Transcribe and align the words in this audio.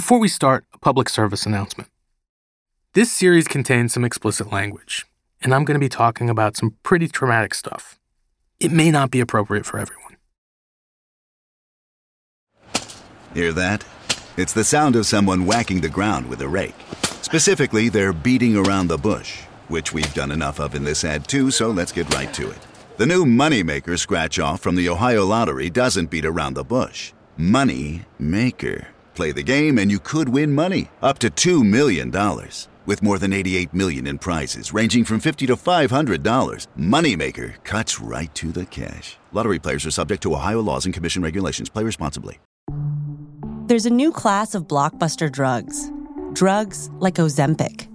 Before 0.00 0.18
we 0.18 0.28
start, 0.28 0.64
a 0.72 0.78
public 0.78 1.10
service 1.10 1.44
announcement. 1.44 1.90
This 2.94 3.12
series 3.12 3.46
contains 3.46 3.92
some 3.92 4.02
explicit 4.02 4.50
language, 4.50 5.04
and 5.42 5.52
I'm 5.52 5.62
going 5.62 5.74
to 5.74 5.86
be 5.86 5.90
talking 5.90 6.30
about 6.30 6.56
some 6.56 6.76
pretty 6.82 7.06
traumatic 7.06 7.52
stuff. 7.52 7.98
It 8.58 8.72
may 8.72 8.90
not 8.90 9.10
be 9.10 9.20
appropriate 9.20 9.66
for 9.66 9.78
everyone. 9.78 10.16
Hear 13.34 13.52
that? 13.52 13.84
It's 14.38 14.54
the 14.54 14.64
sound 14.64 14.96
of 14.96 15.04
someone 15.04 15.44
whacking 15.44 15.82
the 15.82 15.90
ground 15.90 16.30
with 16.30 16.40
a 16.40 16.48
rake. 16.48 16.80
Specifically, 17.20 17.90
they're 17.90 18.14
beating 18.14 18.56
around 18.56 18.86
the 18.88 18.96
bush, 18.96 19.42
which 19.68 19.92
we've 19.92 20.14
done 20.14 20.30
enough 20.30 20.60
of 20.60 20.74
in 20.74 20.82
this 20.82 21.04
ad 21.04 21.28
too, 21.28 21.50
so 21.50 21.68
let's 21.68 21.92
get 21.92 22.14
right 22.14 22.32
to 22.32 22.50
it. 22.50 22.66
The 22.96 23.04
new 23.04 23.26
Moneymaker 23.26 23.98
scratch 23.98 24.38
off 24.38 24.62
from 24.62 24.76
the 24.76 24.88
Ohio 24.88 25.26
Lottery 25.26 25.68
doesn't 25.68 26.08
beat 26.08 26.24
around 26.24 26.54
the 26.54 26.64
bush. 26.64 27.12
Money 27.36 28.06
Maker. 28.18 28.88
Play 29.14 29.32
the 29.32 29.42
game 29.42 29.78
and 29.78 29.90
you 29.90 29.98
could 29.98 30.28
win 30.28 30.52
money 30.54 30.88
up 31.02 31.18
to 31.20 31.30
$2 31.30 31.64
million. 31.64 32.10
With 32.86 33.02
more 33.02 33.18
than 33.18 33.32
88 33.32 33.74
million 33.74 34.06
in 34.06 34.18
prizes 34.18 34.72
ranging 34.72 35.04
from 35.04 35.20
50 35.20 35.46
to 35.46 35.56
$500, 35.56 36.66
Moneymaker 36.78 37.62
cuts 37.64 38.00
right 38.00 38.34
to 38.34 38.52
the 38.52 38.66
cash. 38.66 39.16
Lottery 39.32 39.58
players 39.58 39.86
are 39.86 39.90
subject 39.90 40.22
to 40.22 40.34
Ohio 40.34 40.60
laws 40.60 40.84
and 40.84 40.94
commission 40.94 41.22
regulations. 41.22 41.68
Play 41.68 41.84
responsibly. 41.84 42.38
There's 43.66 43.86
a 43.86 43.90
new 43.90 44.10
class 44.10 44.56
of 44.56 44.66
blockbuster 44.66 45.30
drugs. 45.30 45.92
Drugs 46.32 46.90
like 46.94 47.14
Ozempic. 47.14 47.86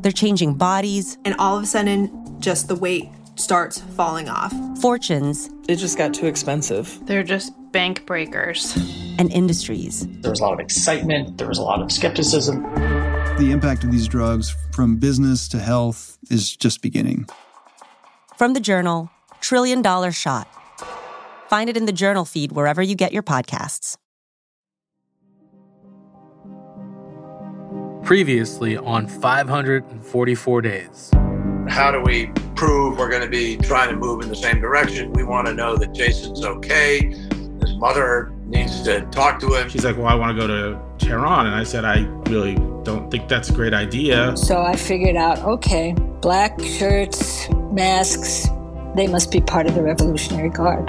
They're 0.00 0.12
changing 0.12 0.54
bodies. 0.54 1.18
And 1.26 1.34
all 1.38 1.58
of 1.58 1.64
a 1.64 1.66
sudden, 1.66 2.40
just 2.40 2.68
the 2.68 2.76
weight 2.76 3.10
starts 3.34 3.80
falling 3.96 4.28
off. 4.28 4.54
Fortunes. 4.80 5.50
It 5.68 5.76
just 5.76 5.98
got 5.98 6.14
too 6.14 6.26
expensive. 6.26 6.98
They're 7.06 7.22
just 7.22 7.52
bank 7.72 8.06
breakers. 8.06 8.76
And 9.18 9.32
industries. 9.32 10.06
There 10.20 10.30
was 10.30 10.40
a 10.40 10.44
lot 10.44 10.52
of 10.52 10.60
excitement, 10.60 11.38
there 11.38 11.48
was 11.48 11.58
a 11.58 11.62
lot 11.62 11.82
of 11.82 11.90
skepticism. 11.90 12.62
The 13.38 13.50
impact 13.50 13.84
of 13.84 13.90
these 13.90 14.08
drugs 14.08 14.54
from 14.72 14.96
business 14.96 15.48
to 15.48 15.58
health 15.58 16.18
is 16.30 16.56
just 16.56 16.82
beginning. 16.82 17.26
From 18.36 18.54
the 18.54 18.60
journal, 18.60 19.10
Trillion 19.40 19.82
Dollar 19.82 20.12
Shot. 20.12 20.48
Find 21.48 21.70
it 21.70 21.76
in 21.76 21.86
the 21.86 21.92
journal 21.92 22.24
feed 22.24 22.52
wherever 22.52 22.82
you 22.82 22.94
get 22.94 23.12
your 23.12 23.22
podcasts. 23.22 23.96
Previously 28.04 28.76
on 28.76 29.06
544 29.06 30.62
Days. 30.62 31.10
How 31.68 31.90
do 31.90 32.00
we 32.00 32.28
prove 32.54 32.98
we're 32.98 33.10
going 33.10 33.22
to 33.22 33.28
be 33.28 33.56
trying 33.58 33.90
to 33.90 33.96
move 33.96 34.22
in 34.22 34.28
the 34.28 34.36
same 34.36 34.60
direction? 34.60 35.12
We 35.12 35.24
want 35.24 35.46
to 35.48 35.54
know 35.54 35.76
that 35.76 35.92
Jason's 35.92 36.44
okay. 36.44 37.14
His 37.78 37.82
mother 37.82 38.32
needs 38.46 38.82
to 38.82 39.02
talk 39.12 39.38
to 39.38 39.54
him. 39.54 39.68
She's 39.68 39.84
like, 39.84 39.96
Well, 39.96 40.08
I 40.08 40.14
want 40.16 40.36
to 40.36 40.46
go 40.46 40.48
to 40.48 40.80
Tehran. 40.98 41.46
And 41.46 41.54
I 41.54 41.62
said, 41.62 41.84
I 41.84 42.00
really 42.28 42.56
don't 42.82 43.08
think 43.08 43.28
that's 43.28 43.50
a 43.50 43.52
great 43.52 43.72
idea. 43.72 44.36
So 44.36 44.60
I 44.60 44.74
figured 44.74 45.14
out 45.14 45.38
okay, 45.44 45.94
black 46.20 46.60
shirts, 46.60 47.48
masks, 47.70 48.48
they 48.96 49.06
must 49.06 49.30
be 49.30 49.40
part 49.40 49.68
of 49.68 49.76
the 49.76 49.82
Revolutionary 49.84 50.50
Guard. 50.50 50.88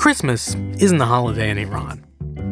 Christmas 0.00 0.56
isn't 0.80 1.00
a 1.00 1.06
holiday 1.06 1.50
in 1.50 1.58
Iran, 1.58 2.04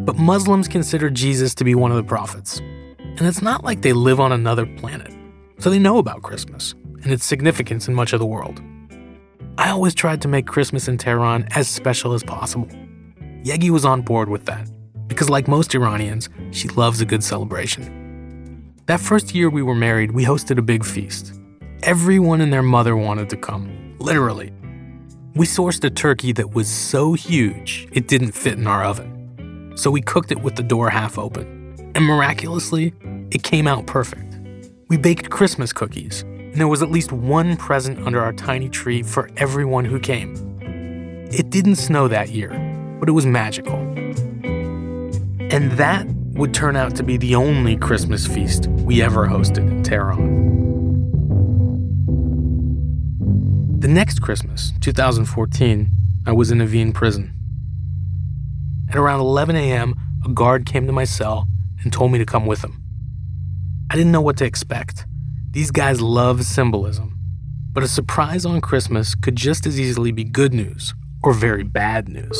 but 0.04 0.14
Muslims 0.14 0.68
consider 0.68 1.10
Jesus 1.10 1.52
to 1.56 1.64
be 1.64 1.74
one 1.74 1.90
of 1.90 1.96
the 1.96 2.04
prophets. 2.04 2.60
And 2.98 3.22
it's 3.22 3.42
not 3.42 3.64
like 3.64 3.82
they 3.82 3.92
live 3.92 4.20
on 4.20 4.30
another 4.30 4.64
planet, 4.64 5.12
so 5.58 5.70
they 5.70 5.78
know 5.78 5.98
about 5.98 6.22
Christmas 6.22 6.74
and 7.02 7.12
its 7.12 7.24
significance 7.24 7.88
in 7.88 7.94
much 7.94 8.12
of 8.12 8.20
the 8.20 8.26
world. 8.26 8.62
I 9.56 9.70
always 9.70 9.94
tried 9.94 10.22
to 10.22 10.28
make 10.28 10.46
Christmas 10.46 10.88
in 10.88 10.98
Tehran 10.98 11.48
as 11.50 11.68
special 11.68 12.12
as 12.12 12.22
possible. 12.22 12.68
Yegi 13.42 13.70
was 13.70 13.84
on 13.84 14.02
board 14.02 14.28
with 14.28 14.46
that, 14.46 14.70
because 15.08 15.28
like 15.28 15.48
most 15.48 15.74
Iranians, 15.74 16.28
she 16.50 16.68
loves 16.68 17.00
a 17.00 17.04
good 17.04 17.24
celebration. 17.24 18.74
That 18.86 19.00
first 19.00 19.34
year 19.34 19.50
we 19.50 19.62
were 19.62 19.74
married, 19.74 20.12
we 20.12 20.24
hosted 20.24 20.58
a 20.58 20.62
big 20.62 20.84
feast. 20.84 21.38
Everyone 21.82 22.40
and 22.40 22.52
their 22.52 22.62
mother 22.62 22.96
wanted 22.96 23.28
to 23.30 23.36
come, 23.36 23.96
literally. 23.98 24.52
We 25.34 25.46
sourced 25.46 25.84
a 25.84 25.90
turkey 25.90 26.32
that 26.32 26.54
was 26.54 26.68
so 26.68 27.12
huge 27.12 27.88
it 27.92 28.08
didn't 28.08 28.32
fit 28.32 28.58
in 28.58 28.66
our 28.66 28.84
oven. 28.84 29.72
So 29.76 29.90
we 29.90 30.00
cooked 30.00 30.32
it 30.32 30.42
with 30.42 30.56
the 30.56 30.62
door 30.62 30.90
half 30.90 31.18
open. 31.18 31.76
And 31.94 32.04
miraculously, 32.04 32.92
it 33.30 33.42
came 33.42 33.68
out 33.68 33.86
perfect. 33.86 34.27
We 34.88 34.96
baked 34.96 35.28
Christmas 35.28 35.70
cookies, 35.70 36.22
and 36.22 36.54
there 36.54 36.66
was 36.66 36.80
at 36.80 36.90
least 36.90 37.12
one 37.12 37.58
present 37.58 37.98
under 38.06 38.22
our 38.22 38.32
tiny 38.32 38.70
tree 38.70 39.02
for 39.02 39.28
everyone 39.36 39.84
who 39.84 40.00
came. 40.00 40.34
It 41.30 41.50
didn't 41.50 41.76
snow 41.76 42.08
that 42.08 42.30
year, 42.30 42.48
but 42.98 43.06
it 43.06 43.12
was 43.12 43.26
magical. 43.26 43.76
And 45.50 45.72
that 45.72 46.06
would 46.38 46.54
turn 46.54 46.74
out 46.74 46.96
to 46.96 47.02
be 47.02 47.18
the 47.18 47.34
only 47.34 47.76
Christmas 47.76 48.26
feast 48.26 48.68
we 48.68 49.02
ever 49.02 49.26
hosted 49.26 49.68
in 49.70 49.82
Tehran. 49.82 50.46
The 53.80 53.88
next 53.88 54.22
Christmas, 54.22 54.72
2014, 54.80 55.90
I 56.26 56.32
was 56.32 56.50
in 56.50 56.60
Evin 56.60 56.94
prison. 56.94 57.34
At 58.88 58.96
around 58.96 59.20
11 59.20 59.54
a.m., 59.54 59.94
a 60.24 60.30
guard 60.30 60.64
came 60.64 60.86
to 60.86 60.94
my 60.94 61.04
cell 61.04 61.46
and 61.84 61.92
told 61.92 62.10
me 62.10 62.18
to 62.18 62.24
come 62.24 62.46
with 62.46 62.64
him. 62.64 62.87
I 63.90 63.96
didn't 63.96 64.12
know 64.12 64.20
what 64.20 64.36
to 64.38 64.44
expect. 64.44 65.06
These 65.50 65.70
guys 65.70 66.00
love 66.00 66.44
symbolism. 66.44 67.18
But 67.72 67.82
a 67.82 67.88
surprise 67.88 68.44
on 68.44 68.60
Christmas 68.60 69.14
could 69.14 69.36
just 69.36 69.66
as 69.66 69.78
easily 69.78 70.12
be 70.12 70.24
good 70.24 70.52
news 70.52 70.94
or 71.22 71.32
very 71.32 71.62
bad 71.62 72.08
news. 72.08 72.38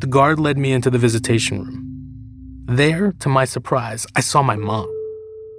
The 0.00 0.08
guard 0.08 0.38
led 0.38 0.58
me 0.58 0.72
into 0.72 0.90
the 0.90 0.98
visitation 0.98 1.64
room. 1.64 1.80
There, 2.66 3.12
to 3.20 3.28
my 3.28 3.44
surprise, 3.44 4.06
I 4.14 4.20
saw 4.20 4.42
my 4.42 4.56
mom 4.56 4.88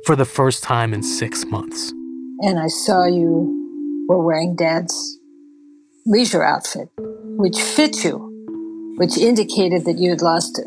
for 0.06 0.16
the 0.16 0.26
first 0.26 0.64
time 0.64 0.94
in 0.94 1.04
six 1.04 1.46
months 1.46 1.94
and 2.40 2.60
I 2.60 2.68
saw 2.68 3.06
you 3.06 4.06
were 4.08 4.22
wearing 4.22 4.56
dad's 4.56 5.20
leisure 6.06 6.44
outfit, 6.44 6.90
which 6.98 7.60
fit 7.60 8.04
you, 8.04 8.94
which 8.98 9.18
indicated 9.18 9.86
that 9.86 9.98
you 9.98 10.10
had 10.10 10.22
lost 10.22 10.62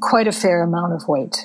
quite 0.00 0.26
a 0.26 0.32
fair 0.32 0.62
amount 0.62 0.92
of 0.92 1.06
weight. 1.08 1.36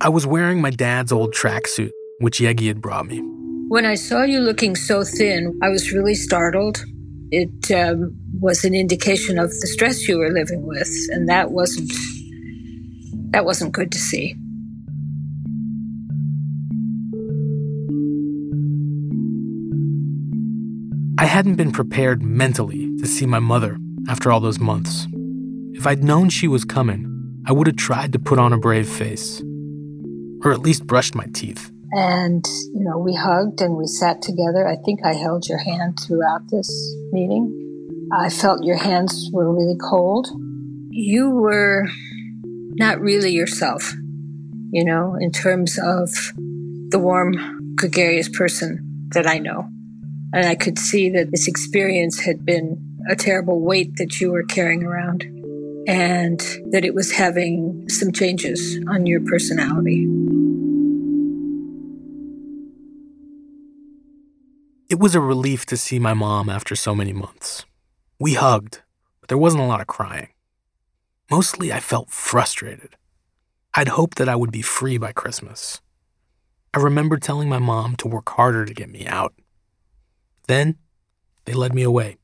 I 0.00 0.08
was 0.08 0.26
wearing 0.26 0.60
my 0.60 0.70
dad's 0.70 1.12
old 1.12 1.34
tracksuit, 1.34 1.90
which 2.20 2.38
Yegi 2.38 2.68
had 2.68 2.80
brought 2.80 3.06
me. 3.06 3.20
When 3.68 3.84
I 3.84 3.94
saw 3.94 4.22
you 4.24 4.40
looking 4.40 4.74
so 4.74 5.04
thin, 5.04 5.58
I 5.62 5.68
was 5.68 5.92
really 5.92 6.14
startled. 6.14 6.82
It 7.30 7.70
um, 7.70 8.16
was 8.40 8.64
an 8.64 8.74
indication 8.74 9.38
of 9.38 9.50
the 9.50 9.66
stress 9.66 10.08
you 10.08 10.18
were 10.18 10.30
living 10.30 10.66
with, 10.66 10.90
and 11.10 11.28
that 11.28 11.52
wasn't 11.52 11.92
that 13.32 13.44
wasn't 13.44 13.72
good 13.72 13.92
to 13.92 13.98
see. 13.98 14.34
I 21.18 21.26
hadn't 21.26 21.56
been 21.56 21.70
prepared 21.70 22.22
mentally 22.22 22.90
to 22.98 23.06
see 23.06 23.26
my 23.26 23.38
mother 23.38 23.76
after 24.08 24.32
all 24.32 24.40
those 24.40 24.58
months. 24.58 25.06
If 25.74 25.86
I'd 25.86 26.02
known 26.02 26.30
she 26.30 26.48
was 26.48 26.64
coming, 26.64 27.09
I 27.50 27.52
would 27.52 27.66
have 27.66 27.74
tried 27.74 28.12
to 28.12 28.20
put 28.20 28.38
on 28.38 28.52
a 28.52 28.58
brave 28.58 28.88
face, 28.88 29.42
or 30.44 30.52
at 30.52 30.60
least 30.60 30.86
brushed 30.86 31.16
my 31.16 31.26
teeth. 31.34 31.72
And, 31.90 32.46
you 32.72 32.84
know, 32.84 32.96
we 32.96 33.12
hugged 33.12 33.60
and 33.60 33.76
we 33.76 33.88
sat 33.88 34.22
together. 34.22 34.68
I 34.68 34.76
think 34.84 35.00
I 35.04 35.14
held 35.14 35.48
your 35.48 35.58
hand 35.58 35.98
throughout 36.06 36.42
this 36.52 36.70
meeting. 37.10 38.08
I 38.12 38.28
felt 38.30 38.62
your 38.62 38.76
hands 38.76 39.30
were 39.32 39.52
really 39.52 39.76
cold. 39.90 40.28
You 40.90 41.30
were 41.30 41.88
not 42.44 43.00
really 43.00 43.32
yourself, 43.32 43.94
you 44.70 44.84
know, 44.84 45.16
in 45.18 45.32
terms 45.32 45.76
of 45.76 46.08
the 46.36 47.00
warm, 47.00 47.74
gregarious 47.74 48.28
person 48.28 49.08
that 49.12 49.26
I 49.26 49.38
know. 49.38 49.66
And 50.32 50.46
I 50.46 50.54
could 50.54 50.78
see 50.78 51.10
that 51.10 51.32
this 51.32 51.48
experience 51.48 52.20
had 52.20 52.46
been 52.46 52.80
a 53.10 53.16
terrible 53.16 53.60
weight 53.60 53.96
that 53.96 54.20
you 54.20 54.30
were 54.30 54.44
carrying 54.44 54.84
around 54.84 55.39
and 55.90 56.38
that 56.70 56.84
it 56.84 56.94
was 56.94 57.10
having 57.10 57.88
some 57.88 58.12
changes 58.12 58.78
on 58.86 59.06
your 59.06 59.20
personality. 59.22 60.06
It 64.88 65.00
was 65.00 65.16
a 65.16 65.20
relief 65.20 65.66
to 65.66 65.76
see 65.76 65.98
my 65.98 66.14
mom 66.14 66.48
after 66.48 66.76
so 66.76 66.94
many 66.94 67.12
months. 67.12 67.64
We 68.20 68.34
hugged, 68.34 68.82
but 69.20 69.28
there 69.28 69.38
wasn't 69.38 69.64
a 69.64 69.66
lot 69.66 69.80
of 69.80 69.88
crying. 69.88 70.28
Mostly, 71.28 71.72
I 71.72 71.80
felt 71.80 72.10
frustrated. 72.10 72.94
I'd 73.74 73.88
hoped 73.88 74.16
that 74.18 74.28
I 74.28 74.36
would 74.36 74.52
be 74.52 74.62
free 74.62 74.96
by 74.96 75.10
Christmas. 75.10 75.80
I 76.72 76.78
remember 76.78 77.16
telling 77.16 77.48
my 77.48 77.58
mom 77.58 77.96
to 77.96 78.06
work 78.06 78.28
harder 78.28 78.64
to 78.64 78.74
get 78.74 78.90
me 78.90 79.08
out. 79.08 79.34
Then 80.46 80.76
they 81.46 81.52
led 81.52 81.74
me 81.74 81.82
away, 81.82 82.18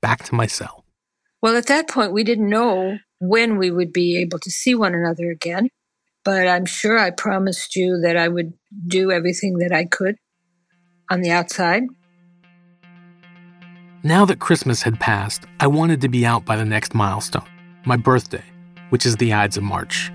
back 0.00 0.22
to 0.24 0.36
my 0.36 0.46
cell. 0.46 0.79
Well, 1.42 1.56
at 1.56 1.66
that 1.66 1.88
point, 1.88 2.12
we 2.12 2.22
didn't 2.22 2.50
know 2.50 2.98
when 3.18 3.56
we 3.56 3.70
would 3.70 3.92
be 3.92 4.18
able 4.18 4.38
to 4.40 4.50
see 4.50 4.74
one 4.74 4.94
another 4.94 5.30
again, 5.30 5.70
but 6.24 6.46
I'm 6.46 6.66
sure 6.66 6.98
I 6.98 7.10
promised 7.10 7.76
you 7.76 7.98
that 8.02 8.16
I 8.16 8.28
would 8.28 8.52
do 8.86 9.10
everything 9.10 9.58
that 9.58 9.72
I 9.72 9.86
could 9.86 10.16
on 11.10 11.22
the 11.22 11.30
outside. 11.30 11.84
Now 14.02 14.24
that 14.26 14.38
Christmas 14.38 14.82
had 14.82 15.00
passed, 15.00 15.44
I 15.60 15.66
wanted 15.66 16.00
to 16.02 16.08
be 16.08 16.24
out 16.26 16.44
by 16.44 16.56
the 16.56 16.64
next 16.64 16.94
milestone, 16.94 17.48
my 17.84 17.96
birthday, 17.96 18.44
which 18.90 19.06
is 19.06 19.16
the 19.16 19.32
Ides 19.32 19.56
of 19.56 19.62
March. 19.62 20.12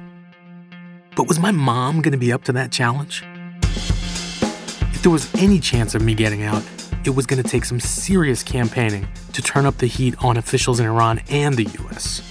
But 1.16 1.28
was 1.28 1.40
my 1.40 1.52
mom 1.52 2.02
going 2.02 2.12
to 2.12 2.18
be 2.18 2.34
up 2.34 2.44
to 2.46 2.52
that 2.54 2.72
challenge? 2.72 3.24
If 3.62 5.02
there 5.02 5.12
was 5.12 5.34
any 5.36 5.60
chance 5.60 5.96
of 5.96 6.02
me 6.02 6.14
getting 6.14 6.44
out, 6.44 6.64
it 7.06 7.16
was 7.16 7.26
going 7.26 7.42
to 7.42 7.48
take 7.48 7.66
some 7.66 7.80
serious 7.80 8.42
campaigning 8.42 9.08
to 9.34 9.42
turn 9.42 9.66
up 9.66 9.78
the 9.78 9.86
heat 9.86 10.16
on 10.24 10.38
officials 10.38 10.80
in 10.80 10.86
Iran 10.88 11.22
and 11.30 11.56
the 11.56 11.66
US. 11.84 12.22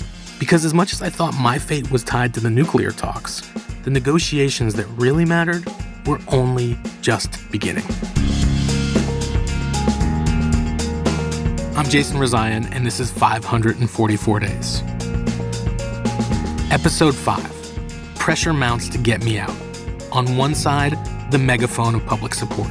Because 0.41 0.65
as 0.65 0.75
much 0.75 0.93
as 0.93 1.01
I 1.01 1.11
thought 1.11 1.35
my 1.35 1.59
fate 1.59 1.91
was 1.91 2.03
tied 2.03 2.35
to 2.35 2.41
the 2.41 2.51
nuclear 2.51 2.91
talks, 2.91 3.41
the 3.85 3.91
negotiations 3.91 4.75
that 4.75 4.87
really 4.97 5.25
mattered 5.25 5.65
were 6.07 6.19
only 6.29 6.77
just 7.03 7.39
beginning. 7.53 7.85
I'm 11.77 11.89
Jason 11.89 12.19
Rezaian, 12.19 12.69
and 12.73 12.85
this 12.85 12.99
is 12.99 13.13
544 13.13 14.41
Days. 14.41 14.83
Episode 16.73 17.15
5 17.15 18.15
Pressure 18.17 18.53
Mounts 18.53 18.89
to 18.89 18.99
Get 18.99 19.23
Me 19.23 19.39
Out. 19.39 19.55
On 20.11 20.37
one 20.37 20.55
side, 20.55 20.95
the 21.31 21.39
megaphone 21.39 21.95
of 21.95 22.05
public 22.07 22.35
support. 22.35 22.71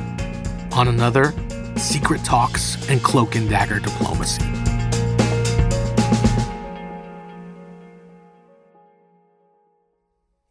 On 0.73 0.87
another, 0.87 1.33
secret 1.77 2.23
talks 2.23 2.89
and 2.89 3.01
cloak 3.01 3.35
and 3.35 3.49
dagger 3.49 3.79
diplomacy. 3.79 4.43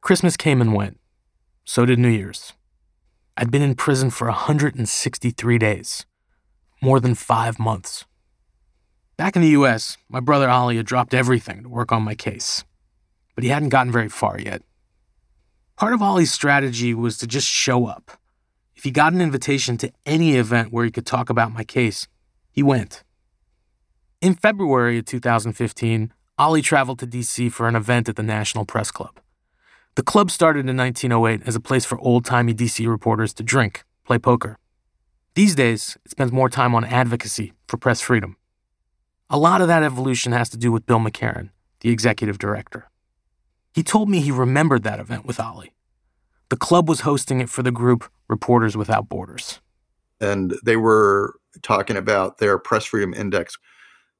Christmas 0.00 0.36
came 0.36 0.60
and 0.60 0.74
went. 0.74 0.98
So 1.64 1.86
did 1.86 1.98
New 1.98 2.08
Year's. 2.08 2.52
I'd 3.36 3.50
been 3.50 3.62
in 3.62 3.74
prison 3.74 4.10
for 4.10 4.26
163 4.26 5.58
days, 5.58 6.04
more 6.82 7.00
than 7.00 7.14
five 7.14 7.58
months. 7.58 8.04
Back 9.16 9.36
in 9.36 9.42
the 9.42 9.48
US, 9.48 9.96
my 10.08 10.20
brother 10.20 10.50
Ali 10.50 10.76
had 10.76 10.86
dropped 10.86 11.14
everything 11.14 11.62
to 11.62 11.68
work 11.68 11.92
on 11.92 12.02
my 12.02 12.14
case, 12.14 12.64
but 13.34 13.44
he 13.44 13.50
hadn't 13.50 13.68
gotten 13.70 13.92
very 13.92 14.08
far 14.08 14.38
yet. 14.38 14.62
Part 15.76 15.94
of 15.94 16.02
Ali's 16.02 16.32
strategy 16.32 16.92
was 16.92 17.16
to 17.18 17.26
just 17.26 17.46
show 17.46 17.86
up. 17.86 18.10
If 18.82 18.86
he 18.86 18.90
got 18.90 19.12
an 19.12 19.20
invitation 19.20 19.76
to 19.76 19.92
any 20.04 20.34
event 20.34 20.72
where 20.72 20.84
he 20.84 20.90
could 20.90 21.06
talk 21.06 21.30
about 21.30 21.52
my 21.52 21.62
case, 21.62 22.08
he 22.50 22.64
went. 22.64 23.04
In 24.20 24.34
February 24.34 24.98
of 24.98 25.04
2015, 25.04 26.12
Ali 26.36 26.62
traveled 26.62 26.98
to 26.98 27.06
DC 27.06 27.52
for 27.52 27.68
an 27.68 27.76
event 27.76 28.08
at 28.08 28.16
the 28.16 28.24
National 28.24 28.64
Press 28.64 28.90
Club. 28.90 29.20
The 29.94 30.02
club 30.02 30.32
started 30.32 30.68
in 30.68 30.76
1908 30.76 31.46
as 31.46 31.54
a 31.54 31.60
place 31.60 31.84
for 31.84 31.96
old 32.00 32.24
timey 32.24 32.54
DC 32.54 32.88
reporters 32.88 33.32
to 33.34 33.44
drink, 33.44 33.84
play 34.04 34.18
poker. 34.18 34.58
These 35.36 35.54
days, 35.54 35.96
it 36.04 36.10
spends 36.10 36.32
more 36.32 36.48
time 36.48 36.74
on 36.74 36.84
advocacy 36.84 37.52
for 37.68 37.76
press 37.76 38.00
freedom. 38.00 38.36
A 39.30 39.38
lot 39.38 39.60
of 39.60 39.68
that 39.68 39.84
evolution 39.84 40.32
has 40.32 40.48
to 40.48 40.56
do 40.56 40.72
with 40.72 40.86
Bill 40.86 40.98
McCarren, 40.98 41.50
the 41.82 41.90
executive 41.90 42.36
director. 42.36 42.90
He 43.72 43.84
told 43.84 44.08
me 44.10 44.18
he 44.18 44.32
remembered 44.32 44.82
that 44.82 44.98
event 44.98 45.24
with 45.24 45.38
Ali. 45.38 45.72
The 46.48 46.56
club 46.56 46.88
was 46.88 47.02
hosting 47.02 47.40
it 47.40 47.48
for 47.48 47.62
the 47.62 47.70
group 47.70 48.10
Reporters 48.32 48.78
Without 48.78 49.10
Borders. 49.10 49.60
And 50.18 50.54
they 50.64 50.76
were 50.76 51.34
talking 51.60 51.98
about 51.98 52.38
their 52.38 52.58
press 52.58 52.86
freedom 52.86 53.12
index. 53.12 53.58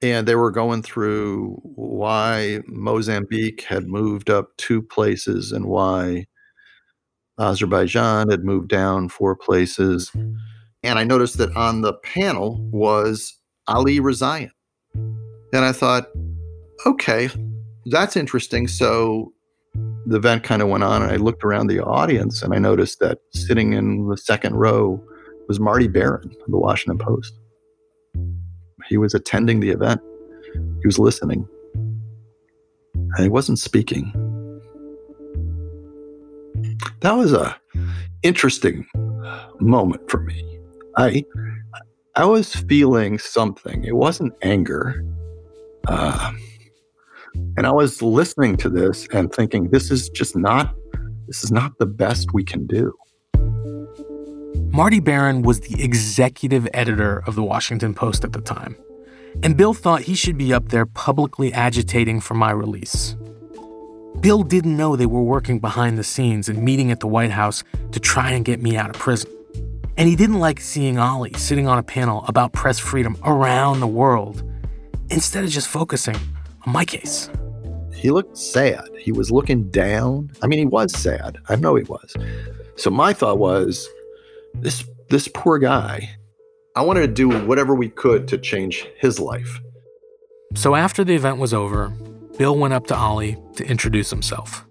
And 0.02 0.28
they 0.28 0.34
were 0.34 0.50
going 0.50 0.82
through 0.82 1.58
why 1.62 2.60
Mozambique 2.66 3.62
had 3.62 3.88
moved 3.88 4.28
up 4.28 4.54
two 4.58 4.82
places 4.82 5.50
and 5.50 5.64
why 5.64 6.26
Azerbaijan 7.38 8.28
had 8.28 8.44
moved 8.44 8.68
down 8.68 9.08
four 9.08 9.34
places. 9.34 10.12
And 10.82 10.98
I 10.98 11.04
noticed 11.04 11.38
that 11.38 11.56
on 11.56 11.80
the 11.80 11.94
panel 11.94 12.58
was 12.70 13.34
Ali 13.66 13.98
Rezaian. 13.98 14.50
And 14.94 15.64
I 15.64 15.72
thought, 15.72 16.08
okay, 16.84 17.30
that's 17.86 18.16
interesting. 18.16 18.68
So 18.68 19.32
the 20.06 20.16
event 20.16 20.42
kind 20.42 20.62
of 20.62 20.68
went 20.68 20.84
on, 20.84 21.02
and 21.02 21.10
I 21.10 21.16
looked 21.16 21.44
around 21.44 21.68
the 21.68 21.80
audience 21.80 22.42
and 22.42 22.54
I 22.54 22.58
noticed 22.58 22.98
that 23.00 23.18
sitting 23.32 23.72
in 23.72 24.08
the 24.08 24.16
second 24.16 24.54
row 24.54 25.02
was 25.48 25.60
Marty 25.60 25.88
Baron 25.88 26.30
of 26.44 26.50
the 26.50 26.58
Washington 26.58 26.98
Post. 26.98 27.38
He 28.88 28.96
was 28.96 29.14
attending 29.14 29.60
the 29.60 29.70
event, 29.70 30.00
he 30.54 30.86
was 30.86 30.98
listening, 30.98 31.48
and 32.94 33.18
he 33.18 33.28
wasn't 33.28 33.58
speaking. 33.58 34.12
That 37.00 37.12
was 37.12 37.32
a 37.32 37.56
interesting 38.22 38.86
moment 39.60 40.10
for 40.10 40.20
me. 40.20 40.58
I 40.96 41.24
I 42.14 42.24
was 42.26 42.54
feeling 42.54 43.18
something. 43.18 43.84
It 43.84 43.96
wasn't 43.96 44.34
anger. 44.42 45.04
Uh, 45.88 46.32
and 47.56 47.66
I 47.66 47.72
was 47.72 48.02
listening 48.02 48.56
to 48.58 48.68
this 48.68 49.06
and 49.12 49.32
thinking, 49.32 49.70
this 49.70 49.90
is 49.90 50.08
just 50.08 50.36
not, 50.36 50.74
this 51.26 51.44
is 51.44 51.52
not 51.52 51.78
the 51.78 51.86
best 51.86 52.32
we 52.32 52.44
can 52.44 52.66
do. 52.66 52.92
Marty 54.70 55.00
Baron 55.00 55.42
was 55.42 55.60
the 55.60 55.82
executive 55.82 56.66
editor 56.72 57.22
of 57.26 57.34
the 57.34 57.42
Washington 57.42 57.94
Post 57.94 58.24
at 58.24 58.32
the 58.32 58.40
time, 58.40 58.76
and 59.42 59.56
Bill 59.56 59.74
thought 59.74 60.02
he 60.02 60.14
should 60.14 60.38
be 60.38 60.52
up 60.52 60.68
there 60.68 60.86
publicly 60.86 61.52
agitating 61.52 62.20
for 62.20 62.34
my 62.34 62.50
release. 62.50 63.16
Bill 64.20 64.42
didn't 64.42 64.76
know 64.76 64.94
they 64.94 65.06
were 65.06 65.22
working 65.22 65.58
behind 65.58 65.98
the 65.98 66.04
scenes 66.04 66.48
and 66.48 66.62
meeting 66.62 66.90
at 66.90 67.00
the 67.00 67.06
White 67.06 67.32
House 67.32 67.64
to 67.90 68.00
try 68.00 68.30
and 68.30 68.44
get 68.44 68.62
me 68.62 68.76
out 68.76 68.90
of 68.90 68.96
prison. 68.96 69.30
And 69.96 70.08
he 70.08 70.16
didn't 70.16 70.38
like 70.38 70.60
seeing 70.60 70.98
Ali 70.98 71.32
sitting 71.34 71.66
on 71.66 71.78
a 71.78 71.82
panel 71.82 72.24
about 72.28 72.52
press 72.52 72.78
freedom 72.78 73.16
around 73.24 73.80
the 73.80 73.86
world 73.86 74.42
instead 75.10 75.44
of 75.44 75.50
just 75.50 75.68
focusing 75.68 76.16
my 76.66 76.84
case. 76.84 77.30
He 77.94 78.10
looked 78.10 78.36
sad. 78.36 78.88
He 78.98 79.12
was 79.12 79.30
looking 79.30 79.70
down. 79.70 80.30
I 80.42 80.46
mean, 80.46 80.58
he 80.58 80.66
was 80.66 80.92
sad. 80.96 81.38
I 81.48 81.56
know 81.56 81.74
he 81.76 81.84
was. 81.84 82.14
So 82.76 82.90
my 82.90 83.12
thought 83.12 83.38
was, 83.38 83.88
this 84.54 84.84
this 85.08 85.28
poor 85.28 85.58
guy. 85.58 86.10
I 86.74 86.82
wanted 86.82 87.02
to 87.02 87.08
do 87.08 87.28
whatever 87.46 87.74
we 87.74 87.90
could 87.90 88.26
to 88.28 88.38
change 88.38 88.86
his 88.98 89.20
life. 89.20 89.60
So 90.54 90.74
after 90.74 91.04
the 91.04 91.14
event 91.14 91.38
was 91.38 91.52
over, 91.52 91.88
Bill 92.38 92.56
went 92.56 92.72
up 92.72 92.86
to 92.86 92.96
Ali 92.96 93.36
to 93.56 93.66
introduce 93.66 94.10
himself. 94.10 94.64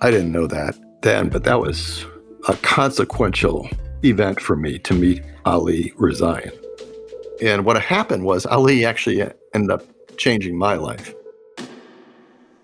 I 0.00 0.10
didn't 0.10 0.32
know 0.32 0.46
that 0.46 0.76
then, 1.02 1.28
but 1.28 1.44
that 1.44 1.60
was 1.60 2.06
a 2.48 2.54
consequential 2.54 3.68
event 4.04 4.40
for 4.40 4.56
me 4.56 4.78
to 4.78 4.94
meet 4.94 5.22
Ali 5.44 5.92
Rezaian. 5.98 6.56
And 7.42 7.64
what 7.64 7.80
happened 7.82 8.24
was 8.24 8.46
Ali 8.46 8.84
actually 8.84 9.22
ended 9.54 9.70
up 9.70 9.84
changing 10.16 10.56
my 10.56 10.74
life. 10.74 11.14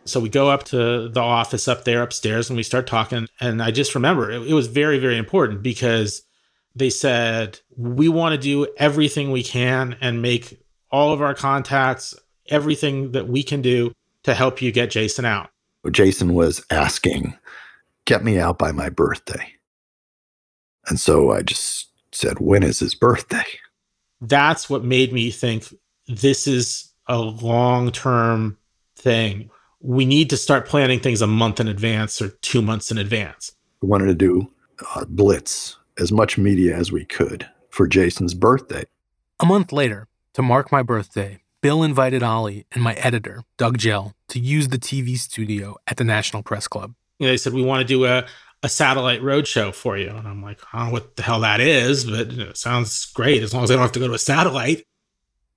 So 0.06 0.20
we 0.20 0.28
go 0.28 0.48
up 0.48 0.64
to 0.64 1.08
the 1.08 1.20
office 1.20 1.68
up 1.68 1.84
there 1.84 2.02
upstairs 2.02 2.48
and 2.48 2.56
we 2.56 2.62
start 2.62 2.86
talking. 2.86 3.28
And 3.40 3.62
I 3.62 3.70
just 3.70 3.94
remember 3.94 4.30
it, 4.30 4.46
it 4.46 4.54
was 4.54 4.68
very, 4.68 4.98
very 4.98 5.18
important 5.18 5.62
because 5.62 6.22
they 6.74 6.90
said, 6.90 7.58
we 7.76 8.08
want 8.08 8.32
to 8.32 8.38
do 8.38 8.66
everything 8.76 9.30
we 9.30 9.42
can 9.42 9.96
and 10.00 10.22
make 10.22 10.62
all 10.90 11.12
of 11.12 11.20
our 11.20 11.34
contacts, 11.34 12.14
everything 12.48 13.12
that 13.12 13.28
we 13.28 13.42
can 13.42 13.62
do 13.62 13.92
to 14.22 14.34
help 14.34 14.62
you 14.62 14.70
get 14.70 14.90
Jason 14.90 15.24
out. 15.24 15.50
Jason 15.90 16.34
was 16.34 16.64
asking, 16.70 17.36
get 18.04 18.24
me 18.24 18.38
out 18.38 18.58
by 18.58 18.72
my 18.72 18.88
birthday. 18.88 19.52
And 20.86 21.00
so 21.00 21.32
I 21.32 21.42
just 21.42 21.88
said, 22.12 22.38
when 22.38 22.62
is 22.62 22.78
his 22.78 22.94
birthday? 22.94 23.44
That's 24.20 24.70
what 24.70 24.84
made 24.84 25.12
me 25.12 25.30
think 25.30 25.74
this 26.06 26.46
is 26.46 26.92
a 27.06 27.18
long 27.18 27.90
term 27.90 28.56
thing 28.96 29.50
we 29.80 30.04
need 30.04 30.30
to 30.30 30.36
start 30.36 30.66
planning 30.66 31.00
things 31.00 31.22
a 31.22 31.26
month 31.26 31.60
in 31.60 31.68
advance 31.68 32.20
or 32.20 32.28
two 32.28 32.62
months 32.62 32.90
in 32.90 32.98
advance. 32.98 33.52
We 33.82 33.88
wanted 33.88 34.06
to 34.06 34.14
do 34.14 34.50
uh, 34.94 35.04
blitz 35.06 35.76
as 35.98 36.12
much 36.12 36.38
media 36.38 36.76
as 36.76 36.92
we 36.92 37.04
could 37.04 37.48
for 37.70 37.86
Jason's 37.86 38.34
birthday. 38.34 38.84
A 39.40 39.46
month 39.46 39.72
later, 39.72 40.08
to 40.34 40.42
mark 40.42 40.72
my 40.72 40.82
birthday, 40.82 41.40
Bill 41.60 41.82
invited 41.82 42.22
Ali 42.22 42.66
and 42.72 42.82
my 42.82 42.94
editor, 42.94 43.42
Doug 43.56 43.78
Jehl, 43.78 44.12
to 44.28 44.38
use 44.38 44.68
the 44.68 44.78
TV 44.78 45.16
studio 45.16 45.76
at 45.86 45.96
the 45.96 46.04
National 46.04 46.42
Press 46.42 46.68
Club. 46.68 46.94
You 47.18 47.26
know, 47.26 47.32
they 47.32 47.36
said, 47.36 47.52
We 47.52 47.62
want 47.62 47.80
to 47.80 47.86
do 47.86 48.04
a, 48.04 48.24
a 48.62 48.68
satellite 48.68 49.22
roadshow 49.22 49.74
for 49.74 49.96
you. 49.96 50.10
And 50.10 50.26
I'm 50.26 50.42
like, 50.42 50.60
I 50.72 50.78
don't 50.78 50.86
know 50.88 50.92
what 50.92 51.16
the 51.16 51.22
hell 51.22 51.40
that 51.40 51.60
is, 51.60 52.04
but 52.04 52.30
you 52.30 52.44
know, 52.44 52.50
it 52.50 52.56
sounds 52.56 53.06
great 53.06 53.42
as 53.42 53.52
long 53.52 53.64
as 53.64 53.70
I 53.70 53.74
don't 53.74 53.82
have 53.82 53.92
to 53.92 54.00
go 54.00 54.08
to 54.08 54.14
a 54.14 54.18
satellite. 54.18 54.84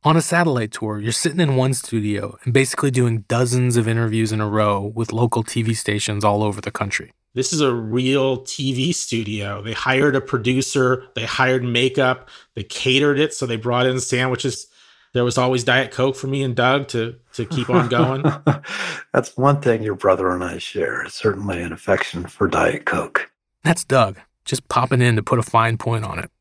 On 0.05 0.15
a 0.15 0.21
satellite 0.21 0.71
tour, 0.71 0.97
you're 0.97 1.11
sitting 1.11 1.41
in 1.41 1.57
one 1.57 1.73
studio 1.73 2.37
and 2.45 2.53
basically 2.53 2.89
doing 2.89 3.25
dozens 3.27 3.75
of 3.75 3.85
interviews 3.85 4.31
in 4.31 4.39
a 4.39 4.47
row 4.47 4.93
with 4.95 5.11
local 5.11 5.43
TV 5.43 5.75
stations 5.75 6.23
all 6.23 6.41
over 6.41 6.61
the 6.61 6.71
country. 6.71 7.11
This 7.33 7.51
is 7.51 7.59
a 7.59 7.73
real 7.73 8.39
TV 8.43 8.95
studio. 8.95 9.61
They 9.61 9.73
hired 9.73 10.15
a 10.15 10.21
producer, 10.21 11.03
they 11.15 11.25
hired 11.25 11.65
makeup, 11.65 12.29
they 12.55 12.63
catered 12.63 13.19
it, 13.19 13.33
so 13.33 13.45
they 13.45 13.57
brought 13.57 13.87
in 13.87 13.99
sandwiches. 13.99 14.67
There 15.13 15.25
was 15.25 15.37
always 15.37 15.65
Diet 15.65 15.91
Coke 15.91 16.15
for 16.15 16.27
me 16.27 16.43
and 16.43 16.55
Doug 16.55 16.87
to 16.89 17.17
to 17.33 17.45
keep 17.45 17.69
on 17.69 17.89
going. 17.89 18.23
That's 19.13 19.35
one 19.35 19.59
thing 19.59 19.83
your 19.83 19.95
brother 19.95 20.29
and 20.29 20.45
I 20.45 20.59
share. 20.59 21.05
Certainly 21.09 21.61
an 21.61 21.73
affection 21.73 22.25
for 22.25 22.47
Diet 22.47 22.85
Coke. 22.85 23.29
That's 23.65 23.83
Doug, 23.83 24.17
just 24.45 24.69
popping 24.69 25.01
in 25.01 25.17
to 25.17 25.23
put 25.23 25.39
a 25.39 25.43
fine 25.43 25.77
point 25.77 26.05
on 26.05 26.19
it. 26.19 26.31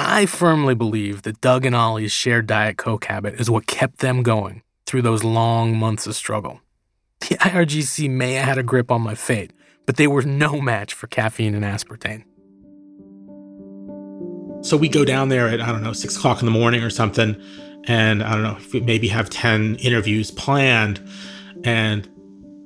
I 0.00 0.26
firmly 0.26 0.76
believe 0.76 1.22
that 1.22 1.40
Doug 1.40 1.66
and 1.66 1.74
Ali's 1.74 2.12
shared 2.12 2.46
Diet 2.46 2.76
Coke 2.76 3.06
habit 3.06 3.40
is 3.40 3.50
what 3.50 3.66
kept 3.66 3.98
them 3.98 4.22
going 4.22 4.62
through 4.86 5.02
those 5.02 5.24
long 5.24 5.76
months 5.76 6.06
of 6.06 6.14
struggle. 6.14 6.60
The 7.18 7.34
IRGC 7.34 8.08
may 8.08 8.34
have 8.34 8.44
had 8.44 8.58
a 8.58 8.62
grip 8.62 8.92
on 8.92 9.02
my 9.02 9.16
fate, 9.16 9.52
but 9.86 9.96
they 9.96 10.06
were 10.06 10.22
no 10.22 10.60
match 10.60 10.94
for 10.94 11.08
caffeine 11.08 11.52
and 11.52 11.64
aspartame. 11.64 12.22
So 14.64 14.76
we 14.76 14.88
go 14.88 15.04
down 15.04 15.30
there 15.30 15.48
at, 15.48 15.60
I 15.60 15.72
don't 15.72 15.82
know, 15.82 15.92
six 15.92 16.16
o'clock 16.16 16.38
in 16.38 16.44
the 16.44 16.52
morning 16.52 16.84
or 16.84 16.90
something. 16.90 17.34
And 17.88 18.22
I 18.22 18.34
don't 18.34 18.44
know, 18.44 18.80
maybe 18.82 19.08
have 19.08 19.28
10 19.30 19.74
interviews 19.80 20.30
planned. 20.30 21.04
And, 21.64 22.08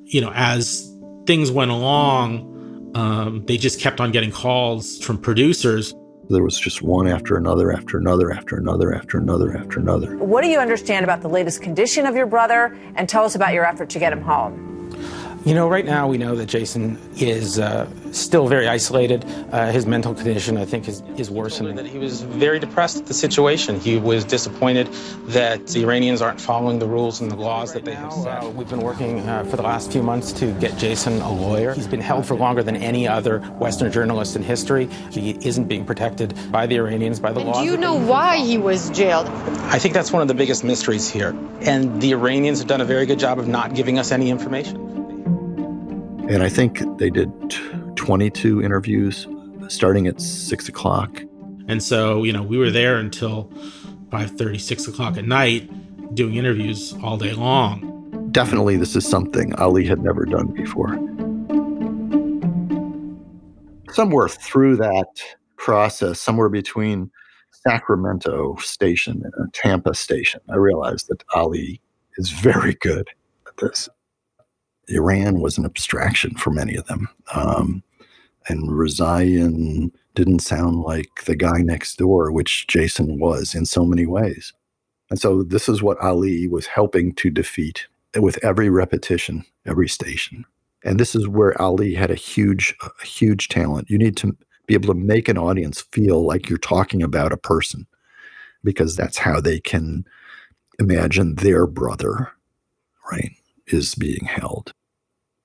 you 0.05 0.21
know, 0.21 0.33
as 0.35 0.87
things 1.27 1.51
went 1.51 1.71
along, 1.71 2.93
um, 2.95 3.47
they 3.47 3.57
just 3.57 3.81
kept 3.81 4.03
on 4.03 4.11
getting 4.11 4.31
calls 4.31 5.03
from 5.03 5.17
producers. 5.17 5.95
There 6.31 6.43
was 6.43 6.59
just 6.59 6.83
one 6.83 7.09
after 7.09 7.37
another, 7.37 7.73
after 7.73 7.99
another, 7.99 8.33
after 8.33 8.57
another, 8.57 8.95
after 8.95 9.19
another, 9.19 9.57
after 9.57 9.81
another. 9.81 10.17
What 10.19 10.43
do 10.43 10.49
you 10.49 10.59
understand 10.59 11.05
about 11.05 11.21
the 11.21 11.29
latest 11.29 11.63
condition 11.63 12.07
of 12.07 12.15
your 12.15 12.27
brother? 12.27 12.77
And 12.95 13.09
tell 13.09 13.25
us 13.25 13.35
about 13.35 13.55
your 13.55 13.65
effort 13.65 13.91
to 13.91 13.99
get 13.99 14.13
him 14.13 14.23
home. 14.23 14.72
You 15.45 15.55
know, 15.55 15.69
right 15.69 15.85
now 15.85 16.07
we 16.07 16.19
know 16.19 16.37
that 16.37 16.47
Jason 16.47 17.01
is 17.17 17.59
uh, 17.59 17.89
still 18.13 18.47
very 18.47 18.69
isolated. 18.69 19.25
Uh, 19.51 19.73
his 19.73 19.87
mental 19.87 20.15
condition, 20.15 20.57
I 20.57 20.65
think, 20.65 20.87
is, 20.87 21.03
is 21.17 21.33
worsening. 21.33 21.75
That 21.75 21.87
he 21.87 21.99
was 21.99 22.23
very 22.23 22.61
depressed 22.61 22.99
at 22.99 23.07
the 23.07 23.15
situation. 23.15 23.81
He 23.81 23.97
was 23.97 24.25
disappointed 24.25 24.87
that 25.27 25.67
the 25.67 25.83
Iranians 25.83 26.23
aren't 26.23 26.41
following 26.41 26.79
the 26.79 26.87
rules 26.87 27.21
and 27.21 27.29
the 27.29 27.35
laws 27.35 27.73
that 27.73 27.85
they 27.85 27.95
have 27.95 28.13
set. 28.13 28.45
Uh, 28.45 28.51
we've 28.51 28.71
been 28.71 28.83
working 28.83 29.29
uh, 29.29 29.43
for 29.43 29.57
the 29.57 29.63
last 29.63 29.91
few 29.91 30.01
months 30.01 30.31
to 30.35 30.53
get 30.61 30.79
Jason 30.79 31.21
a 31.23 31.33
lawyer. 31.33 31.75
He's 31.75 31.89
been 31.89 32.01
held 32.01 32.25
for 32.25 32.37
longer 32.37 32.63
than 32.63 32.77
any 32.77 33.09
other 33.09 33.41
Western 33.41 33.91
journalist 33.91 34.37
in 34.37 34.45
history. 34.45 34.87
He 35.11 35.37
isn't 35.45 35.65
being 35.65 35.85
protected 35.85 36.39
by 36.53 36.67
the 36.67 36.77
Iranians, 36.77 37.19
by 37.19 37.33
the 37.33 37.41
and 37.41 37.49
laws. 37.49 37.65
Do 37.65 37.69
you 37.69 37.77
know 37.77 37.99
why 37.99 38.37
he 38.37 38.59
was 38.59 38.91
jailed? 38.91 39.27
I 39.27 39.81
think 39.81 39.93
that's 39.93 40.13
one 40.13 40.23
of 40.23 40.29
the 40.29 40.35
biggest 40.35 40.63
mysteries 40.63 41.11
here. 41.11 41.35
And 41.63 42.01
the 42.01 42.13
Iranians 42.13 42.61
have 42.61 42.69
done 42.69 42.81
a 42.81 42.85
very 42.85 43.07
good 43.07 43.19
job 43.19 43.41
of 43.41 43.49
not 43.49 43.75
giving 43.75 43.99
us 43.99 44.13
any 44.13 44.31
information. 44.31 45.02
And 46.29 46.43
I 46.43 46.49
think 46.49 46.81
they 46.99 47.11
did 47.11 47.31
22 47.97 48.63
interviews 48.63 49.27
starting 49.69 50.07
at 50.07 50.21
six 50.21 50.69
o'clock. 50.69 51.23
And 51.69 51.83
so, 51.83 52.25
you 52.25 52.33
know, 52.33 52.43
we 52.43 52.59
were 52.59 52.71
there 52.71 52.97
until 52.97 53.51
5:30, 54.11 54.59
6 54.59 54.89
o'clock 54.89 55.17
at 55.17 55.25
night 55.25 55.71
doing 56.15 56.35
interviews 56.35 56.95
all 57.03 57.17
day 57.17 57.33
long. 57.33 58.29
Definitely, 58.31 58.77
this 58.77 58.97
is 58.97 59.07
something 59.07 59.55
Ali 59.55 59.87
had 59.87 60.03
never 60.03 60.25
done 60.25 60.49
before. 60.49 60.99
Somewhere 63.91 64.29
through 64.29 64.77
that 64.77 65.23
process, 65.57 66.21
somewhere 66.21 66.49
between 66.49 67.11
Sacramento 67.51 68.57
station 68.61 69.23
and 69.37 69.53
Tampa 69.55 69.95
station, 69.95 70.41
I 70.51 70.57
realized 70.57 71.09
that 71.09 71.23
Ali 71.35 71.81
is 72.17 72.31
very 72.31 72.75
good 72.75 73.09
at 73.47 73.57
this. 73.59 73.89
Iran 74.89 75.41
was 75.41 75.59
an 75.59 75.65
abstraction 75.65 76.35
for 76.37 76.51
many 76.51 76.77
of 76.77 76.87
them. 76.87 77.09
Um, 77.35 77.83
and 78.49 78.71
Rezaian 78.71 79.91
didn't 80.15 80.41
sound 80.41 80.81
like 80.81 81.25
the 81.27 81.37
guy 81.37 81.59
next 81.59 81.97
door, 81.97 82.33
which 82.33 82.67
Jason 82.67 83.19
was 83.19 83.55
in 83.55 83.65
so 83.67 83.85
many 83.85 84.07
ways. 84.07 84.53
And 85.11 85.21
so 85.21 85.43
this 85.43 85.69
is 85.69 85.83
what 85.83 86.01
Ali 86.01 86.49
was 86.49 86.67
helping 86.67 87.15
to 87.17 87.31
defeat 87.31 87.87
with 88.19 88.43
every 88.43 88.69
repetition, 88.69 89.45
every 89.67 89.89
station. 89.89 90.45
And 90.85 90.99
this 90.99 91.15
is 91.15 91.29
where 91.29 91.61
Ali 91.61 91.95
had 91.95 92.11
a 92.11 92.17
huge, 92.17 92.75
a 92.83 93.05
huge 93.05 93.49
talent. 93.49 93.89
You 93.89 93.99
need 93.99 94.17
to 94.19 94.37
be 94.67 94.75
able 94.75 94.93
to 94.93 94.99
make 94.99 95.29
an 95.29 95.39
audience 95.39 95.83
feel 95.93 96.25
like 96.25 96.49
you're 96.49 96.59
talking 96.59 97.03
about 97.03 97.33
a 97.33 97.37
person 97.37 97.87
because 98.65 98.97
that's 98.97 99.19
how 99.19 99.41
they 99.41 99.61
can 99.61 100.05
imagine 100.79 101.37
their 101.37 101.67
brother, 101.67 102.33
right, 103.11 103.33
is 103.67 103.95
being 103.95 104.25
held. 104.25 104.73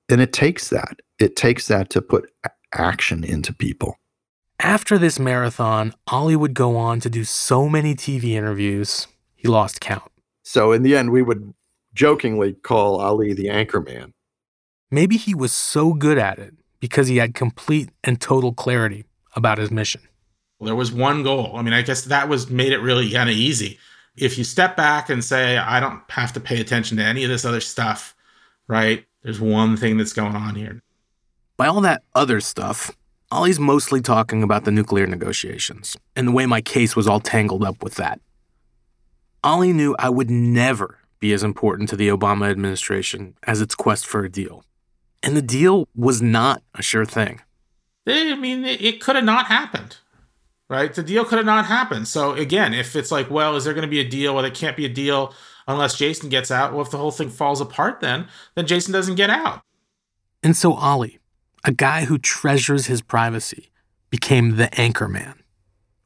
And 0.08 0.20
it 0.20 0.32
takes 0.32 0.68
that. 0.68 1.00
It 1.18 1.36
takes 1.36 1.68
that 1.68 1.90
to 1.90 2.02
put 2.02 2.30
action 2.72 3.24
into 3.24 3.52
people. 3.52 3.96
After 4.60 4.98
this 4.98 5.18
marathon, 5.18 5.94
Ali 6.08 6.34
would 6.34 6.54
go 6.54 6.76
on 6.76 7.00
to 7.00 7.10
do 7.10 7.24
so 7.24 7.68
many 7.68 7.94
TV 7.94 8.30
interviews, 8.30 9.06
he 9.36 9.46
lost 9.46 9.80
count. 9.80 10.10
So 10.42 10.72
in 10.72 10.82
the 10.82 10.96
end, 10.96 11.10
we 11.10 11.22
would 11.22 11.54
jokingly 11.94 12.54
call 12.54 13.00
Ali 13.00 13.34
the 13.34 13.48
anchor 13.48 13.80
man. 13.80 14.14
Maybe 14.90 15.16
he 15.16 15.34
was 15.34 15.52
so 15.52 15.92
good 15.92 16.18
at 16.18 16.38
it 16.38 16.54
because 16.80 17.08
he 17.08 17.18
had 17.18 17.34
complete 17.34 17.90
and 18.02 18.20
total 18.20 18.52
clarity 18.52 19.04
about 19.36 19.58
his 19.58 19.70
mission. 19.70 20.00
Well, 20.58 20.66
there 20.66 20.74
was 20.74 20.90
one 20.90 21.22
goal. 21.22 21.56
I 21.56 21.62
mean, 21.62 21.74
I 21.74 21.82
guess 21.82 22.02
that 22.02 22.28
was 22.28 22.50
made 22.50 22.72
it 22.72 22.78
really 22.78 23.10
kind 23.10 23.28
of 23.30 23.36
easy. 23.36 23.78
If 24.20 24.36
you 24.38 24.44
step 24.44 24.76
back 24.76 25.08
and 25.08 25.24
say, 25.24 25.56
I 25.58 25.80
don't 25.80 26.02
have 26.10 26.32
to 26.34 26.40
pay 26.40 26.60
attention 26.60 26.96
to 26.96 27.04
any 27.04 27.24
of 27.24 27.30
this 27.30 27.44
other 27.44 27.60
stuff, 27.60 28.14
right? 28.66 29.04
There's 29.22 29.40
one 29.40 29.76
thing 29.76 29.96
that's 29.96 30.12
going 30.12 30.34
on 30.34 30.54
here. 30.54 30.82
By 31.56 31.66
all 31.66 31.80
that 31.82 32.02
other 32.14 32.40
stuff, 32.40 32.90
Ali's 33.30 33.60
mostly 33.60 34.00
talking 34.00 34.42
about 34.42 34.64
the 34.64 34.70
nuclear 34.70 35.06
negotiations 35.06 35.96
and 36.16 36.28
the 36.28 36.32
way 36.32 36.46
my 36.46 36.60
case 36.60 36.96
was 36.96 37.06
all 37.06 37.20
tangled 37.20 37.64
up 37.64 37.82
with 37.82 37.96
that. 37.96 38.20
Ollie 39.44 39.72
knew 39.72 39.94
I 39.98 40.08
would 40.08 40.30
never 40.30 40.98
be 41.20 41.32
as 41.32 41.42
important 41.42 41.88
to 41.90 41.96
the 41.96 42.08
Obama 42.08 42.50
administration 42.50 43.34
as 43.44 43.60
its 43.60 43.74
quest 43.74 44.06
for 44.06 44.24
a 44.24 44.30
deal. 44.30 44.64
And 45.22 45.36
the 45.36 45.42
deal 45.42 45.88
was 45.94 46.22
not 46.22 46.62
a 46.74 46.82
sure 46.82 47.04
thing. 47.04 47.40
I 48.06 48.34
mean, 48.36 48.64
it 48.64 49.00
could 49.00 49.16
have 49.16 49.24
not 49.24 49.46
happened, 49.46 49.98
right? 50.68 50.92
The 50.92 51.02
deal 51.02 51.24
could 51.24 51.38
have 51.38 51.46
not 51.46 51.66
happened. 51.66 52.08
So, 52.08 52.32
again, 52.32 52.74
if 52.74 52.94
it's 52.94 53.10
like, 53.10 53.30
well, 53.30 53.56
is 53.56 53.64
there 53.64 53.74
going 53.74 53.82
to 53.82 53.90
be 53.90 54.00
a 54.00 54.08
deal? 54.08 54.34
Well, 54.34 54.44
it 54.44 54.54
can't 54.54 54.76
be 54.76 54.84
a 54.84 54.90
deal 54.90 55.34
unless 55.66 55.96
Jason 55.96 56.28
gets 56.28 56.50
out. 56.50 56.72
Well, 56.72 56.82
if 56.82 56.90
the 56.90 56.98
whole 56.98 57.10
thing 57.10 57.30
falls 57.30 57.60
apart, 57.60 58.00
then 58.00 58.28
then 58.54 58.66
Jason 58.66 58.92
doesn't 58.92 59.16
get 59.16 59.30
out. 59.30 59.60
And 60.42 60.56
so 60.56 60.74
Ali, 60.74 61.18
a 61.64 61.72
guy 61.72 62.04
who 62.04 62.18
treasures 62.18 62.86
his 62.86 63.02
privacy, 63.02 63.70
became 64.10 64.56
the 64.56 64.72
anchor 64.80 65.08
man. 65.08 65.34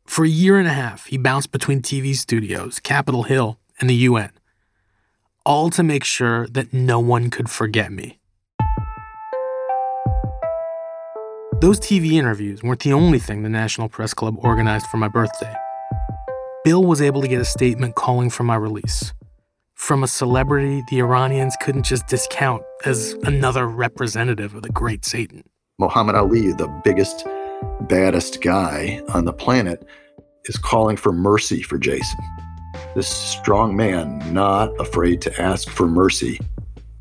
For 0.06 0.24
a 0.24 0.28
year 0.28 0.58
and 0.58 0.66
a 0.66 0.72
half, 0.72 1.06
he 1.06 1.16
bounced 1.16 1.52
between 1.52 1.80
TV 1.80 2.14
studios, 2.14 2.80
Capitol 2.80 3.22
Hill, 3.22 3.58
and 3.80 3.88
the 3.88 3.94
UN, 3.94 4.30
all 5.46 5.70
to 5.70 5.82
make 5.82 6.04
sure 6.04 6.46
that 6.48 6.72
no 6.72 6.98
one 6.98 7.30
could 7.30 7.48
forget 7.48 7.92
me. 7.92 8.18
Those 11.62 11.78
TV 11.78 12.14
interviews 12.14 12.60
weren't 12.60 12.80
the 12.80 12.92
only 12.92 13.20
thing 13.20 13.44
the 13.44 13.48
National 13.48 13.88
Press 13.88 14.12
Club 14.12 14.34
organized 14.40 14.84
for 14.88 14.96
my 14.96 15.06
birthday. 15.06 15.54
Bill 16.64 16.82
was 16.82 17.00
able 17.00 17.22
to 17.22 17.28
get 17.28 17.40
a 17.40 17.44
statement 17.44 17.94
calling 17.94 18.30
for 18.30 18.42
my 18.42 18.56
release. 18.56 19.14
From 19.76 20.02
a 20.02 20.08
celebrity 20.08 20.82
the 20.90 20.98
Iranians 20.98 21.54
couldn't 21.62 21.84
just 21.84 22.08
discount 22.08 22.64
as 22.84 23.12
another 23.22 23.68
representative 23.68 24.56
of 24.56 24.62
the 24.62 24.70
great 24.70 25.04
Satan. 25.04 25.44
Muhammad 25.78 26.16
Ali, 26.16 26.50
the 26.50 26.66
biggest, 26.82 27.24
baddest 27.82 28.42
guy 28.42 29.00
on 29.14 29.24
the 29.24 29.32
planet, 29.32 29.86
is 30.46 30.56
calling 30.56 30.96
for 30.96 31.12
mercy 31.12 31.62
for 31.62 31.78
Jason. 31.78 32.18
This 32.96 33.06
strong 33.06 33.76
man, 33.76 34.20
not 34.34 34.70
afraid 34.80 35.20
to 35.20 35.40
ask 35.40 35.70
for 35.70 35.86
mercy. 35.86 36.40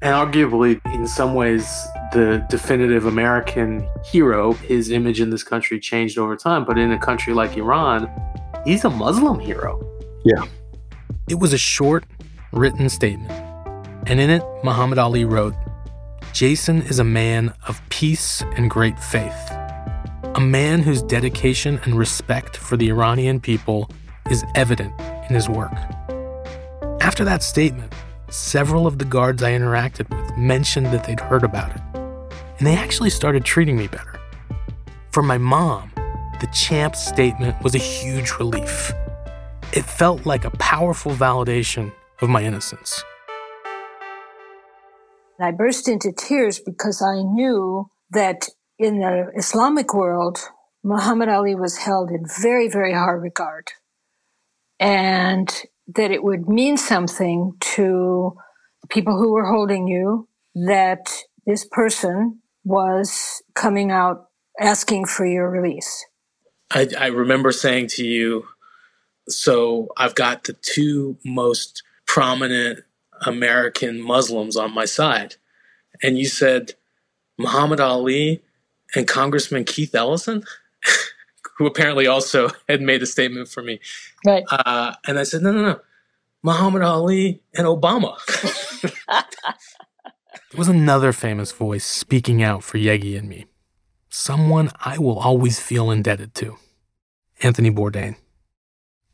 And 0.03 0.13
arguably, 0.13 0.79
in 0.93 1.07
some 1.07 1.33
ways, 1.33 1.65
the 2.11 2.45
definitive 2.49 3.05
American 3.05 3.87
hero, 4.05 4.53
his 4.53 4.91
image 4.91 5.21
in 5.21 5.29
this 5.29 5.43
country 5.43 5.79
changed 5.79 6.17
over 6.17 6.35
time. 6.35 6.65
But 6.65 6.77
in 6.77 6.91
a 6.91 6.99
country 6.99 7.33
like 7.33 7.57
Iran, 7.57 8.09
he's 8.65 8.83
a 8.85 8.89
Muslim 8.89 9.39
hero. 9.39 9.81
Yeah. 10.23 10.43
It 11.29 11.39
was 11.39 11.53
a 11.53 11.57
short, 11.57 12.05
written 12.51 12.89
statement. 12.89 13.31
And 14.07 14.19
in 14.19 14.29
it, 14.29 14.43
Muhammad 14.63 14.97
Ali 14.97 15.25
wrote 15.25 15.53
Jason 16.33 16.81
is 16.83 16.99
a 16.99 17.03
man 17.03 17.53
of 17.67 17.81
peace 17.89 18.41
and 18.55 18.69
great 18.69 18.97
faith, 18.99 19.51
a 20.35 20.41
man 20.41 20.81
whose 20.81 21.01
dedication 21.01 21.79
and 21.83 21.97
respect 21.97 22.57
for 22.57 22.77
the 22.77 22.89
Iranian 22.89 23.39
people 23.39 23.89
is 24.29 24.43
evident 24.55 24.93
in 25.29 25.35
his 25.35 25.49
work. 25.49 25.73
After 27.01 27.23
that 27.25 27.43
statement, 27.43 27.93
several 28.29 28.87
of 28.87 28.97
the 28.97 29.05
guards 29.05 29.43
I 29.43 29.51
interacted 29.51 30.09
with 30.09 30.37
mentioned 30.37 30.87
that 30.87 31.03
they'd 31.03 31.19
heard 31.19 31.43
about 31.43 31.75
it, 31.75 31.81
and 32.61 32.67
they 32.67 32.75
actually 32.75 33.09
started 33.09 33.43
treating 33.43 33.75
me 33.75 33.87
better. 33.87 34.19
For 35.09 35.23
my 35.23 35.39
mom, 35.39 35.91
the 35.95 36.47
champ's 36.53 37.03
statement 37.03 37.59
was 37.63 37.73
a 37.73 37.79
huge 37.79 38.33
relief. 38.33 38.93
It 39.73 39.83
felt 39.83 40.27
like 40.27 40.45
a 40.45 40.51
powerful 40.51 41.13
validation 41.13 41.91
of 42.21 42.29
my 42.29 42.43
innocence. 42.43 43.03
I 45.39 45.49
burst 45.49 45.87
into 45.87 46.11
tears 46.15 46.59
because 46.59 47.01
I 47.01 47.23
knew 47.23 47.89
that 48.11 48.47
in 48.77 48.99
the 48.99 49.31
Islamic 49.35 49.95
world, 49.95 50.37
Muhammad 50.83 51.29
Ali 51.29 51.55
was 51.55 51.77
held 51.77 52.11
in 52.11 52.25
very, 52.43 52.69
very 52.69 52.93
high 52.93 53.09
regard. 53.09 53.69
And 54.79 55.51
that 55.95 56.11
it 56.11 56.23
would 56.23 56.47
mean 56.47 56.77
something 56.77 57.53
to 57.73 58.35
people 58.89 59.17
who 59.17 59.33
were 59.33 59.47
holding 59.47 59.87
you 59.87 60.27
that 60.53 61.11
this 61.47 61.65
person 61.65 62.40
was 62.63 63.41
coming 63.53 63.91
out 63.91 64.29
asking 64.59 65.05
for 65.05 65.25
your 65.25 65.49
release. 65.49 66.05
I, 66.71 66.87
I 66.97 67.07
remember 67.07 67.51
saying 67.51 67.87
to 67.89 68.05
you, 68.05 68.47
So 69.27 69.89
I've 69.97 70.15
got 70.15 70.45
the 70.45 70.53
two 70.53 71.17
most 71.25 71.83
prominent 72.05 72.79
American 73.25 74.01
Muslims 74.01 74.57
on 74.57 74.73
my 74.73 74.85
side. 74.85 75.35
And 76.03 76.17
you 76.17 76.25
said 76.25 76.73
Muhammad 77.37 77.79
Ali 77.79 78.41
and 78.95 79.07
Congressman 79.07 79.63
Keith 79.63 79.93
Ellison, 79.95 80.43
who 81.57 81.65
apparently 81.65 82.07
also 82.07 82.49
had 82.69 82.81
made 82.81 83.01
a 83.01 83.05
statement 83.05 83.47
for 83.47 83.63
me. 83.63 83.79
Right. 84.25 84.43
Uh, 84.49 84.93
and 85.07 85.19
I 85.19 85.23
said, 85.23 85.41
no, 85.41 85.51
no, 85.51 85.61
no. 85.61 85.79
Muhammad 86.43 86.81
Ali 86.81 87.41
and 87.53 87.67
Obama. 87.67 88.17
there 90.51 90.57
was 90.57 90.67
another 90.67 91.13
famous 91.13 91.53
voice 91.53 91.85
speaking 91.85 92.43
out 92.43 92.61
for 92.61 92.77
Yegi 92.77 93.17
and 93.17 93.29
me. 93.29 93.45
Someone 94.09 94.69
I 94.83 94.97
will 94.97 95.17
always 95.17 95.61
feel 95.61 95.89
indebted 95.89 96.35
to 96.35 96.57
Anthony 97.41 97.71
Bourdain. 97.71 98.17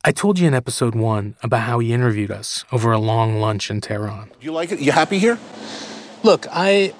I 0.03 0.11
told 0.11 0.39
you 0.39 0.47
in 0.47 0.55
episode 0.55 0.95
one 0.95 1.35
about 1.43 1.61
how 1.61 1.77
he 1.77 1.93
interviewed 1.93 2.31
us 2.31 2.65
over 2.71 2.91
a 2.91 2.97
long 2.97 3.39
lunch 3.39 3.69
in 3.69 3.81
Tehran. 3.81 4.31
You 4.41 4.51
like 4.51 4.71
it? 4.71 4.79
You 4.79 4.91
happy 4.91 5.19
here? 5.19 5.37
Look, 6.23 6.47
I 6.49 6.95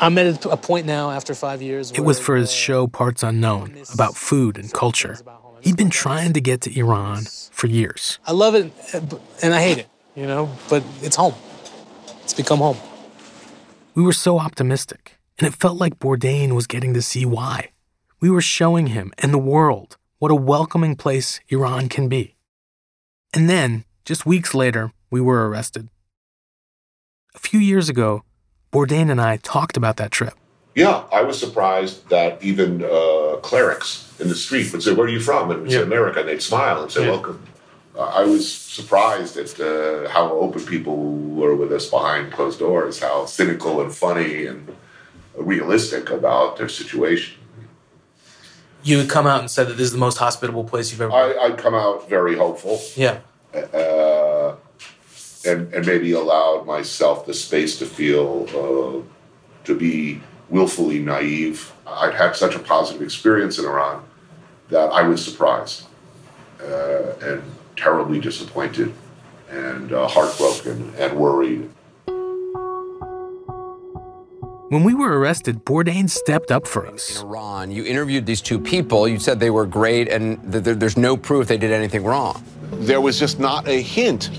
I'm 0.00 0.16
at 0.18 0.44
a 0.44 0.56
point 0.56 0.86
now 0.86 1.10
after 1.10 1.34
five 1.34 1.60
years. 1.60 1.90
It 1.90 2.02
was 2.02 2.20
for 2.20 2.36
his 2.36 2.52
show 2.52 2.86
Parts 2.86 3.24
Unknown 3.24 3.76
uh, 3.76 3.84
about 3.92 4.14
food 4.14 4.56
and 4.56 4.72
culture. 4.72 5.18
He'd 5.62 5.76
been 5.76 5.90
trying 5.90 6.32
to 6.34 6.40
get 6.40 6.60
to 6.60 6.78
Iran 6.78 7.24
for 7.50 7.66
years. 7.66 8.20
I 8.24 8.32
love 8.32 8.54
it 8.54 8.72
uh, 8.94 9.00
and 9.42 9.52
I 9.52 9.60
hate 9.60 9.78
it, 9.78 9.88
you 10.14 10.26
know, 10.26 10.48
but 10.68 10.84
it's 11.02 11.16
home. 11.16 11.34
It's 12.22 12.34
become 12.34 12.60
home. 12.60 12.76
We 14.00 14.06
were 14.06 14.14
so 14.14 14.38
optimistic, 14.38 15.18
and 15.38 15.46
it 15.46 15.54
felt 15.54 15.76
like 15.76 15.98
Bourdain 15.98 16.54
was 16.54 16.66
getting 16.66 16.94
to 16.94 17.02
see 17.02 17.26
why. 17.26 17.68
We 18.18 18.30
were 18.30 18.40
showing 18.40 18.86
him 18.86 19.12
and 19.18 19.30
the 19.30 19.46
world 19.54 19.98
what 20.18 20.30
a 20.30 20.34
welcoming 20.34 20.96
place 20.96 21.38
Iran 21.50 21.90
can 21.90 22.08
be. 22.08 22.34
And 23.34 23.50
then, 23.50 23.84
just 24.06 24.24
weeks 24.24 24.54
later, 24.54 24.92
we 25.10 25.20
were 25.20 25.46
arrested. 25.46 25.90
A 27.34 27.38
few 27.38 27.60
years 27.60 27.90
ago, 27.90 28.22
Bourdain 28.72 29.10
and 29.10 29.20
I 29.20 29.36
talked 29.36 29.76
about 29.76 29.98
that 29.98 30.12
trip. 30.12 30.32
Yeah, 30.74 31.04
I 31.12 31.20
was 31.20 31.38
surprised 31.38 32.08
that 32.08 32.42
even 32.42 32.82
uh, 32.82 33.36
clerics 33.42 34.10
in 34.18 34.28
the 34.28 34.34
street 34.34 34.72
would 34.72 34.82
say, 34.82 34.94
"Where 34.94 35.08
are 35.08 35.10
you 35.10 35.20
from?" 35.20 35.50
and 35.50 35.62
we'd 35.62 35.72
say, 35.72 35.82
"America," 35.82 36.20
and 36.20 36.28
they'd 36.30 36.40
smile 36.40 36.82
and 36.82 36.90
say, 36.90 37.04
yeah. 37.04 37.10
"Welcome." 37.10 37.46
I 38.00 38.24
was 38.24 38.50
surprised 38.50 39.36
at 39.36 39.58
uh, 39.60 40.08
how 40.08 40.32
open 40.32 40.64
people 40.64 40.96
were 40.96 41.54
with 41.54 41.72
us 41.72 41.88
behind 41.88 42.32
closed 42.32 42.58
doors, 42.58 43.00
how 43.00 43.26
cynical 43.26 43.80
and 43.80 43.94
funny 43.94 44.46
and 44.46 44.76
realistic 45.36 46.10
about 46.10 46.56
their 46.56 46.68
situation. 46.68 47.36
You 48.82 48.98
would 48.98 49.10
come 49.10 49.26
out 49.26 49.40
and 49.40 49.50
said 49.50 49.68
that 49.68 49.74
this 49.74 49.86
is 49.86 49.92
the 49.92 49.98
most 49.98 50.16
hospitable 50.16 50.64
place 50.64 50.90
you've 50.90 51.00
ever. 51.02 51.12
I, 51.12 51.48
would 51.48 51.58
come 51.58 51.74
out 51.74 52.08
very 52.08 52.36
hopeful. 52.36 52.80
Yeah. 52.96 53.20
Uh, 53.54 54.56
and 55.44 55.72
and 55.72 55.86
maybe 55.86 56.12
allowed 56.12 56.66
myself 56.66 57.26
the 57.26 57.34
space 57.34 57.78
to 57.78 57.86
feel 57.86 58.46
uh, 58.50 59.64
to 59.64 59.74
be 59.74 60.20
willfully 60.48 60.98
naive. 60.98 61.72
I'd 61.86 62.14
had 62.14 62.36
such 62.36 62.54
a 62.54 62.58
positive 62.58 63.02
experience 63.02 63.58
in 63.58 63.64
Iran 63.64 64.04
that 64.68 64.90
I 64.92 65.02
was 65.02 65.24
surprised 65.24 65.86
uh, 66.62 67.14
and 67.20 67.42
terribly 67.80 68.20
disappointed 68.20 68.92
and 69.48 69.92
uh, 69.92 70.06
heartbroken 70.06 70.92
and 70.98 71.16
worried. 71.18 71.68
When 74.68 74.84
we 74.84 74.94
were 74.94 75.18
arrested, 75.18 75.64
Bourdain 75.64 76.08
stepped 76.08 76.52
up 76.52 76.68
for 76.68 76.86
us. 76.86 77.20
In 77.20 77.26
Iran, 77.26 77.70
you 77.72 77.84
interviewed 77.84 78.24
these 78.26 78.40
two 78.40 78.60
people. 78.60 79.08
You 79.08 79.18
said 79.18 79.40
they 79.40 79.50
were 79.50 79.66
great, 79.66 80.08
and 80.08 80.40
th- 80.52 80.78
there's 80.78 80.96
no 80.96 81.16
proof 81.16 81.48
they 81.48 81.58
did 81.58 81.72
anything 81.72 82.04
wrong. 82.04 82.44
There 82.74 83.00
was 83.00 83.18
just 83.18 83.40
not 83.40 83.66
a 83.66 83.82
hint 83.82 84.30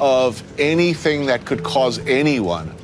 of 0.00 0.42
anything 0.58 1.26
that 1.26 1.44
could 1.44 1.62
cause 1.62 1.98
anyone 2.06 2.74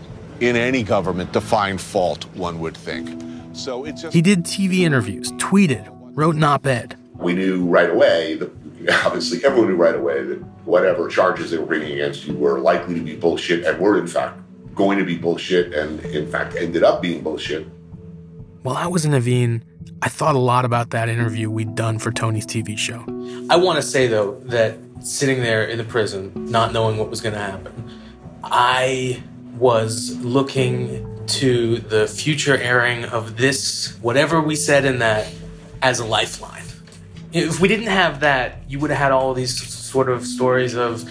in 0.41 0.57
any 0.57 0.83
government 0.83 1.33
to 1.33 1.41
find 1.41 1.81
fault, 1.81 2.25
one 2.35 2.59
would 2.59 2.77
think. 2.77 3.09
So 3.55 3.85
it's 3.85 4.03
just. 4.03 4.13
He 4.13 4.21
did 4.21 4.45
TV 4.45 4.81
interviews, 4.81 5.33
tweeted, 5.33 5.89
wrote 6.15 6.35
an 6.35 6.45
op 6.45 6.67
ed. 6.67 6.99
We 7.15 7.33
knew 7.33 7.65
right 7.65 7.89
away 7.89 8.35
that 8.35 8.62
obviously 9.05 9.45
everyone 9.45 9.71
knew 9.71 9.77
right 9.77 9.95
away 9.95 10.23
that 10.23 10.39
whatever 10.65 11.09
charges 11.09 11.51
they 11.51 11.59
were 11.59 11.67
bringing 11.67 11.93
against 11.93 12.27
you 12.27 12.35
were 12.35 12.59
likely 12.59 12.95
to 12.95 13.01
be 13.01 13.17
bullshit 13.17 13.65
and 13.65 13.79
were 13.79 13.99
in 13.99 14.07
fact 14.07 14.39
going 14.75 14.99
to 14.99 15.05
be 15.05 15.17
bullshit 15.17 15.73
and 15.75 16.01
in 16.07 16.31
fact 16.31 16.57
ended 16.57 16.83
up 16.83 17.03
being 17.03 17.23
bullshit. 17.23 17.67
While 18.63 18.77
I 18.77 18.87
was 18.87 19.05
in 19.05 19.13
Evin, 19.13 19.63
I 20.03 20.09
thought 20.09 20.35
a 20.35 20.39
lot 20.39 20.65
about 20.65 20.91
that 20.91 21.09
interview 21.09 21.51
we'd 21.51 21.75
done 21.75 21.99
for 21.99 22.11
Tony's 22.13 22.47
TV 22.47 22.79
show. 22.79 23.05
I 23.51 23.57
want 23.57 23.77
to 23.77 23.83
say 23.83 24.07
though 24.07 24.39
that 24.45 24.77
sitting 25.01 25.41
there 25.41 25.65
in 25.65 25.79
the 25.79 25.85
prison, 25.85 26.33
not 26.35 26.73
knowing 26.73 26.97
what 26.97 27.11
was 27.11 27.21
going 27.21 27.35
to 27.35 27.41
happen, 27.41 27.91
I 28.45 29.23
was 29.59 30.17
looking 30.25 31.09
to 31.27 31.79
the 31.79 32.07
future 32.07 32.57
airing 32.57 33.05
of 33.05 33.37
this, 33.37 33.97
whatever 34.01 34.41
we 34.41 34.57
said 34.57 34.85
in 34.85 34.99
that, 35.01 35.29
as 35.81 35.99
a 35.99 36.05
lifeline. 36.05 36.62
If 37.33 37.61
we 37.61 37.69
didn't 37.69 37.87
have 37.87 38.21
that, 38.21 38.59
you 38.69 38.79
would 38.79 38.91
have 38.91 38.99
had 38.99 39.13
all 39.13 39.33
these 39.35 39.57
sort 39.69 40.09
of 40.09 40.27
stories 40.27 40.75
of 40.75 41.09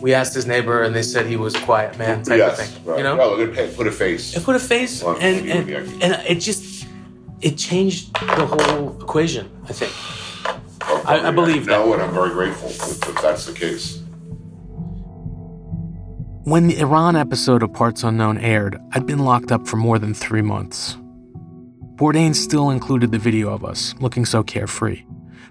we 0.00 0.12
asked 0.12 0.34
his 0.34 0.46
neighbor 0.46 0.82
and 0.82 0.94
they 0.94 1.02
said 1.02 1.26
he 1.26 1.36
was 1.36 1.54
a 1.54 1.60
quiet 1.60 1.98
man 1.98 2.22
type 2.22 2.38
yes, 2.38 2.60
of 2.60 2.66
thing. 2.66 2.84
Right. 2.84 2.98
You 2.98 3.04
know, 3.04 3.16
well, 3.16 3.36
put 3.74 3.86
a 3.86 3.92
face. 3.92 4.36
It 4.36 4.44
put 4.44 4.54
a 4.54 4.60
face, 4.60 5.02
and 5.02 5.48
and, 5.50 5.70
and 5.70 6.26
it 6.28 6.40
just 6.40 6.86
it 7.40 7.56
changed 7.56 8.14
the 8.14 8.46
whole 8.46 9.00
equation. 9.00 9.50
I 9.68 9.72
think. 9.72 9.92
I, 11.06 11.28
I, 11.28 11.30
believe 11.30 11.66
no, 11.66 11.86
that. 11.86 11.94
and 11.94 12.02
I'm 12.02 12.14
very 12.14 12.30
grateful 12.30 12.68
if 12.68 13.22
that's 13.22 13.46
the 13.46 13.52
case. 13.52 14.02
When 16.44 16.66
the 16.66 16.78
Iran 16.78 17.16
episode 17.16 17.62
of 17.62 17.72
Parts 17.72 18.04
Unknown 18.04 18.36
aired, 18.36 18.78
I'd 18.92 19.06
been 19.06 19.20
locked 19.20 19.50
up 19.50 19.66
for 19.66 19.76
more 19.76 19.98
than 19.98 20.12
three 20.12 20.42
months. 20.42 20.98
Bourdain 21.96 22.34
still 22.34 22.70
included 22.70 23.12
the 23.12 23.18
video 23.18 23.48
of 23.48 23.64
us, 23.64 23.94
looking 24.00 24.26
so 24.26 24.42
carefree. 24.42 25.04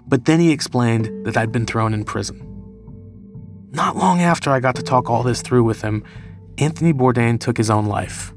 But 0.06 0.26
then 0.26 0.40
he 0.40 0.50
explained 0.50 1.26
that 1.26 1.36
I'd 1.36 1.52
been 1.52 1.66
thrown 1.66 1.94
in 1.94 2.04
prison. 2.04 2.50
Not 3.72 3.96
long 3.96 4.20
after 4.20 4.50
I 4.50 4.60
got 4.60 4.76
to 4.76 4.82
talk 4.82 5.10
all 5.10 5.22
this 5.22 5.42
through 5.42 5.64
with 5.64 5.82
him, 5.82 6.04
Anthony 6.58 6.92
Bourdain 6.92 7.40
took 7.40 7.56
his 7.56 7.70
own 7.70 7.86
life. 7.86 8.32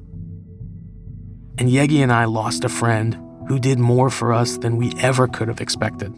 And 1.60 1.70
Yegi 1.70 2.02
and 2.02 2.12
I 2.12 2.26
lost 2.26 2.64
a 2.64 2.70
friend 2.70 3.20
who 3.48 3.60
did 3.60 3.80
more 3.80 4.10
for 4.10 4.34
us 4.34 4.58
than 4.58 4.78
we 4.78 4.94
ever 5.00 5.28
could 5.28 5.48
have 5.48 5.62
expected. 5.62 6.14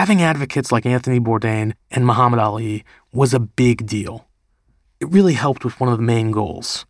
Having 0.00 0.22
advocates 0.22 0.72
like 0.72 0.86
Anthony 0.86 1.20
Bourdain 1.20 1.74
and 1.90 2.06
Muhammad 2.06 2.40
Ali 2.40 2.86
was 3.12 3.34
a 3.34 3.38
big 3.38 3.86
deal. 3.86 4.26
It 4.98 5.10
really 5.10 5.34
helped 5.34 5.62
with 5.62 5.78
one 5.78 5.92
of 5.92 5.98
the 5.98 6.02
main 6.02 6.30
goals 6.30 6.86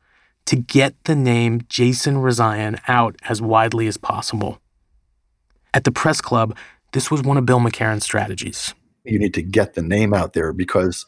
to 0.47 0.55
get 0.55 0.95
the 1.07 1.17
name 1.17 1.63
Jason 1.69 2.19
Rezaian 2.19 2.81
out 2.87 3.17
as 3.25 3.43
widely 3.43 3.89
as 3.89 3.97
possible. 3.97 4.61
At 5.75 5.83
the 5.83 5.91
press 5.91 6.21
club, 6.21 6.57
this 6.93 7.11
was 7.11 7.21
one 7.21 7.37
of 7.37 7.45
Bill 7.45 7.59
McCarren's 7.59 8.05
strategies. 8.05 8.75
You 9.03 9.19
need 9.19 9.35
to 9.35 9.43
get 9.43 9.75
the 9.75 9.83
name 9.83 10.15
out 10.15 10.33
there 10.33 10.53
because 10.53 11.05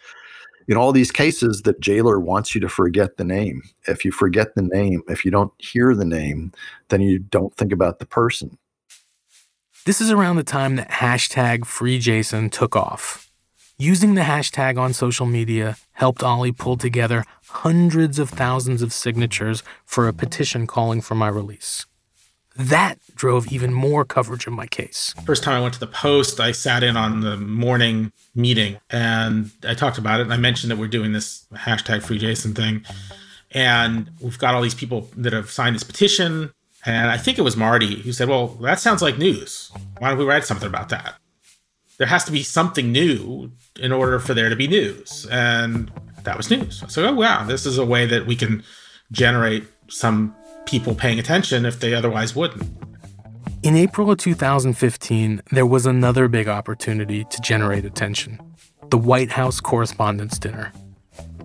in 0.66 0.76
all 0.76 0.90
these 0.90 1.12
cases, 1.12 1.62
the 1.62 1.74
jailer 1.74 2.18
wants 2.18 2.52
you 2.52 2.60
to 2.62 2.68
forget 2.68 3.16
the 3.16 3.24
name. 3.24 3.62
If 3.86 4.04
you 4.04 4.10
forget 4.10 4.56
the 4.56 4.62
name, 4.62 5.02
if 5.06 5.24
you 5.24 5.30
don't 5.30 5.52
hear 5.58 5.94
the 5.94 6.04
name, 6.04 6.50
then 6.88 7.00
you 7.00 7.20
don't 7.20 7.54
think 7.54 7.70
about 7.70 8.00
the 8.00 8.06
person. 8.06 8.58
This 9.84 10.00
is 10.00 10.12
around 10.12 10.36
the 10.36 10.44
time 10.44 10.76
that 10.76 10.88
hashtag 10.90 11.62
FreeJason 11.62 12.52
took 12.52 12.76
off. 12.76 13.28
Using 13.76 14.14
the 14.14 14.20
hashtag 14.20 14.78
on 14.78 14.92
social 14.92 15.26
media 15.26 15.76
helped 15.94 16.22
Ali 16.22 16.52
pull 16.52 16.76
together 16.76 17.24
hundreds 17.48 18.20
of 18.20 18.30
thousands 18.30 18.80
of 18.80 18.92
signatures 18.92 19.64
for 19.84 20.06
a 20.06 20.12
petition 20.12 20.68
calling 20.68 21.00
for 21.00 21.16
my 21.16 21.26
release. 21.26 21.84
That 22.54 23.00
drove 23.16 23.50
even 23.50 23.74
more 23.74 24.04
coverage 24.04 24.46
of 24.46 24.52
my 24.52 24.68
case. 24.68 25.16
First 25.26 25.42
time 25.42 25.56
I 25.56 25.60
went 25.60 25.74
to 25.74 25.80
the 25.80 25.88
Post, 25.88 26.38
I 26.38 26.52
sat 26.52 26.84
in 26.84 26.96
on 26.96 27.22
the 27.22 27.36
morning 27.36 28.12
meeting 28.36 28.78
and 28.88 29.50
I 29.66 29.74
talked 29.74 29.98
about 29.98 30.20
it. 30.20 30.24
And 30.24 30.32
I 30.32 30.36
mentioned 30.36 30.70
that 30.70 30.78
we're 30.78 30.86
doing 30.86 31.12
this 31.12 31.44
hashtag 31.54 32.04
FreeJason 32.04 32.54
thing. 32.54 32.84
And 33.50 34.12
we've 34.20 34.38
got 34.38 34.54
all 34.54 34.62
these 34.62 34.76
people 34.76 35.10
that 35.16 35.32
have 35.32 35.50
signed 35.50 35.74
this 35.74 35.82
petition. 35.82 36.52
And 36.84 37.10
I 37.10 37.16
think 37.16 37.38
it 37.38 37.42
was 37.42 37.56
Marty 37.56 38.02
who 38.02 38.12
said, 38.12 38.28
Well, 38.28 38.48
that 38.62 38.80
sounds 38.80 39.02
like 39.02 39.18
news. 39.18 39.70
Why 39.98 40.10
don't 40.10 40.18
we 40.18 40.24
write 40.24 40.44
something 40.44 40.68
about 40.68 40.88
that? 40.88 41.14
There 41.98 42.06
has 42.06 42.24
to 42.24 42.32
be 42.32 42.42
something 42.42 42.90
new 42.90 43.52
in 43.78 43.92
order 43.92 44.18
for 44.18 44.34
there 44.34 44.48
to 44.48 44.56
be 44.56 44.66
news. 44.66 45.26
And 45.30 45.92
that 46.24 46.36
was 46.36 46.50
news. 46.50 46.82
So, 46.88 47.04
oh, 47.06 47.14
wow, 47.14 47.44
this 47.44 47.66
is 47.66 47.78
a 47.78 47.84
way 47.84 48.06
that 48.06 48.26
we 48.26 48.34
can 48.34 48.64
generate 49.12 49.64
some 49.88 50.34
people 50.66 50.94
paying 50.94 51.18
attention 51.18 51.64
if 51.64 51.80
they 51.80 51.94
otherwise 51.94 52.34
wouldn't. 52.34 52.62
In 53.62 53.76
April 53.76 54.10
of 54.10 54.18
2015, 54.18 55.42
there 55.52 55.66
was 55.66 55.86
another 55.86 56.26
big 56.26 56.48
opportunity 56.48 57.24
to 57.24 57.40
generate 57.40 57.84
attention 57.84 58.40
the 58.90 58.98
White 58.98 59.30
House 59.30 59.58
Correspondents' 59.60 60.38
Dinner. 60.38 60.72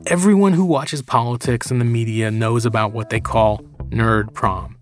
Everyone 0.08 0.54
who 0.54 0.66
watches 0.66 1.02
politics 1.02 1.72
and 1.72 1.80
the 1.80 1.86
media 1.86 2.30
knows 2.30 2.66
about 2.66 2.92
what 2.92 3.10
they 3.10 3.22
call 3.22 3.60
nerd 3.90 4.34
prom. 4.34 4.77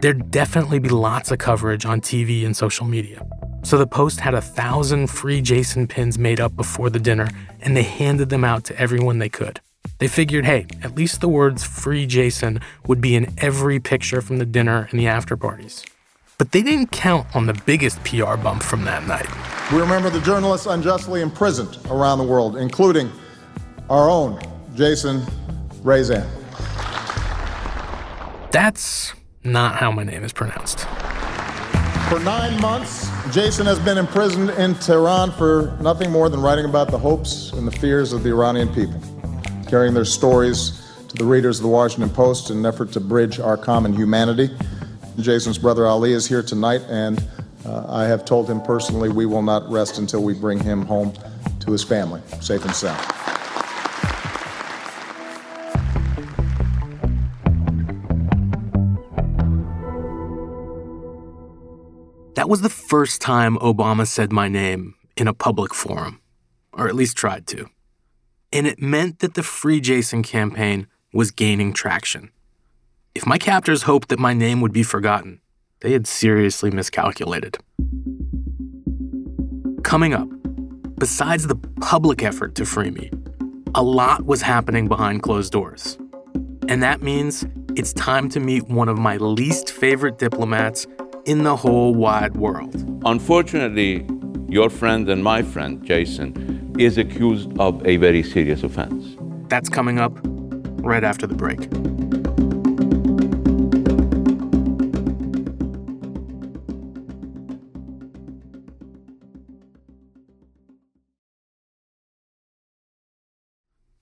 There'd 0.00 0.30
definitely 0.30 0.78
be 0.78 0.90
lots 0.90 1.30
of 1.30 1.38
coverage 1.38 1.86
on 1.86 2.02
TV 2.02 2.44
and 2.44 2.54
social 2.54 2.86
media. 2.86 3.26
So 3.62 3.78
the 3.78 3.86
Post 3.86 4.20
had 4.20 4.34
a 4.34 4.42
thousand 4.42 5.06
free 5.08 5.40
Jason 5.40 5.86
pins 5.86 6.18
made 6.18 6.38
up 6.38 6.54
before 6.54 6.90
the 6.90 7.00
dinner, 7.00 7.28
and 7.60 7.76
they 7.76 7.82
handed 7.82 8.28
them 8.28 8.44
out 8.44 8.64
to 8.64 8.78
everyone 8.78 9.18
they 9.18 9.30
could. 9.30 9.60
They 9.98 10.08
figured, 10.08 10.44
hey, 10.44 10.66
at 10.82 10.94
least 10.94 11.22
the 11.22 11.28
words 11.28 11.64
free 11.64 12.06
Jason 12.06 12.60
would 12.86 13.00
be 13.00 13.16
in 13.16 13.34
every 13.38 13.80
picture 13.80 14.20
from 14.20 14.36
the 14.36 14.44
dinner 14.44 14.86
and 14.90 15.00
the 15.00 15.06
after 15.06 15.36
parties. 15.36 15.82
But 16.36 16.52
they 16.52 16.62
didn't 16.62 16.92
count 16.92 17.34
on 17.34 17.46
the 17.46 17.54
biggest 17.64 18.04
PR 18.04 18.36
bump 18.36 18.62
from 18.62 18.84
that 18.84 19.06
night. 19.06 19.26
We 19.72 19.80
remember 19.80 20.10
the 20.10 20.20
journalists 20.20 20.66
unjustly 20.66 21.22
imprisoned 21.22 21.78
around 21.90 22.18
the 22.18 22.24
world, 22.24 22.58
including 22.58 23.10
our 23.88 24.10
own 24.10 24.38
Jason 24.74 25.22
Rezaian. 25.82 26.28
That's 28.50 29.14
not 29.46 29.76
how 29.76 29.90
my 29.90 30.04
name 30.04 30.24
is 30.24 30.32
pronounced. 30.32 30.80
For 32.08 32.20
nine 32.20 32.60
months, 32.60 33.08
Jason 33.32 33.66
has 33.66 33.80
been 33.80 33.98
imprisoned 33.98 34.50
in 34.50 34.74
Tehran 34.76 35.32
for 35.32 35.76
nothing 35.80 36.10
more 36.12 36.28
than 36.28 36.40
writing 36.40 36.64
about 36.64 36.90
the 36.90 36.98
hopes 36.98 37.52
and 37.52 37.66
the 37.66 37.72
fears 37.72 38.12
of 38.12 38.22
the 38.22 38.30
Iranian 38.30 38.72
people, 38.72 39.00
carrying 39.68 39.92
their 39.92 40.04
stories 40.04 40.82
to 41.08 41.16
the 41.16 41.24
readers 41.24 41.58
of 41.58 41.64
the 41.64 41.68
Washington 41.68 42.10
Post 42.10 42.50
in 42.50 42.58
an 42.58 42.66
effort 42.66 42.92
to 42.92 43.00
bridge 43.00 43.40
our 43.40 43.56
common 43.56 43.92
humanity. 43.92 44.50
Jason's 45.18 45.58
brother 45.58 45.86
Ali 45.86 46.12
is 46.12 46.26
here 46.26 46.42
tonight, 46.42 46.82
and 46.88 47.24
uh, 47.64 47.86
I 47.88 48.04
have 48.04 48.24
told 48.24 48.48
him 48.48 48.60
personally 48.60 49.08
we 49.08 49.26
will 49.26 49.42
not 49.42 49.68
rest 49.68 49.98
until 49.98 50.22
we 50.22 50.34
bring 50.34 50.60
him 50.60 50.82
home 50.82 51.12
to 51.60 51.72
his 51.72 51.82
family, 51.82 52.20
safe 52.40 52.64
and 52.64 52.74
sound. 52.74 53.25
That 62.46 62.50
was 62.50 62.60
the 62.62 62.68
first 62.68 63.20
time 63.20 63.58
Obama 63.58 64.06
said 64.06 64.30
my 64.30 64.46
name 64.46 64.94
in 65.16 65.26
a 65.26 65.34
public 65.34 65.74
forum, 65.74 66.20
or 66.72 66.86
at 66.86 66.94
least 66.94 67.16
tried 67.16 67.44
to. 67.48 67.66
And 68.52 68.68
it 68.68 68.80
meant 68.80 69.18
that 69.18 69.34
the 69.34 69.42
Free 69.42 69.80
Jason 69.80 70.22
campaign 70.22 70.86
was 71.12 71.32
gaining 71.32 71.72
traction. 71.72 72.30
If 73.16 73.26
my 73.26 73.36
captors 73.36 73.82
hoped 73.82 74.10
that 74.10 74.20
my 74.20 74.32
name 74.32 74.60
would 74.60 74.72
be 74.72 74.84
forgotten, 74.84 75.40
they 75.80 75.90
had 75.90 76.06
seriously 76.06 76.70
miscalculated. 76.70 77.58
Coming 79.82 80.14
up, 80.14 80.28
besides 81.00 81.48
the 81.48 81.56
public 81.80 82.22
effort 82.22 82.54
to 82.54 82.64
free 82.64 82.92
me, 82.92 83.10
a 83.74 83.82
lot 83.82 84.24
was 84.24 84.40
happening 84.40 84.86
behind 84.86 85.24
closed 85.24 85.52
doors. 85.52 85.98
And 86.68 86.80
that 86.80 87.02
means 87.02 87.44
it's 87.74 87.92
time 87.92 88.28
to 88.28 88.38
meet 88.38 88.68
one 88.68 88.88
of 88.88 88.98
my 88.98 89.16
least 89.16 89.72
favorite 89.72 90.18
diplomats 90.18 90.86
in 91.26 91.42
the 91.42 91.56
whole 91.56 91.94
wide 91.94 92.36
world. 92.36 92.74
Unfortunately, 93.04 94.06
your 94.48 94.70
friend 94.70 95.08
and 95.08 95.22
my 95.22 95.42
friend, 95.42 95.84
Jason, 95.84 96.74
is 96.78 96.96
accused 96.98 97.50
of 97.58 97.84
a 97.86 97.96
very 97.96 98.22
serious 98.22 98.62
offense. 98.62 99.16
That's 99.48 99.68
coming 99.68 99.98
up 99.98 100.18
right 100.22 101.02
after 101.02 101.26
the 101.26 101.34
break. 101.34 101.68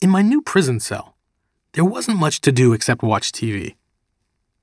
In 0.01 0.11
my 0.11 0.21
new 0.21 0.43
prison 0.43 0.81
cell, 0.81 1.17
there 1.73 1.85
wasn't 1.85 2.19
much 2.19 2.43
to 2.43 2.53
do 2.53 2.75
except 2.75 3.03
watch 3.03 3.33
TV. 3.33 3.77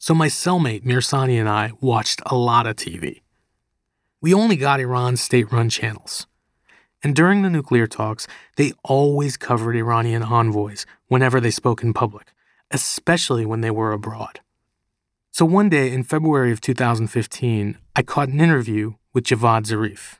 So 0.03 0.15
my 0.15 0.29
cellmate 0.29 0.83
Mirsani 0.83 1.39
and 1.39 1.47
I 1.47 1.73
watched 1.79 2.23
a 2.25 2.35
lot 2.35 2.65
of 2.65 2.75
TV. 2.75 3.21
We 4.19 4.33
only 4.33 4.55
got 4.55 4.79
Iran's 4.79 5.21
state 5.21 5.51
run 5.51 5.69
channels. 5.69 6.25
And 7.03 7.15
during 7.15 7.43
the 7.43 7.51
nuclear 7.51 7.85
talks, 7.85 8.25
they 8.55 8.73
always 8.83 9.37
covered 9.37 9.75
Iranian 9.75 10.23
envoys 10.23 10.87
whenever 11.07 11.39
they 11.39 11.51
spoke 11.51 11.83
in 11.83 11.93
public, 11.93 12.33
especially 12.71 13.45
when 13.45 13.61
they 13.61 13.69
were 13.69 13.91
abroad. 13.91 14.39
So 15.31 15.45
one 15.45 15.69
day 15.69 15.93
in 15.93 16.01
February 16.01 16.51
of 16.51 16.61
2015, 16.61 17.77
I 17.95 18.01
caught 18.01 18.29
an 18.29 18.41
interview 18.41 18.95
with 19.13 19.25
Javad 19.25 19.67
Zarif. 19.67 20.17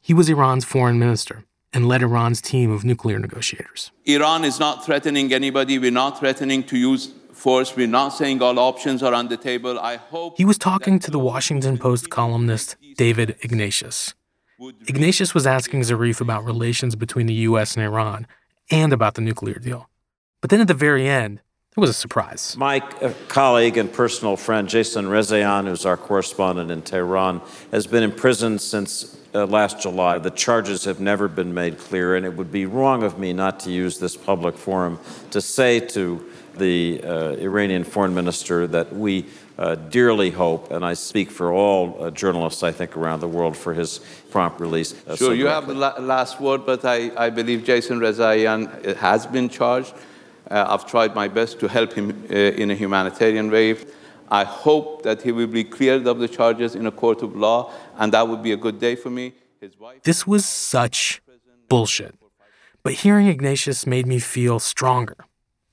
He 0.00 0.14
was 0.14 0.28
Iran's 0.28 0.64
foreign 0.64 1.00
minister 1.00 1.44
and 1.72 1.88
led 1.88 2.02
Iran's 2.02 2.40
team 2.40 2.70
of 2.70 2.84
nuclear 2.84 3.18
negotiators. 3.18 3.90
Iran 4.04 4.44
is 4.44 4.60
not 4.60 4.86
threatening 4.86 5.32
anybody. 5.32 5.76
We're 5.80 5.90
not 5.90 6.20
threatening 6.20 6.62
to 6.64 6.78
use 6.78 7.10
force. 7.38 7.74
We're 7.76 7.86
not 7.86 8.10
saying 8.10 8.42
all 8.42 8.58
options 8.58 9.02
are 9.02 9.14
on 9.14 9.28
the 9.28 9.36
table. 9.36 9.78
I 9.78 9.96
hope. 9.96 10.36
He 10.36 10.44
was 10.44 10.58
talking 10.58 10.98
to 11.00 11.10
the 11.10 11.18
Washington 11.18 11.78
Post 11.78 12.10
columnist 12.10 12.76
David 12.96 13.36
Ignatius. 13.42 14.14
Ignatius 14.88 15.34
was 15.34 15.46
asking 15.46 15.82
Zarif 15.82 16.20
about 16.20 16.44
relations 16.44 16.96
between 16.96 17.26
the 17.26 17.34
U.S. 17.50 17.76
and 17.76 17.84
Iran 17.84 18.26
and 18.70 18.92
about 18.92 19.14
the 19.14 19.20
nuclear 19.20 19.54
deal. 19.54 19.88
But 20.40 20.50
then 20.50 20.60
at 20.60 20.66
the 20.66 20.74
very 20.74 21.08
end, 21.08 21.40
there 21.74 21.80
was 21.80 21.90
a 21.90 21.94
surprise. 21.94 22.56
My 22.56 22.80
uh, 23.00 23.12
colleague 23.28 23.76
and 23.76 23.92
personal 23.92 24.36
friend 24.36 24.68
Jason 24.68 25.04
Rezaian, 25.06 25.68
who's 25.68 25.86
our 25.86 25.96
correspondent 25.96 26.72
in 26.72 26.82
Tehran, 26.82 27.40
has 27.70 27.86
been 27.86 28.02
in 28.02 28.10
prison 28.10 28.58
since 28.58 29.16
uh, 29.32 29.46
last 29.46 29.80
July. 29.80 30.18
The 30.18 30.30
charges 30.30 30.84
have 30.86 30.98
never 30.98 31.28
been 31.28 31.54
made 31.54 31.78
clear, 31.78 32.16
and 32.16 32.26
it 32.26 32.34
would 32.34 32.50
be 32.50 32.66
wrong 32.66 33.04
of 33.04 33.18
me 33.20 33.32
not 33.32 33.60
to 33.60 33.70
use 33.70 34.00
this 34.00 34.16
public 34.16 34.56
forum 34.56 34.98
to 35.30 35.40
say 35.40 35.78
to 35.78 36.24
the 36.58 37.00
uh, 37.02 37.32
Iranian 37.36 37.84
foreign 37.84 38.14
minister 38.14 38.66
that 38.66 38.92
we 38.94 39.26
uh, 39.58 39.74
dearly 39.74 40.30
hope, 40.30 40.70
and 40.70 40.84
I 40.84 40.94
speak 40.94 41.30
for 41.30 41.52
all 41.52 41.96
uh, 42.00 42.10
journalists, 42.10 42.62
I 42.62 42.72
think, 42.72 42.96
around 42.96 43.20
the 43.20 43.28
world, 43.28 43.56
for 43.56 43.74
his 43.74 44.00
prompt 44.30 44.60
release. 44.60 44.92
Uh, 44.92 45.16
sure, 45.16 45.28
so 45.28 45.32
you 45.32 45.46
have 45.46 45.66
the 45.66 45.74
la- 45.74 45.98
last 45.98 46.40
word, 46.40 46.64
but 46.64 46.84
I, 46.84 47.10
I 47.16 47.30
believe 47.30 47.64
Jason 47.64 47.98
Rezaian 47.98 48.96
has 48.96 49.26
been 49.26 49.48
charged. 49.48 49.94
Uh, 50.50 50.64
I've 50.68 50.86
tried 50.86 51.14
my 51.14 51.28
best 51.28 51.58
to 51.60 51.68
help 51.68 51.92
him 51.92 52.26
uh, 52.30 52.34
in 52.34 52.70
a 52.70 52.74
humanitarian 52.74 53.50
way. 53.50 53.76
I 54.30 54.44
hope 54.44 55.02
that 55.02 55.22
he 55.22 55.32
will 55.32 55.46
be 55.46 55.64
cleared 55.64 56.06
of 56.06 56.18
the 56.18 56.28
charges 56.28 56.74
in 56.74 56.86
a 56.86 56.92
court 56.92 57.22
of 57.22 57.34
law, 57.34 57.72
and 57.98 58.12
that 58.12 58.28
would 58.28 58.42
be 58.42 58.52
a 58.52 58.56
good 58.56 58.78
day 58.78 58.94
for 58.94 59.10
me. 59.10 59.32
His 59.60 59.78
wife 59.78 60.02
This 60.02 60.26
was 60.26 60.44
such 60.46 61.20
bullshit. 61.68 62.14
But 62.82 62.92
hearing 62.92 63.26
Ignatius 63.26 63.86
made 63.86 64.06
me 64.06 64.18
feel 64.18 64.60
stronger. 64.60 65.16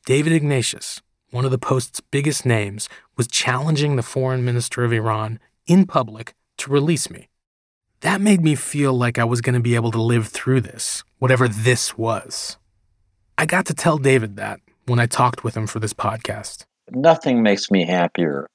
David 0.05 0.33
Ignatius, 0.33 1.01
one 1.31 1.45
of 1.45 1.51
the 1.51 1.57
Post's 1.57 1.99
biggest 1.99 2.45
names, 2.45 2.87
was 3.17 3.25
challenging 3.25 3.95
the 3.95 4.03
foreign 4.03 4.45
minister 4.45 4.83
of 4.83 4.93
Iran 4.93 5.39
in 5.65 5.87
public 5.87 6.35
to 6.59 6.69
release 6.69 7.09
me. 7.09 7.27
That 8.01 8.21
made 8.21 8.41
me 8.41 8.53
feel 8.53 8.93
like 8.93 9.17
I 9.17 9.23
was 9.23 9.41
going 9.41 9.55
to 9.55 9.59
be 9.59 9.73
able 9.73 9.89
to 9.89 10.01
live 10.01 10.27
through 10.27 10.61
this, 10.61 11.03
whatever 11.17 11.47
this 11.47 11.97
was. 11.97 12.57
I 13.35 13.47
got 13.47 13.65
to 13.65 13.73
tell 13.73 13.97
David 13.97 14.35
that 14.35 14.59
when 14.85 14.99
I 14.99 15.07
talked 15.07 15.43
with 15.43 15.57
him 15.57 15.65
for 15.65 15.79
this 15.79 15.93
podcast. 15.93 16.65
Nothing 16.91 17.41
makes 17.41 17.71
me 17.71 17.83
happier 17.83 18.47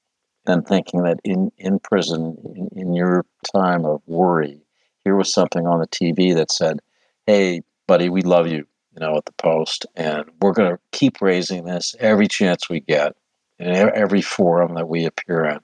than 0.45 0.63
thinking 0.63 1.03
that 1.03 1.19
in, 1.25 1.51
in 1.57 1.79
prison, 1.79 2.37
in, 2.55 2.69
in 2.79 2.93
your 2.93 3.25
time 3.53 3.83
of 3.83 4.01
worry, 4.07 4.61
here 5.03 5.17
was 5.17 5.33
something 5.33 5.67
on 5.67 5.81
the 5.81 5.87
TV 5.87 6.33
that 6.33 6.49
said, 6.49 6.79
Hey, 7.27 7.63
buddy, 7.87 8.07
we 8.07 8.21
love 8.21 8.47
you, 8.47 8.67
you 8.93 8.99
know, 8.99 9.15
at 9.17 9.25
the 9.25 9.33
Post, 9.33 9.85
and 9.95 10.25
we're 10.41 10.53
going 10.53 10.71
to 10.71 10.79
keep 10.91 11.21
raising 11.21 11.65
this 11.65 11.95
every 11.99 12.27
chance 12.27 12.69
we 12.69 12.79
get 12.81 13.15
in 13.59 13.67
every 13.69 14.21
forum 14.21 14.75
that 14.75 14.89
we 14.89 15.05
appear 15.05 15.45
in. 15.45 15.59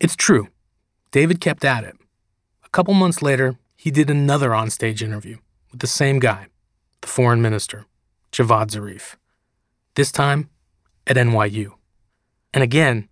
It's 0.00 0.16
true. 0.16 0.48
David 1.12 1.40
kept 1.40 1.64
at 1.64 1.84
it. 1.84 1.96
A 2.64 2.68
couple 2.70 2.92
months 2.92 3.22
later, 3.22 3.58
he 3.76 3.90
did 3.90 4.10
another 4.10 4.50
onstage 4.50 5.00
interview 5.00 5.38
with 5.70 5.80
the 5.80 5.86
same 5.86 6.18
guy, 6.18 6.48
the 7.00 7.08
foreign 7.08 7.40
minister, 7.40 7.86
Javad 8.32 8.68
Zarif. 8.70 9.16
This 9.94 10.12
time 10.12 10.50
at 11.06 11.16
NYU. 11.16 11.72
And 12.52 12.62
again, 12.62 13.08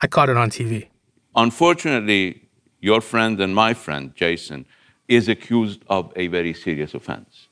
I 0.00 0.06
caught 0.06 0.28
it 0.28 0.36
on 0.36 0.50
TV. 0.50 0.88
Unfortunately, 1.34 2.48
your 2.80 3.00
friend 3.00 3.40
and 3.40 3.54
my 3.54 3.74
friend, 3.74 4.12
Jason, 4.14 4.66
is 5.08 5.28
accused 5.28 5.82
of 5.88 6.12
a 6.16 6.28
very 6.28 6.54
serious 6.54 6.94
offense. 6.94 7.48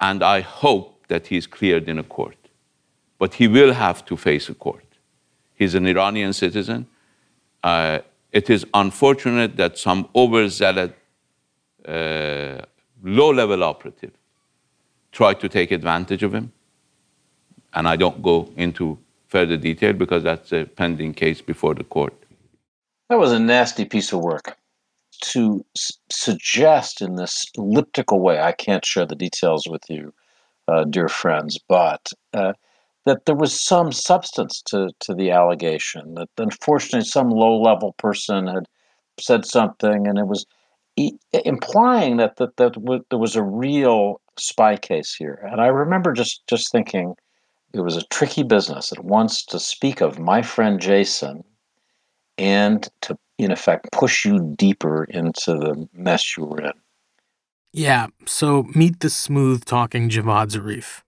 And 0.00 0.22
I 0.22 0.40
hope 0.40 0.91
that 1.12 1.26
he's 1.26 1.46
cleared 1.46 1.86
in 1.92 1.98
a 1.98 2.06
court. 2.18 2.40
But 3.18 3.34
he 3.40 3.46
will 3.56 3.74
have 3.86 3.98
to 4.06 4.16
face 4.16 4.46
a 4.54 4.56
court. 4.66 4.88
He's 5.60 5.74
an 5.80 5.86
Iranian 5.94 6.32
citizen. 6.32 6.80
Uh, 7.62 7.98
it 8.40 8.46
is 8.56 8.62
unfortunate 8.82 9.52
that 9.62 9.72
some 9.86 10.00
overzealous, 10.22 10.92
uh, 11.86 12.62
low 13.18 13.30
level 13.40 13.62
operative 13.62 14.14
tried 15.18 15.38
to 15.40 15.48
take 15.58 15.70
advantage 15.70 16.22
of 16.28 16.32
him. 16.38 16.46
And 17.74 17.86
I 17.86 17.96
don't 17.96 18.20
go 18.22 18.36
into 18.56 18.98
further 19.28 19.58
detail 19.68 19.92
because 19.92 20.22
that's 20.22 20.50
a 20.52 20.64
pending 20.64 21.12
case 21.24 21.40
before 21.52 21.74
the 21.74 21.84
court. 21.84 22.14
That 23.10 23.18
was 23.18 23.32
a 23.32 23.38
nasty 23.38 23.84
piece 23.84 24.10
of 24.14 24.20
work. 24.20 24.56
To 25.32 25.42
s- 25.76 25.98
suggest 26.10 27.02
in 27.06 27.16
this 27.16 27.34
elliptical 27.56 28.18
way, 28.26 28.36
I 28.50 28.52
can't 28.64 28.84
share 28.92 29.06
the 29.06 29.20
details 29.26 29.62
with 29.72 29.84
you, 29.96 30.12
uh, 30.68 30.84
dear 30.84 31.08
friends, 31.08 31.58
but 31.68 32.12
uh, 32.34 32.52
that 33.04 33.24
there 33.26 33.34
was 33.34 33.58
some 33.58 33.92
substance 33.92 34.62
to, 34.66 34.90
to 35.00 35.14
the 35.14 35.30
allegation, 35.30 36.14
that 36.14 36.28
unfortunately 36.38 37.06
some 37.06 37.30
low 37.30 37.60
level 37.60 37.94
person 37.98 38.46
had 38.46 38.66
said 39.18 39.44
something 39.44 40.06
and 40.06 40.18
it 40.18 40.26
was 40.26 40.46
e- 40.96 41.18
implying 41.44 42.16
that, 42.18 42.36
that, 42.36 42.56
that 42.56 42.74
w- 42.74 43.04
there 43.10 43.18
was 43.18 43.36
a 43.36 43.42
real 43.42 44.20
spy 44.38 44.76
case 44.76 45.14
here. 45.14 45.46
And 45.50 45.60
I 45.60 45.66
remember 45.66 46.12
just, 46.12 46.42
just 46.48 46.70
thinking 46.70 47.14
it 47.74 47.80
was 47.80 47.96
a 47.96 48.06
tricky 48.06 48.42
business 48.42 48.92
at 48.92 49.04
once 49.04 49.44
to 49.46 49.58
speak 49.58 50.00
of 50.00 50.18
my 50.18 50.42
friend 50.42 50.80
Jason 50.80 51.42
and 52.38 52.88
to, 53.02 53.16
in 53.38 53.50
effect, 53.50 53.90
push 53.92 54.24
you 54.24 54.54
deeper 54.56 55.04
into 55.04 55.52
the 55.52 55.88
mess 55.92 56.36
you 56.36 56.44
were 56.44 56.60
in. 56.60 56.81
Yeah, 57.74 58.08
so 58.26 58.64
meet 58.74 59.00
the 59.00 59.08
smooth 59.08 59.64
talking 59.64 60.10
Javad 60.10 60.50
Zarif. 60.50 61.00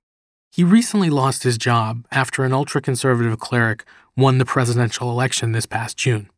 He 0.51 0.65
recently 0.65 1.11
lost 1.11 1.43
his 1.43 1.59
job 1.59 2.07
after 2.11 2.43
an 2.43 2.55
ultra 2.55 2.81
conservative 2.81 3.39
cleric 3.39 3.85
won 4.17 4.39
the 4.39 4.47
presidential 4.47 5.11
election 5.11 5.53
this 5.53 5.67
past 5.67 5.99
June. 5.99 6.31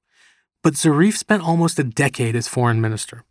But 0.65 0.75
Zarif 0.75 1.17
spent 1.17 1.45
almost 1.45 1.79
a 1.79 1.85
decade 1.85 2.35
as 2.35 2.49
foreign 2.49 2.81
minister, 2.81 3.23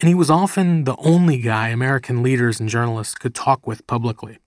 and 0.00 0.08
he 0.08 0.14
was 0.14 0.28
often 0.28 0.82
the 0.82 0.96
only 0.96 1.38
guy 1.38 1.68
American 1.68 2.20
leaders 2.20 2.58
and 2.58 2.68
journalists 2.68 3.14
could 3.14 3.34
talk 3.34 3.64
with 3.64 3.86
publicly. 3.86 4.38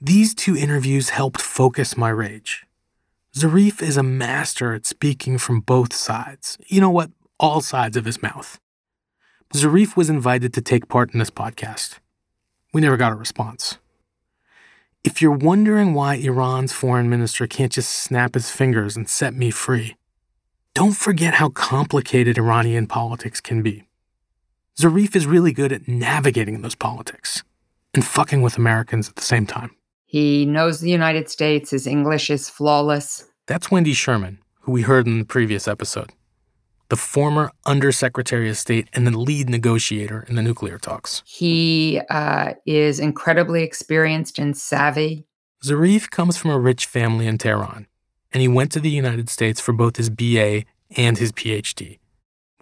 These 0.00 0.34
two 0.34 0.56
interviews 0.56 1.10
helped 1.10 1.40
focus 1.40 1.96
my 1.96 2.08
rage. 2.08 2.66
Zarif 3.32 3.80
is 3.80 3.96
a 3.96 4.02
master 4.02 4.74
at 4.74 4.86
speaking 4.86 5.38
from 5.38 5.60
both 5.60 5.92
sides. 5.92 6.58
You 6.66 6.80
know 6.80 6.90
what? 6.90 7.10
All 7.38 7.60
sides 7.60 7.96
of 7.96 8.06
his 8.06 8.20
mouth. 8.22 8.58
Zarif 9.54 9.96
was 9.96 10.10
invited 10.10 10.52
to 10.54 10.60
take 10.60 10.88
part 10.88 11.12
in 11.12 11.18
this 11.18 11.30
podcast. 11.30 11.98
We 12.72 12.80
never 12.80 12.96
got 12.96 13.12
a 13.12 13.16
response. 13.16 13.78
If 15.04 15.22
you're 15.22 15.30
wondering 15.30 15.94
why 15.94 16.16
Iran's 16.16 16.72
foreign 16.72 17.08
minister 17.08 17.46
can't 17.46 17.72
just 17.72 17.90
snap 17.90 18.34
his 18.34 18.50
fingers 18.50 18.96
and 18.96 19.08
set 19.08 19.34
me 19.34 19.50
free, 19.50 19.96
don't 20.74 20.96
forget 20.96 21.34
how 21.34 21.48
complicated 21.50 22.36
Iranian 22.36 22.86
politics 22.86 23.40
can 23.40 23.62
be. 23.62 23.84
Zarif 24.78 25.14
is 25.16 25.26
really 25.26 25.52
good 25.52 25.72
at 25.72 25.88
navigating 25.88 26.60
those 26.60 26.74
politics 26.74 27.44
and 27.94 28.04
fucking 28.04 28.42
with 28.42 28.58
Americans 28.58 29.08
at 29.08 29.16
the 29.16 29.22
same 29.22 29.46
time. 29.46 29.70
He 30.04 30.44
knows 30.44 30.80
the 30.80 30.90
United 30.90 31.30
States. 31.30 31.70
His 31.70 31.86
English 31.86 32.28
is 32.28 32.50
flawless. 32.50 33.24
That's 33.46 33.70
Wendy 33.70 33.94
Sherman, 33.94 34.38
who 34.60 34.72
we 34.72 34.82
heard 34.82 35.06
in 35.06 35.20
the 35.20 35.24
previous 35.24 35.66
episode, 35.66 36.12
the 36.88 36.96
former 36.96 37.50
Undersecretary 37.64 38.48
of 38.48 38.56
State 38.56 38.88
and 38.92 39.06
the 39.06 39.18
lead 39.18 39.48
negotiator 39.48 40.24
in 40.28 40.36
the 40.36 40.42
nuclear 40.42 40.78
talks. 40.78 41.22
He 41.26 42.00
uh, 42.10 42.54
is 42.64 43.00
incredibly 43.00 43.62
experienced 43.62 44.38
and 44.38 44.56
savvy. 44.56 45.26
Zarif 45.64 46.10
comes 46.10 46.36
from 46.36 46.50
a 46.50 46.58
rich 46.58 46.86
family 46.86 47.26
in 47.26 47.38
Tehran, 47.38 47.86
and 48.32 48.40
he 48.40 48.48
went 48.48 48.70
to 48.72 48.80
the 48.80 48.90
United 48.90 49.28
States 49.28 49.60
for 49.60 49.72
both 49.72 49.96
his 49.96 50.10
BA 50.10 50.64
and 50.96 51.18
his 51.18 51.32
PhD. 51.32 51.98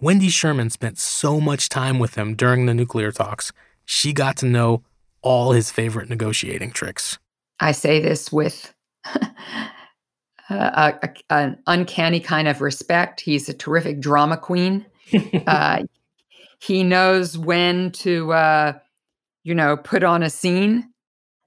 Wendy 0.01 0.29
Sherman 0.29 0.69
spent 0.69 0.97
so 0.97 1.39
much 1.39 1.69
time 1.69 1.99
with 1.99 2.15
him 2.15 2.35
during 2.35 2.65
the 2.65 2.73
nuclear 2.73 3.11
talks, 3.11 3.53
she 3.85 4.11
got 4.11 4.35
to 4.37 4.45
know 4.45 4.83
all 5.21 5.51
his 5.51 5.71
favorite 5.71 6.09
negotiating 6.09 6.71
tricks. 6.71 7.17
I 7.59 7.71
say 7.71 8.01
this 8.01 8.31
with 8.31 8.73
a, 10.49 10.93
a, 11.01 11.09
an 11.29 11.57
uncanny 11.67 12.19
kind 12.19 12.47
of 12.47 12.61
respect. 12.61 13.21
He's 13.21 13.49
a 13.49 13.53
terrific 13.53 13.99
drama 13.99 14.37
queen. 14.37 14.85
uh, 15.47 15.83
he 16.59 16.83
knows 16.83 17.37
when 17.37 17.91
to, 17.91 18.33
uh, 18.33 18.73
you 19.43 19.55
know, 19.55 19.77
put 19.77 20.03
on 20.03 20.23
a 20.23 20.29
scene. 20.29 20.91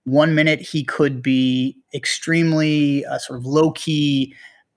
One 0.05 0.35
minute 0.35 0.61
he 0.61 0.85
could 0.85 1.23
be 1.23 1.77
extremely 1.95 3.05
uh, 3.07 3.19
sort 3.19 3.39
of 3.39 3.47
low 3.47 3.73
key, 3.73 4.35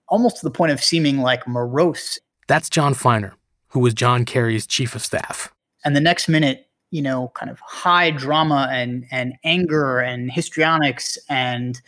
almost 0.10 0.38
to 0.38 0.46
the 0.46 0.52
point 0.52 0.72
of 0.72 0.84
seeming 0.84 1.20
like 1.20 1.48
morose. 1.48 2.20
That's 2.48 2.70
Jon 2.70 2.94
Finer, 2.94 3.34
who 3.70 3.80
was 3.80 3.94
John 3.94 4.26
Kerry's 4.26 4.68
chief 4.68 4.96
of 4.96 5.02
staff. 5.02 5.54
And 5.86 5.96
the 5.96 6.02
next 6.02 6.28
minute, 6.28 6.68
you 6.92 7.02
know, 7.02 7.32
kind 7.36 7.50
of 7.50 7.60
high 7.62 8.12
drama 8.12 8.68
and 8.70 9.06
and 9.12 9.34
anger 9.46 10.00
and 10.00 10.30
histrionics 10.30 11.18
and 11.30 11.82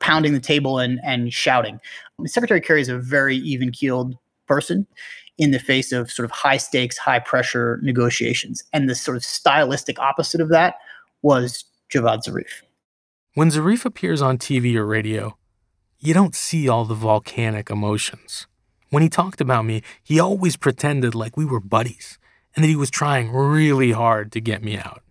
pounding 0.00 0.32
the 0.32 0.40
table 0.40 0.78
and 0.78 0.98
and 1.04 1.32
shouting. 1.32 1.80
Um, 2.18 2.26
Secretary 2.26 2.60
Kerry 2.60 2.80
is 2.80 2.88
a 2.88 2.98
very 2.98 3.36
even 3.36 3.70
keeled 3.70 4.16
person 4.46 4.86
in 5.38 5.52
the 5.52 5.58
face 5.58 5.92
of 5.92 6.10
sort 6.10 6.24
of 6.24 6.30
high 6.30 6.58
stakes, 6.58 6.98
high 6.98 7.18
pressure 7.18 7.78
negotiations. 7.82 8.62
And 8.72 8.88
the 8.90 8.94
sort 8.94 9.16
of 9.16 9.24
stylistic 9.24 9.98
opposite 9.98 10.40
of 10.40 10.50
that 10.50 10.74
was 11.22 11.64
Javad 11.90 12.24
Zarif. 12.26 12.62
When 13.34 13.50
Zarif 13.50 13.84
appears 13.84 14.20
on 14.20 14.36
TV 14.36 14.74
or 14.74 14.84
radio, 14.84 15.36
you 15.98 16.12
don't 16.12 16.34
see 16.34 16.68
all 16.68 16.84
the 16.84 16.94
volcanic 16.94 17.70
emotions. 17.70 18.46
When 18.90 19.02
he 19.02 19.08
talked 19.08 19.40
about 19.40 19.64
me, 19.64 19.82
he 20.02 20.18
always 20.18 20.56
pretended 20.56 21.14
like 21.14 21.36
we 21.36 21.44
were 21.44 21.60
buddies 21.60 22.18
and 22.54 22.64
that 22.64 22.68
he 22.68 22.76
was 22.76 22.90
trying 22.90 23.32
really 23.32 23.92
hard 23.92 24.32
to 24.32 24.40
get 24.40 24.62
me 24.62 24.76
out. 24.76 25.02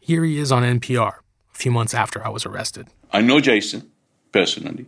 Here 0.00 0.24
he 0.24 0.38
is 0.38 0.50
on 0.50 0.62
NPR 0.62 1.18
a 1.18 1.56
few 1.56 1.70
months 1.70 1.94
after 1.94 2.24
I 2.26 2.30
was 2.30 2.44
arrested. 2.46 2.88
I 3.12 3.20
know 3.20 3.40
Jason 3.40 3.90
personally. 4.34 4.86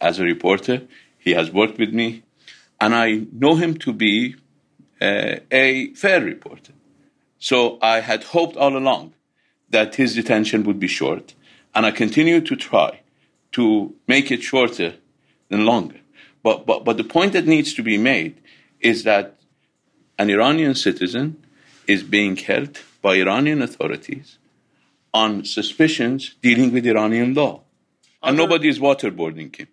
As 0.00 0.18
a 0.18 0.24
reporter, 0.24 0.76
he 1.26 1.32
has 1.38 1.50
worked 1.60 1.78
with 1.82 1.92
me, 2.00 2.08
and 2.80 2.94
I 2.94 3.08
know 3.42 3.54
him 3.62 3.72
to 3.84 3.92
be 3.92 4.36
uh, 5.00 5.36
a 5.50 5.92
fair 6.02 6.20
reporter. 6.32 6.72
So 7.38 7.78
I 7.94 7.96
had 8.10 8.22
hoped 8.34 8.56
all 8.56 8.74
along 8.82 9.12
that 9.74 9.96
his 9.96 10.14
detention 10.20 10.64
would 10.66 10.80
be 10.86 10.96
short, 11.00 11.34
and 11.74 11.84
I 11.84 11.90
continue 11.90 12.40
to 12.40 12.56
try 12.70 12.90
to 13.56 13.94
make 14.06 14.30
it 14.30 14.42
shorter 14.42 14.90
than 15.50 15.66
longer. 15.72 16.00
But, 16.42 16.66
but, 16.68 16.84
but 16.86 16.96
the 16.96 17.10
point 17.16 17.32
that 17.34 17.46
needs 17.54 17.74
to 17.74 17.82
be 17.82 17.98
made 17.98 18.34
is 18.80 19.04
that 19.04 19.36
an 20.18 20.30
Iranian 20.30 20.74
citizen 20.74 21.26
is 21.86 22.02
being 22.02 22.36
held 22.36 22.72
by 23.02 23.16
Iranian 23.16 23.60
authorities 23.62 24.38
on 25.12 25.44
suspicions 25.44 26.34
dealing 26.40 26.72
with 26.72 26.86
Iranian 26.86 27.34
law. 27.34 27.65
And 28.22 28.36
nobody 28.36 28.68
is 28.68 28.78
waterboarding 28.78 29.54
him. 29.54 29.68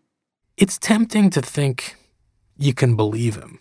It's 0.57 0.77
tempting 0.77 1.29
to 1.31 1.41
think 1.41 1.95
you 2.57 2.73
can 2.73 2.95
believe 2.95 3.35
him, 3.35 3.59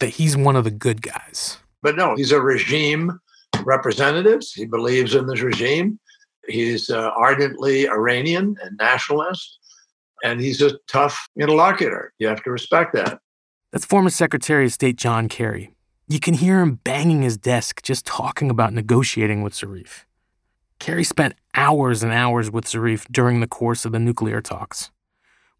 that 0.00 0.08
he's 0.08 0.36
one 0.36 0.56
of 0.56 0.64
the 0.64 0.70
good 0.70 1.02
guys. 1.02 1.58
But 1.82 1.96
no, 1.96 2.16
he's 2.16 2.32
a 2.32 2.40
regime 2.40 3.20
representative. 3.64 4.42
He 4.54 4.66
believes 4.66 5.14
in 5.14 5.26
this 5.26 5.40
regime. 5.40 5.98
He's 6.48 6.90
uh, 6.90 7.10
ardently 7.16 7.88
Iranian 7.88 8.56
and 8.62 8.76
nationalist, 8.78 9.58
and 10.24 10.40
he's 10.40 10.60
a 10.60 10.78
tough 10.88 11.28
interlocutor. 11.38 12.12
You 12.18 12.26
have 12.26 12.42
to 12.42 12.50
respect 12.50 12.94
that. 12.94 13.20
That's 13.70 13.84
former 13.86 14.10
Secretary 14.10 14.66
of 14.66 14.72
State 14.72 14.96
John 14.96 15.28
Kerry. 15.28 15.70
You 16.08 16.20
can 16.20 16.34
hear 16.34 16.60
him 16.60 16.80
banging 16.82 17.22
his 17.22 17.38
desk 17.38 17.82
just 17.82 18.04
talking 18.04 18.50
about 18.50 18.72
negotiating 18.72 19.42
with 19.42 19.54
Zarif. 19.54 20.04
Kerry 20.82 21.04
spent 21.04 21.36
hours 21.54 22.02
and 22.02 22.12
hours 22.12 22.50
with 22.50 22.64
Zarif 22.64 23.06
during 23.08 23.38
the 23.38 23.46
course 23.46 23.84
of 23.84 23.92
the 23.92 24.00
nuclear 24.00 24.40
talks. 24.40 24.90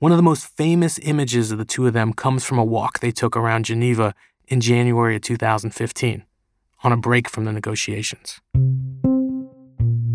One 0.00 0.10
of 0.10 0.18
the 0.18 0.22
most 0.22 0.48
famous 0.48 0.98
images 1.00 1.52
of 1.52 1.58
the 1.58 1.64
two 1.64 1.86
of 1.86 1.92
them 1.92 2.12
comes 2.12 2.44
from 2.44 2.58
a 2.58 2.64
walk 2.64 2.98
they 2.98 3.12
took 3.12 3.36
around 3.36 3.66
Geneva 3.66 4.16
in 4.48 4.60
January 4.60 5.14
of 5.14 5.22
2015 5.22 6.24
on 6.82 6.92
a 6.92 6.96
break 6.96 7.28
from 7.28 7.44
the 7.44 7.52
negotiations. 7.52 8.40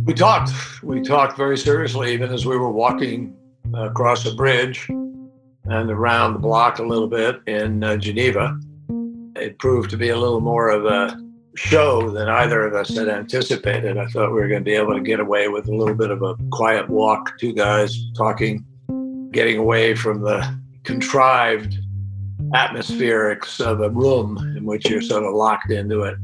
We 0.04 0.14
talked. 0.14 0.52
We 0.84 1.00
talked 1.00 1.38
very 1.38 1.58
seriously, 1.58 2.12
even 2.12 2.34
as 2.34 2.46
we 2.46 2.58
were 2.58 2.74
walking 2.74 3.34
across 3.74 4.26
a 4.26 4.36
bridge 4.36 4.90
and 4.90 5.90
around 5.90 6.34
the 6.34 6.40
block 6.40 6.80
a 6.80 6.84
little 6.84 7.08
bit 7.08 7.40
in 7.48 7.82
uh, 7.82 7.96
Geneva. 7.96 8.60
It 9.38 9.58
proved 9.58 9.90
to 9.92 9.96
be 9.96 10.10
a 10.10 10.18
little 10.18 10.42
more 10.42 10.68
of 10.68 10.84
a 10.84 11.18
show 11.58 12.10
than 12.10 12.30
either 12.30 12.62
of 12.64 12.74
us 12.74 12.96
had 12.96 13.10
anticipated. 13.10 13.98
I 13.98 14.08
thought 14.08 14.32
we 14.32 14.40
were 14.40 14.48
going 14.48 14.62
to 14.62 14.66
be 14.66 14.76
able 14.76 14.94
to 14.94 15.02
get 15.02 15.20
away 15.20 15.48
with 15.48 15.68
a 15.68 15.76
little 15.76 15.96
bit 15.96 16.12
of 16.12 16.22
a 16.22 16.36
quiet 16.52 16.90
walk, 16.90 17.38
two 17.40 17.54
guys 17.54 17.98
talking, 18.16 18.64
getting 19.32 19.58
away 19.58 19.96
from 19.96 20.22
the 20.22 20.60
contrived 20.84 21.78
atmospherics 22.54 23.60
of 23.60 23.82
a 23.82 23.90
room 23.90 24.38
in 24.56 24.66
which 24.66 24.90
you're 24.90 25.02
sort 25.02 25.24
of 25.24 25.34
locked 25.34 25.72
into 25.72 26.04
it. 26.04 26.16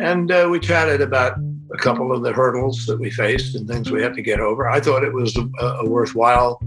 And 0.00 0.30
uh, 0.30 0.48
we 0.50 0.60
chatted 0.60 1.00
about 1.00 1.36
a 1.72 1.76
couple 1.76 2.12
of 2.12 2.22
the 2.22 2.32
hurdles 2.32 2.86
that 2.86 2.98
we 2.98 3.10
faced 3.10 3.54
and 3.56 3.68
things 3.68 3.90
we 3.90 4.02
had 4.02 4.14
to 4.14 4.22
get 4.22 4.40
over. 4.40 4.70
I 4.70 4.80
thought 4.80 5.04
it 5.04 5.12
was 5.12 5.36
a, 5.36 5.66
a 5.82 5.88
worthwhile 5.88 6.60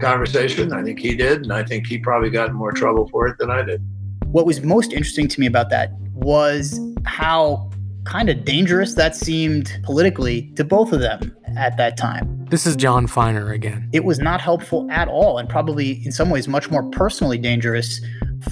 conversation. 0.00 0.72
I 0.72 0.82
think 0.82 0.98
he 0.98 1.14
did, 1.14 1.42
and 1.42 1.52
I 1.52 1.64
think 1.64 1.86
he 1.86 1.98
probably 1.98 2.30
got 2.30 2.52
more 2.52 2.72
trouble 2.72 3.08
for 3.08 3.26
it 3.26 3.38
than 3.38 3.50
I 3.50 3.62
did. 3.62 3.82
What 4.26 4.46
was 4.46 4.62
most 4.62 4.92
interesting 4.92 5.26
to 5.28 5.40
me 5.40 5.46
about 5.46 5.70
that 5.70 5.92
was 6.14 6.78
how 7.04 7.70
kind 8.04 8.28
of 8.28 8.44
dangerous 8.44 8.94
that 8.94 9.14
seemed 9.14 9.78
politically 9.82 10.50
to 10.56 10.64
both 10.64 10.92
of 10.92 11.00
them 11.00 11.36
at 11.56 11.76
that 11.76 11.96
time. 11.96 12.46
This 12.46 12.66
is 12.66 12.74
Jon 12.76 13.06
Finer 13.06 13.52
again. 13.52 13.88
It 13.92 14.04
was 14.04 14.18
not 14.18 14.40
helpful 14.40 14.90
at 14.90 15.08
all, 15.08 15.38
and 15.38 15.48
probably 15.48 16.04
in 16.04 16.12
some 16.12 16.30
ways 16.30 16.48
much 16.48 16.70
more 16.70 16.82
personally 16.90 17.38
dangerous 17.38 18.00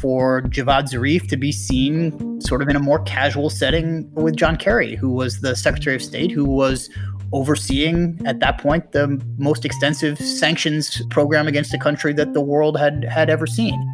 for 0.00 0.42
Javad 0.42 0.90
Zarif 0.92 1.28
to 1.28 1.36
be 1.36 1.50
seen 1.50 2.40
sort 2.40 2.62
of 2.62 2.68
in 2.68 2.76
a 2.76 2.80
more 2.80 3.00
casual 3.00 3.50
setting 3.50 4.08
with 4.14 4.36
John 4.36 4.56
Kerry, 4.56 4.94
who 4.96 5.10
was 5.10 5.40
the 5.40 5.56
Secretary 5.56 5.96
of 5.96 6.02
State, 6.02 6.30
who 6.30 6.44
was 6.44 6.90
overseeing 7.32 8.20
at 8.24 8.40
that 8.40 8.58
point 8.58 8.92
the 8.92 9.20
most 9.36 9.64
extensive 9.64 10.18
sanctions 10.18 11.02
program 11.10 11.46
against 11.46 11.74
a 11.74 11.78
country 11.78 12.12
that 12.14 12.32
the 12.32 12.40
world 12.40 12.78
had 12.78 13.04
had 13.04 13.30
ever 13.30 13.46
seen. 13.46 13.92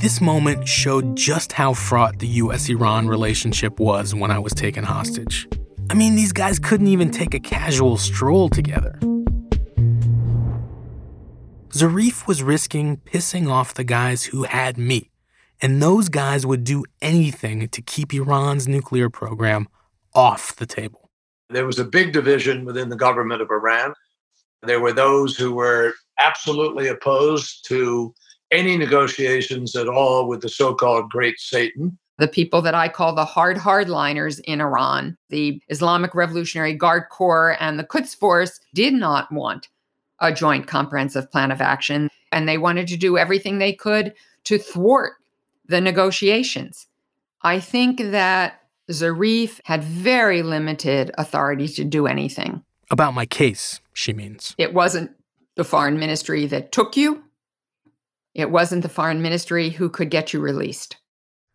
This 0.00 0.22
moment 0.22 0.66
showed 0.66 1.14
just 1.14 1.52
how 1.52 1.74
fraught 1.74 2.20
the 2.20 2.26
US 2.26 2.70
Iran 2.70 3.06
relationship 3.06 3.78
was 3.78 4.14
when 4.14 4.30
I 4.30 4.38
was 4.38 4.54
taken 4.54 4.82
hostage. 4.82 5.46
I 5.90 5.94
mean, 5.94 6.16
these 6.16 6.32
guys 6.32 6.58
couldn't 6.58 6.86
even 6.86 7.10
take 7.10 7.34
a 7.34 7.38
casual 7.38 7.98
stroll 7.98 8.48
together. 8.48 8.98
Zarif 11.68 12.26
was 12.26 12.42
risking 12.42 12.96
pissing 12.96 13.50
off 13.50 13.74
the 13.74 13.84
guys 13.84 14.24
who 14.24 14.44
had 14.44 14.78
me, 14.78 15.10
and 15.60 15.82
those 15.82 16.08
guys 16.08 16.46
would 16.46 16.64
do 16.64 16.82
anything 17.02 17.68
to 17.68 17.82
keep 17.82 18.14
Iran's 18.14 18.66
nuclear 18.66 19.10
program 19.10 19.68
off 20.14 20.56
the 20.56 20.64
table. 20.64 21.10
There 21.50 21.66
was 21.66 21.78
a 21.78 21.84
big 21.84 22.14
division 22.14 22.64
within 22.64 22.88
the 22.88 22.96
government 22.96 23.42
of 23.42 23.50
Iran. 23.50 23.92
There 24.62 24.80
were 24.80 24.94
those 24.94 25.36
who 25.36 25.52
were 25.52 25.92
absolutely 26.18 26.88
opposed 26.88 27.66
to 27.68 28.14
any 28.50 28.76
negotiations 28.76 29.76
at 29.76 29.88
all 29.88 30.28
with 30.28 30.42
the 30.42 30.48
so 30.48 30.74
called 30.74 31.10
Great 31.10 31.38
Satan. 31.38 31.98
The 32.18 32.28
people 32.28 32.60
that 32.62 32.74
I 32.74 32.88
call 32.88 33.14
the 33.14 33.24
hard 33.24 33.56
hardliners 33.56 34.40
in 34.44 34.60
Iran, 34.60 35.16
the 35.30 35.60
Islamic 35.68 36.14
Revolutionary 36.14 36.74
Guard 36.74 37.04
Corps 37.10 37.56
and 37.60 37.78
the 37.78 37.84
Quds 37.84 38.14
Force, 38.14 38.60
did 38.74 38.92
not 38.92 39.32
want 39.32 39.68
a 40.18 40.32
joint 40.32 40.66
comprehensive 40.66 41.30
plan 41.30 41.50
of 41.50 41.60
action. 41.60 42.10
And 42.30 42.46
they 42.46 42.58
wanted 42.58 42.88
to 42.88 42.96
do 42.96 43.16
everything 43.16 43.58
they 43.58 43.72
could 43.72 44.14
to 44.44 44.58
thwart 44.58 45.14
the 45.66 45.80
negotiations. 45.80 46.86
I 47.42 47.58
think 47.58 47.98
that 47.98 48.60
Zarif 48.90 49.60
had 49.64 49.82
very 49.82 50.42
limited 50.42 51.10
authority 51.16 51.68
to 51.68 51.84
do 51.84 52.06
anything. 52.06 52.62
About 52.90 53.14
my 53.14 53.24
case, 53.24 53.80
she 53.94 54.12
means. 54.12 54.54
It 54.58 54.74
wasn't 54.74 55.12
the 55.54 55.64
foreign 55.64 55.98
ministry 55.98 56.46
that 56.46 56.72
took 56.72 56.96
you, 56.96 57.22
it 58.34 58.50
wasn't 58.50 58.82
the 58.82 58.88
foreign 58.88 59.22
ministry 59.22 59.70
who 59.70 59.88
could 59.88 60.10
get 60.10 60.32
you 60.32 60.40
released. 60.40 60.96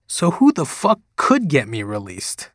So, 0.07 0.31
who 0.31 0.51
the 0.51 0.65
fuck 0.65 0.99
could 1.15 1.47
get 1.47 1.67
me 1.67 1.83
released? 1.83 2.51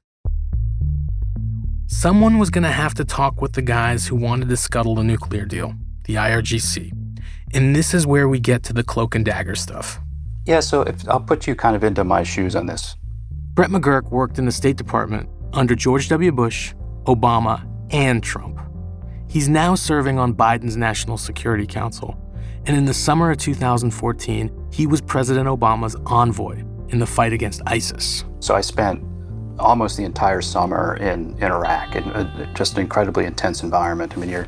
Someone 1.86 2.38
was 2.38 2.50
going 2.50 2.64
to 2.64 2.70
have 2.70 2.94
to 2.94 3.04
talk 3.04 3.42
with 3.42 3.54
the 3.54 3.62
guys 3.62 4.06
who 4.06 4.16
wanted 4.16 4.48
to 4.48 4.56
scuttle 4.56 4.94
the 4.94 5.02
nuclear 5.02 5.44
deal, 5.44 5.74
the 6.04 6.14
IRGC. 6.14 6.92
And 7.52 7.74
this 7.74 7.92
is 7.92 8.06
where 8.06 8.28
we 8.28 8.38
get 8.38 8.62
to 8.64 8.72
the 8.72 8.84
cloak 8.84 9.14
and 9.14 9.24
dagger 9.24 9.56
stuff. 9.56 9.98
Yeah, 10.46 10.60
so 10.60 10.82
if, 10.82 11.08
I'll 11.08 11.20
put 11.20 11.46
you 11.46 11.54
kind 11.54 11.74
of 11.74 11.82
into 11.82 12.04
my 12.04 12.22
shoes 12.22 12.54
on 12.54 12.66
this. 12.66 12.96
Brett 13.54 13.70
McGurk 13.70 14.10
worked 14.10 14.38
in 14.38 14.46
the 14.46 14.52
State 14.52 14.76
Department 14.76 15.28
under 15.52 15.74
George 15.74 16.08
W. 16.08 16.30
Bush, 16.30 16.74
Obama, 17.04 17.66
and 17.90 18.22
Trump. 18.22 18.60
He's 19.28 19.48
now 19.48 19.74
serving 19.74 20.18
on 20.18 20.34
Biden's 20.34 20.76
National 20.76 21.18
Security 21.18 21.66
Council. 21.66 22.16
And 22.66 22.76
in 22.76 22.84
the 22.84 22.94
summer 22.94 23.30
of 23.30 23.38
2014, 23.38 24.68
he 24.72 24.86
was 24.86 25.00
President 25.00 25.46
Obama's 25.46 25.96
envoy 26.06 26.62
in 26.88 26.98
the 26.98 27.06
fight 27.06 27.32
against 27.32 27.62
ISIS. 27.66 28.24
So 28.40 28.54
I 28.54 28.60
spent 28.60 29.02
almost 29.58 29.96
the 29.96 30.04
entire 30.04 30.40
summer 30.40 30.96
in, 30.96 31.36
in 31.38 31.44
Iraq 31.44 31.96
in 31.96 32.04
a, 32.10 32.52
just 32.54 32.74
an 32.74 32.80
incredibly 32.80 33.24
intense 33.24 33.62
environment. 33.62 34.14
I 34.16 34.20
mean, 34.20 34.30
you're 34.30 34.46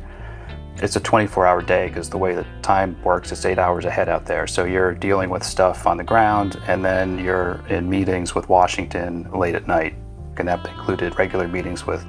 it's 0.77 0.95
a 0.95 0.99
24 0.99 1.45
hour 1.45 1.61
day 1.61 1.87
because 1.87 2.09
the 2.09 2.17
way 2.17 2.33
the 2.33 2.45
time 2.61 3.01
works, 3.03 3.31
it's 3.31 3.45
eight 3.45 3.59
hours 3.59 3.85
ahead 3.85 4.09
out 4.09 4.25
there. 4.25 4.47
So 4.47 4.65
you're 4.65 4.93
dealing 4.93 5.29
with 5.29 5.43
stuff 5.43 5.85
on 5.85 5.97
the 5.97 6.03
ground 6.03 6.59
and 6.67 6.83
then 6.83 7.19
you're 7.19 7.63
in 7.69 7.89
meetings 7.89 8.33
with 8.33 8.49
Washington 8.49 9.29
late 9.31 9.53
at 9.55 9.67
night. 9.67 9.95
And 10.37 10.47
that 10.47 10.67
included 10.67 11.17
regular 11.17 11.47
meetings 11.47 11.85
with 11.85 12.03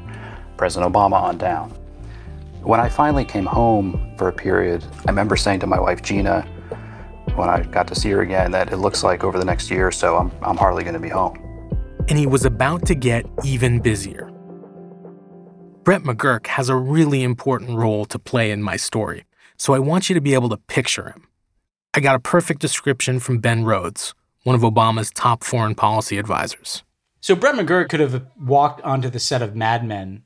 President 0.57 0.93
Obama 0.93 1.21
on 1.21 1.37
down. 1.37 1.77
When 2.65 2.81
I 2.81 2.89
finally 2.89 3.27
came 3.27 3.45
home 3.45 4.15
for 4.17 4.29
a 4.29 4.33
period, 4.33 4.83
I 5.07 5.11
remember 5.11 5.37
saying 5.37 5.61
to 5.61 5.67
my 5.67 5.79
wife, 5.79 6.01
Gina, 6.01 6.49
when 7.35 7.51
I 7.51 7.63
got 7.63 7.87
to 7.89 7.95
see 7.95 8.09
her 8.09 8.23
again, 8.23 8.53
that 8.53 8.73
it 8.73 8.79
looks 8.79 9.05
like 9.05 9.23
over 9.23 9.39
the 9.39 9.45
next 9.45 9.71
year 9.71 9.87
or 9.87 9.93
so, 9.93 10.17
I'm, 10.17 10.33
I'm 10.41 10.57
hardly 10.57 10.83
going 10.83 10.95
to 10.95 11.01
be 11.01 11.11
home. 11.11 11.39
And 12.09 12.19
he 12.19 12.27
was 12.27 12.47
about 12.47 12.87
to 12.87 12.95
get 12.95 13.27
even 13.45 13.81
busier. 13.81 14.31
Brett 15.83 16.05
McGurk 16.05 16.47
has 16.47 16.71
a 16.71 16.75
really 16.75 17.23
important 17.23 17.77
role 17.77 18.07
to 18.07 18.19
play 18.19 18.51
in 18.51 18.63
my 18.63 18.77
story, 18.77 19.27
so 19.59 19.75
I 19.75 19.79
want 19.79 20.09
you 20.09 20.15
to 20.15 20.23
be 20.23 20.33
able 20.33 20.49
to 20.49 20.57
picture 20.57 21.11
him. 21.11 21.29
I 21.93 22.01
got 22.01 22.17
a 22.17 22.21
perfect 22.21 22.63
description 22.63 23.21
from 23.21 23.41
Ben 23.41 23.65
Rhodes, 23.65 24.15
one 24.45 24.55
of 24.55 24.63
Obama's 24.63 25.11
top 25.11 25.45
foreign 25.45 25.75
policy 25.75 26.17
advisors. 26.17 26.83
So 27.21 27.35
Brett 27.35 27.57
McGurk 27.57 27.91
could 27.91 28.01
have 28.01 28.27
walked 28.41 28.81
onto 28.81 29.11
the 29.11 29.21
set 29.21 29.43
of 29.43 29.55
Mad 29.55 29.87
Men 29.87 30.23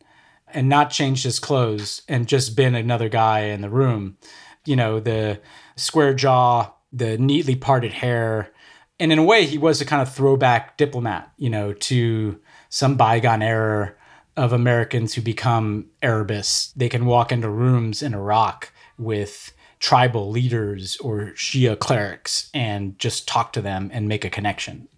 and 0.52 0.68
not 0.68 0.90
changed 0.90 1.24
his 1.24 1.38
clothes 1.38 2.02
and 2.08 2.28
just 2.28 2.56
been 2.56 2.74
another 2.74 3.08
guy 3.08 3.40
in 3.40 3.60
the 3.60 3.70
room. 3.70 4.16
You 4.64 4.76
know, 4.76 5.00
the 5.00 5.40
square 5.76 6.14
jaw, 6.14 6.72
the 6.92 7.18
neatly 7.18 7.56
parted 7.56 7.92
hair. 7.92 8.52
And 9.00 9.12
in 9.12 9.18
a 9.18 9.24
way, 9.24 9.46
he 9.46 9.58
was 9.58 9.80
a 9.80 9.86
kind 9.86 10.02
of 10.02 10.12
throwback 10.12 10.76
diplomat, 10.76 11.32
you 11.36 11.50
know, 11.50 11.72
to 11.72 12.40
some 12.68 12.96
bygone 12.96 13.42
era 13.42 13.94
of 14.36 14.52
Americans 14.52 15.14
who 15.14 15.22
become 15.22 15.86
Arabists. 16.02 16.72
They 16.72 16.88
can 16.88 17.06
walk 17.06 17.32
into 17.32 17.48
rooms 17.48 18.02
in 18.02 18.14
Iraq 18.14 18.72
with 18.96 19.52
tribal 19.80 20.30
leaders 20.30 20.96
or 20.98 21.32
Shia 21.34 21.78
clerics 21.78 22.50
and 22.52 22.98
just 22.98 23.28
talk 23.28 23.52
to 23.52 23.60
them 23.60 23.90
and 23.92 24.08
make 24.08 24.24
a 24.24 24.30
connection. 24.30 24.88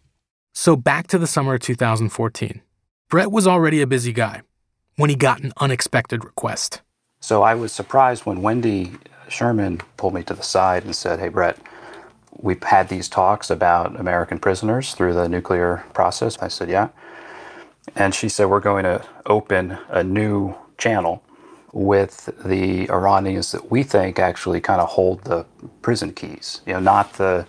So 0.54 0.74
back 0.74 1.06
to 1.08 1.18
the 1.18 1.26
summer 1.26 1.54
of 1.54 1.60
2014. 1.60 2.62
Brett 3.08 3.30
was 3.30 3.46
already 3.46 3.80
a 3.80 3.86
busy 3.86 4.12
guy 4.12 4.42
when 5.00 5.08
he 5.08 5.16
got 5.16 5.40
an 5.40 5.50
unexpected 5.56 6.22
request. 6.24 6.82
So 7.20 7.42
I 7.42 7.54
was 7.54 7.72
surprised 7.72 8.26
when 8.26 8.42
Wendy 8.42 8.92
Sherman 9.28 9.80
pulled 9.96 10.12
me 10.12 10.22
to 10.24 10.34
the 10.34 10.42
side 10.42 10.84
and 10.84 10.94
said, 10.94 11.18
Hey, 11.18 11.28
Brett, 11.28 11.58
we've 12.36 12.62
had 12.62 12.88
these 12.90 13.08
talks 13.08 13.48
about 13.50 13.98
American 13.98 14.38
prisoners 14.38 14.92
through 14.94 15.14
the 15.14 15.26
nuclear 15.26 15.84
process. 15.94 16.38
I 16.40 16.48
said, 16.48 16.68
Yeah. 16.68 16.88
And 17.96 18.14
she 18.14 18.28
said, 18.28 18.46
We're 18.46 18.60
going 18.60 18.84
to 18.84 19.02
open 19.24 19.78
a 19.88 20.04
new 20.04 20.54
channel 20.76 21.22
with 21.72 22.28
the 22.44 22.90
Iranians 22.90 23.52
that 23.52 23.70
we 23.70 23.82
think 23.82 24.18
actually 24.18 24.60
kind 24.60 24.82
of 24.82 24.90
hold 24.90 25.24
the 25.24 25.46
prison 25.80 26.12
keys. 26.12 26.60
You 26.66 26.74
know, 26.74 26.80
not 26.80 27.14
the 27.14 27.46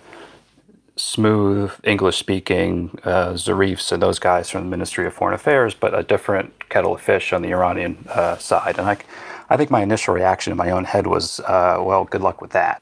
smooth 0.95 1.71
English 1.83 2.17
speaking 2.17 2.97
uh, 3.03 3.31
Zarifs 3.33 3.91
and 3.91 4.01
those 4.01 4.19
guys 4.19 4.49
from 4.49 4.63
the 4.65 4.69
Ministry 4.69 5.05
of 5.05 5.13
Foreign 5.13 5.33
Affairs, 5.33 5.73
but 5.73 5.97
a 5.97 6.03
different 6.03 6.53
kettle 6.71 6.95
of 6.95 7.01
fish 7.01 7.33
on 7.33 7.41
the 7.43 7.51
Iranian 7.51 8.03
uh, 8.09 8.37
side. 8.37 8.79
And 8.79 8.89
I, 8.89 8.97
I 9.49 9.57
think 9.57 9.69
my 9.69 9.83
initial 9.83 10.13
reaction 10.13 10.51
in 10.51 10.57
my 10.57 10.71
own 10.71 10.85
head 10.85 11.05
was, 11.05 11.39
uh, 11.41 11.77
well, 11.79 12.05
good 12.05 12.21
luck 12.21 12.41
with 12.41 12.51
that. 12.51 12.81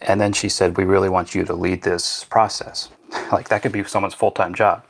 And 0.00 0.20
then 0.20 0.32
she 0.32 0.48
said, 0.48 0.76
we 0.76 0.84
really 0.84 1.08
want 1.08 1.34
you 1.34 1.44
to 1.44 1.54
lead 1.54 1.82
this 1.82 2.24
process. 2.24 2.90
like 3.32 3.48
that 3.48 3.62
could 3.62 3.72
be 3.72 3.84
someone's 3.84 4.14
full 4.14 4.32
time 4.32 4.54
job. 4.54 4.84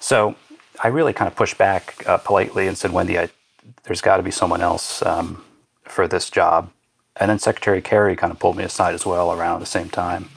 So 0.00 0.34
I 0.82 0.88
really 0.88 1.12
kind 1.12 1.28
of 1.28 1.36
pushed 1.36 1.58
back 1.58 2.02
uh, 2.06 2.18
politely 2.18 2.66
and 2.66 2.76
said, 2.76 2.92
Wendy, 2.92 3.18
I, 3.18 3.28
there's 3.84 4.00
got 4.00 4.16
to 4.16 4.22
be 4.22 4.32
someone 4.32 4.60
else 4.60 5.00
um, 5.02 5.44
for 5.84 6.08
this 6.08 6.28
job. 6.28 6.70
And 7.16 7.30
then 7.30 7.38
Secretary 7.38 7.80
Kerry 7.80 8.16
kind 8.16 8.32
of 8.32 8.38
pulled 8.38 8.56
me 8.56 8.64
aside 8.64 8.94
as 8.94 9.06
well 9.06 9.32
around 9.32 9.60
the 9.60 9.66
same 9.66 9.88
time 9.90 10.28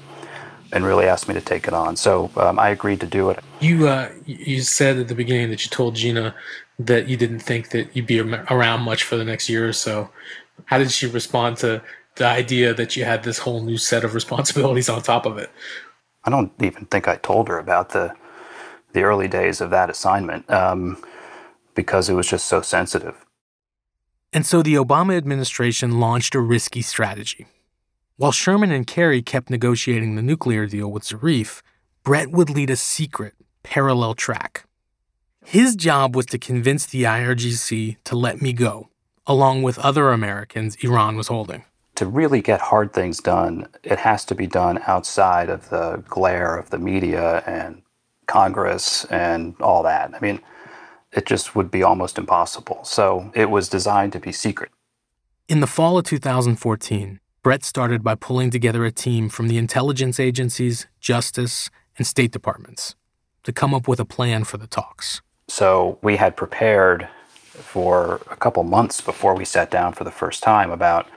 and 0.71 0.83
really 0.85 1.07
asked 1.07 1.27
me 1.27 1.33
to 1.33 1.41
take 1.41 1.67
it 1.67 1.73
on. 1.73 1.95
So 1.95 2.29
um, 2.35 2.59
I 2.59 2.69
agreed 2.69 2.99
to 2.99 3.07
do 3.07 3.29
it. 3.29 3.39
You 3.59 3.87
uh, 3.87 4.11
you 4.25 4.61
said 4.61 4.97
at 4.97 5.07
the 5.07 5.15
beginning 5.15 5.49
that 5.49 5.63
you 5.63 5.69
told 5.69 5.95
Gina 5.95 6.35
that 6.79 7.07
you 7.07 7.17
didn't 7.17 7.39
think 7.39 7.69
that 7.69 7.95
you'd 7.95 8.07
be 8.07 8.19
around 8.19 8.81
much 8.81 9.03
for 9.03 9.15
the 9.15 9.25
next 9.25 9.49
year 9.49 9.67
or 9.67 9.73
so. 9.73 10.09
How 10.65 10.77
did 10.77 10.91
she 10.91 11.07
respond 11.07 11.57
to 11.57 11.81
the 12.15 12.25
idea 12.25 12.73
that 12.73 12.95
you 12.95 13.05
had 13.05 13.23
this 13.23 13.39
whole 13.39 13.61
new 13.61 13.77
set 13.77 14.03
of 14.03 14.13
responsibilities 14.13 14.89
on 14.89 15.01
top 15.01 15.25
of 15.25 15.37
it? 15.37 15.49
I 16.23 16.29
don't 16.29 16.51
even 16.61 16.85
think 16.85 17.07
I 17.07 17.17
told 17.17 17.47
her 17.47 17.59
about 17.59 17.89
the 17.89 18.13
the 18.93 19.03
early 19.03 19.27
days 19.27 19.59
of 19.59 19.69
that 19.71 19.89
assignment 19.89 20.49
um, 20.49 20.97
because 21.75 22.09
it 22.09 22.13
was 22.13 22.27
just 22.27 22.45
so 22.45 22.61
sensitive. 22.61 23.25
And 24.31 24.45
so 24.45 24.63
the 24.63 24.75
Obama 24.75 25.17
administration 25.17 25.99
launched 25.99 26.33
a 26.33 26.39
risky 26.39 26.81
strategy. 26.81 27.45
While 28.15 28.31
Sherman 28.31 28.71
and 28.71 28.87
Kerry 28.87 29.21
kept 29.21 29.49
negotiating 29.49 30.15
the 30.15 30.21
nuclear 30.21 30.65
deal 30.65 30.89
with 30.89 31.03
Zarif, 31.03 31.61
Brett 32.03 32.31
would 32.31 32.49
lead 32.49 32.69
a 32.69 32.77
secret, 32.77 33.33
parallel 33.63 34.13
track. 34.13 34.65
His 35.45 35.75
job 35.75 36.15
was 36.15 36.25
to 36.27 36.39
convince 36.39 36.87
the 36.87 37.03
IRGC 37.03 37.97
to 38.03 38.15
let 38.15 38.41
me 38.41 38.51
go, 38.51 38.89
along 39.27 39.61
with 39.61 39.77
other 39.77 40.09
Americans 40.09 40.75
Iran 40.81 41.15
was 41.15 41.27
holding. 41.27 41.63
To 41.95 42.07
really 42.07 42.41
get 42.41 42.59
hard 42.59 42.93
things 42.93 43.19
done, 43.19 43.67
it 43.83 43.99
has 43.99 44.25
to 44.25 44.35
be 44.35 44.47
done 44.47 44.81
outside 44.87 45.49
of 45.49 45.69
the 45.69 46.03
glare 46.09 46.57
of 46.57 46.71
the 46.71 46.79
media 46.79 47.43
and 47.45 47.83
Congress 48.25 49.05
and 49.05 49.55
all 49.61 49.83
that. 49.83 50.13
I 50.15 50.19
mean, 50.19 50.41
it 51.13 51.27
just 51.27 51.55
would 51.55 51.69
be 51.69 51.83
almost 51.83 52.17
impossible. 52.17 52.83
So 52.83 53.31
it 53.35 53.49
was 53.51 53.69
designed 53.69 54.13
to 54.13 54.19
be 54.19 54.31
secret. 54.31 54.71
In 55.47 55.59
the 55.59 55.67
fall 55.67 55.97
of 55.99 56.05
2014, 56.05 57.19
Brett 57.43 57.63
started 57.63 58.03
by 58.03 58.15
pulling 58.15 58.49
together 58.49 58.83
a 58.83 58.91
team 58.91 59.29
from 59.29 59.47
the 59.47 59.59
intelligence 59.59 60.19
agencies, 60.19 60.87
justice, 60.99 61.69
and 61.97 62.07
State 62.07 62.31
Departments 62.31 62.95
to 63.43 63.53
come 63.53 63.75
up 63.75 63.87
with 63.87 63.99
a 63.99 64.05
plan 64.05 64.43
for 64.43 64.57
the 64.57 64.65
talks. 64.67 65.21
So 65.47 65.99
we 66.01 66.17
had 66.17 66.35
prepared 66.35 67.07
for 67.35 68.21
a 68.29 68.35
couple 68.35 68.63
months 68.63 69.01
before 69.01 69.35
we 69.35 69.45
sat 69.45 69.71
down 69.71 69.93
for 69.93 70.03
the 70.03 70.11
first 70.11 70.43
time 70.43 70.71
about, 70.71 71.07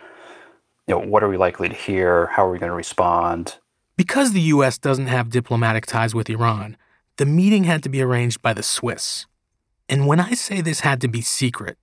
you 0.86 0.94
know, 0.94 1.00
what 1.00 1.22
are 1.22 1.28
we 1.28 1.36
likely 1.36 1.68
to 1.68 1.74
hear? 1.74 2.26
How 2.26 2.46
are 2.46 2.50
we 2.50 2.58
going 2.58 2.70
to 2.70 2.76
respond? 2.76 3.56
Because 3.96 4.32
the 4.32 4.40
US 4.40 4.78
doesn't 4.78 5.08
have 5.08 5.30
diplomatic 5.30 5.86
ties 5.86 6.14
with 6.14 6.30
Iran, 6.30 6.76
the 7.16 7.26
meeting 7.26 7.64
had 7.64 7.82
to 7.82 7.88
be 7.88 8.00
arranged 8.00 8.40
by 8.42 8.52
the 8.52 8.62
Swiss. 8.62 9.26
And 9.88 10.06
when 10.06 10.20
I 10.20 10.32
say 10.32 10.60
this 10.60 10.80
had 10.80 11.00
to 11.00 11.08
be 11.08 11.20
secret, 11.20 11.76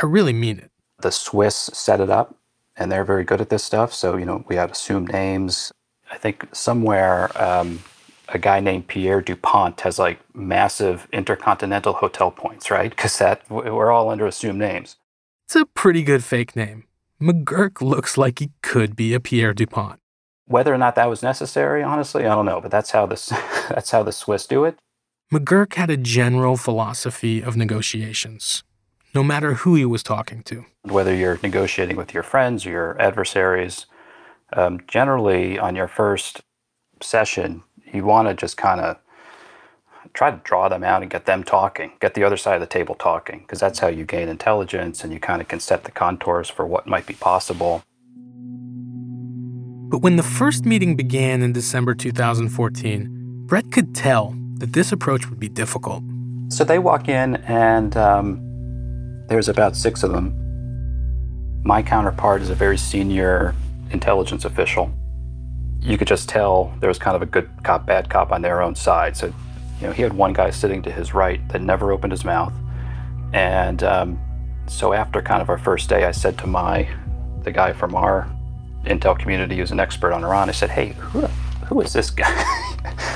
I 0.00 0.06
really 0.06 0.32
mean 0.32 0.58
it. 0.58 0.70
The 1.00 1.10
Swiss 1.10 1.56
set 1.56 2.00
it 2.00 2.08
up, 2.08 2.36
and 2.76 2.90
they're 2.90 3.04
very 3.04 3.24
good 3.24 3.40
at 3.40 3.50
this 3.50 3.64
stuff. 3.64 3.92
So, 3.92 4.16
you 4.16 4.24
know, 4.24 4.44
we 4.48 4.56
had 4.56 4.70
assumed 4.70 5.12
names. 5.12 5.72
I 6.10 6.16
think 6.16 6.48
somewhere 6.54 7.30
um, 7.40 7.80
a 8.28 8.38
guy 8.38 8.60
named 8.60 8.88
Pierre 8.88 9.20
Dupont 9.20 9.80
has 9.80 9.98
like 9.98 10.20
massive 10.34 11.08
intercontinental 11.12 11.94
hotel 11.94 12.30
points, 12.30 12.70
right? 12.70 12.90
Because 12.90 13.18
that 13.18 13.48
we're 13.50 13.90
all 13.90 14.10
under 14.10 14.26
assumed 14.26 14.58
names. 14.58 14.96
It's 15.46 15.56
a 15.56 15.64
pretty 15.64 16.02
good 16.02 16.22
fake 16.22 16.54
name. 16.54 16.84
McGurk 17.20 17.80
looks 17.80 18.18
like 18.18 18.38
he 18.38 18.50
could 18.62 18.94
be 18.94 19.14
a 19.14 19.20
Pierre 19.20 19.54
Dupont. 19.54 19.98
Whether 20.46 20.72
or 20.72 20.78
not 20.78 20.94
that 20.94 21.10
was 21.10 21.22
necessary, 21.22 21.82
honestly, 21.82 22.26
I 22.26 22.34
don't 22.34 22.46
know. 22.46 22.60
But 22.60 22.70
that's 22.70 22.90
how 22.90 23.06
the 23.06 23.16
that's 23.70 23.90
how 23.90 24.02
the 24.02 24.12
Swiss 24.12 24.46
do 24.46 24.64
it. 24.64 24.78
McGurk 25.32 25.74
had 25.74 25.90
a 25.90 25.96
general 25.96 26.56
philosophy 26.56 27.42
of 27.42 27.56
negotiations, 27.56 28.62
no 29.14 29.22
matter 29.22 29.54
who 29.54 29.74
he 29.74 29.84
was 29.84 30.02
talking 30.02 30.42
to. 30.44 30.64
Whether 30.82 31.14
you're 31.14 31.38
negotiating 31.42 31.96
with 31.96 32.14
your 32.14 32.22
friends 32.22 32.64
or 32.64 32.70
your 32.70 33.00
adversaries, 33.00 33.84
um, 34.54 34.80
generally 34.86 35.58
on 35.58 35.76
your 35.76 35.88
first 35.88 36.40
session, 37.02 37.62
you 37.94 38.04
want 38.04 38.28
to 38.28 38.34
just 38.34 38.56
kind 38.56 38.80
of 38.80 38.98
try 40.14 40.30
to 40.30 40.40
draw 40.44 40.68
them 40.68 40.84
out 40.84 41.02
and 41.02 41.10
get 41.10 41.26
them 41.26 41.44
talking, 41.44 41.92
get 42.00 42.14
the 42.14 42.24
other 42.24 42.36
side 42.36 42.54
of 42.54 42.60
the 42.60 42.66
table 42.66 42.94
talking, 42.94 43.40
because 43.40 43.60
that's 43.60 43.78
how 43.78 43.88
you 43.88 44.04
gain 44.04 44.28
intelligence 44.28 45.04
and 45.04 45.12
you 45.12 45.20
kind 45.20 45.40
of 45.40 45.48
can 45.48 45.60
set 45.60 45.84
the 45.84 45.90
contours 45.90 46.48
for 46.48 46.66
what 46.66 46.86
might 46.86 47.06
be 47.06 47.14
possible. 47.14 47.82
But 49.90 50.02
when 50.02 50.16
the 50.16 50.22
first 50.22 50.66
meeting 50.66 50.96
began 50.96 51.42
in 51.42 51.52
December 51.52 51.94
2014, 51.94 53.46
Brett 53.46 53.70
could 53.72 53.94
tell 53.94 54.34
that 54.58 54.72
this 54.72 54.92
approach 54.92 55.30
would 55.30 55.40
be 55.40 55.48
difficult. 55.48 56.02
So 56.48 56.64
they 56.64 56.78
walk 56.78 57.08
in, 57.08 57.36
and 57.36 57.96
um, 57.96 59.26
there's 59.28 59.48
about 59.48 59.76
six 59.76 60.02
of 60.02 60.12
them. 60.12 60.34
My 61.64 61.82
counterpart 61.82 62.42
is 62.42 62.50
a 62.50 62.54
very 62.54 62.76
senior 62.76 63.54
intelligence 63.90 64.44
official. 64.44 64.92
You 65.80 65.96
could 65.96 66.08
just 66.08 66.28
tell 66.28 66.74
there 66.80 66.88
was 66.88 66.98
kind 66.98 67.16
of 67.16 67.22
a 67.22 67.26
good 67.26 67.48
cop, 67.62 67.86
bad 67.86 68.10
cop 68.10 68.32
on 68.32 68.42
their 68.42 68.62
own 68.62 68.74
side. 68.74 69.16
So, 69.16 69.26
you 69.80 69.86
know, 69.86 69.92
he 69.92 70.02
had 70.02 70.12
one 70.12 70.32
guy 70.32 70.50
sitting 70.50 70.82
to 70.82 70.90
his 70.90 71.14
right 71.14 71.46
that 71.48 71.62
never 71.62 71.92
opened 71.92 72.12
his 72.12 72.24
mouth. 72.24 72.52
And 73.32 73.82
um, 73.82 74.18
so 74.66 74.92
after 74.92 75.22
kind 75.22 75.40
of 75.40 75.48
our 75.48 75.58
first 75.58 75.88
day, 75.88 76.04
I 76.04 76.10
said 76.10 76.36
to 76.38 76.46
my, 76.46 76.88
the 77.42 77.52
guy 77.52 77.72
from 77.72 77.94
our 77.94 78.30
intel 78.84 79.18
community 79.18 79.56
who's 79.56 79.70
an 79.70 79.80
expert 79.80 80.12
on 80.12 80.24
Iran, 80.24 80.48
I 80.48 80.52
said, 80.52 80.70
hey, 80.70 80.88
who, 80.98 81.20
who 81.66 81.80
is 81.80 81.92
this 81.92 82.10
guy? 82.10 82.44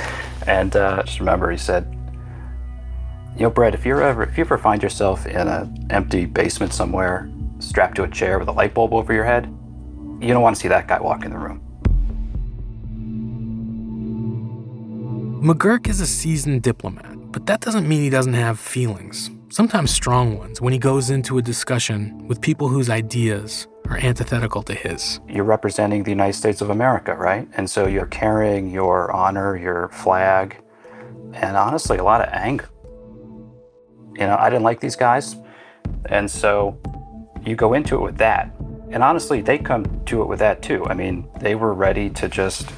and 0.46 0.74
uh, 0.76 1.02
just 1.02 1.18
remember, 1.18 1.50
he 1.50 1.58
said, 1.58 1.86
you 3.36 3.42
know, 3.42 3.50
Brett, 3.50 3.74
if 3.74 3.86
you're 3.86 4.02
ever 4.02 4.24
if 4.24 4.36
you 4.36 4.44
ever 4.44 4.58
find 4.58 4.82
yourself 4.82 5.24
in 5.26 5.48
an 5.48 5.86
empty 5.90 6.26
basement 6.26 6.74
somewhere, 6.74 7.30
strapped 7.60 7.96
to 7.96 8.02
a 8.02 8.08
chair 8.08 8.38
with 8.38 8.48
a 8.48 8.52
light 8.52 8.74
bulb 8.74 8.92
over 8.92 9.12
your 9.12 9.24
head, 9.24 9.46
you 10.20 10.28
don't 10.28 10.42
want 10.42 10.54
to 10.54 10.60
see 10.60 10.68
that 10.68 10.86
guy 10.86 11.00
walk 11.00 11.24
in 11.24 11.30
the 11.30 11.38
room. 11.38 11.61
McGurk 15.43 15.88
is 15.88 16.01
a 16.01 16.07
seasoned 16.07 16.62
diplomat, 16.62 17.32
but 17.32 17.47
that 17.47 17.61
doesn't 17.61 17.88
mean 17.88 18.01
he 18.01 18.11
doesn't 18.11 18.34
have 18.34 18.61
feelings, 18.61 19.28
sometimes 19.49 19.90
strong 19.90 20.38
ones, 20.38 20.61
when 20.61 20.72
he 20.72 20.78
goes 20.78 21.11
into 21.11 21.36
a 21.36 21.43
discussion 21.43 22.28
with 22.28 22.40
people 22.40 22.68
whose 22.68 22.88
ideas 22.88 23.66
are 23.88 23.97
antithetical 23.97 24.62
to 24.62 24.72
his. 24.72 25.18
You're 25.28 25.43
representing 25.43 26.05
the 26.05 26.11
United 26.11 26.34
States 26.34 26.61
of 26.61 26.70
America, 26.70 27.16
right? 27.16 27.49
And 27.57 27.68
so 27.68 27.88
you're 27.88 28.07
carrying 28.07 28.70
your 28.70 29.11
honor, 29.11 29.57
your 29.57 29.88
flag, 29.88 30.62
and 31.32 31.57
honestly, 31.57 31.99
a 31.99 32.05
lot 32.05 32.20
of 32.20 32.28
anger. 32.32 32.68
You 34.14 34.28
know, 34.28 34.36
I 34.38 34.49
didn't 34.49 34.62
like 34.62 34.78
these 34.78 34.95
guys. 34.95 35.34
And 36.07 36.30
so 36.30 36.78
you 37.45 37.57
go 37.57 37.74
into 37.74 37.97
it 37.97 38.01
with 38.01 38.18
that. 38.18 38.55
And 38.90 39.03
honestly, 39.03 39.40
they 39.40 39.59
come 39.59 40.05
to 40.05 40.22
it 40.22 40.26
with 40.26 40.38
that 40.38 40.62
too. 40.62 40.86
I 40.86 40.95
mean, 40.95 41.28
they 41.40 41.57
were 41.57 41.74
ready 41.74 42.11
to 42.11 42.28
just 42.28 42.70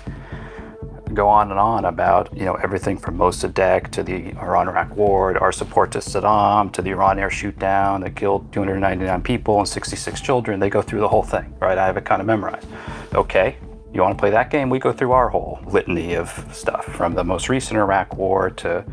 go 1.15 1.29
on 1.29 1.51
and 1.51 1.59
on 1.59 1.85
about, 1.85 2.37
you 2.37 2.45
know, 2.45 2.55
everything 2.55 2.99
from 2.99 3.17
Mossadegh 3.17 3.91
to 3.93 4.03
the 4.03 4.33
Iran-Iraq 4.33 4.97
war, 4.97 5.37
our 5.39 5.53
support 5.53 5.93
to 5.93 5.99
Saddam, 5.99 6.73
to 6.73 6.83
the 6.83 6.91
Iran 6.91 7.19
air 7.19 7.31
shoot 7.31 7.59
down 7.59 8.03
that 8.03 8.17
killed 8.17 8.53
299 8.53 9.23
people 9.23 9.59
and 9.59 9.69
66 9.69 10.21
children. 10.21 10.61
They 10.61 10.71
go 10.71 10.83
through 10.83 11.01
the 11.01 11.09
whole 11.09 11.23
thing, 11.23 11.55
right? 11.61 11.79
I 11.79 11.87
have 11.87 11.97
it 11.97 12.05
kind 12.05 12.21
of 12.21 12.27
memorized. 12.27 12.67
Okay, 13.15 13.57
you 13.93 14.03
want 14.03 14.19
to 14.19 14.21
play 14.21 14.31
that 14.31 14.51
game? 14.51 14.71
We 14.71 14.79
go 14.79 14.93
through 14.93 15.12
our 15.12 15.29
whole 15.29 15.61
litany 15.67 16.15
of 16.15 16.29
stuff 16.53 16.85
from 16.85 17.15
the 17.15 17.25
most 17.25 17.49
recent 17.49 17.79
Iraq 17.79 18.17
war 18.17 18.51
to 18.51 18.85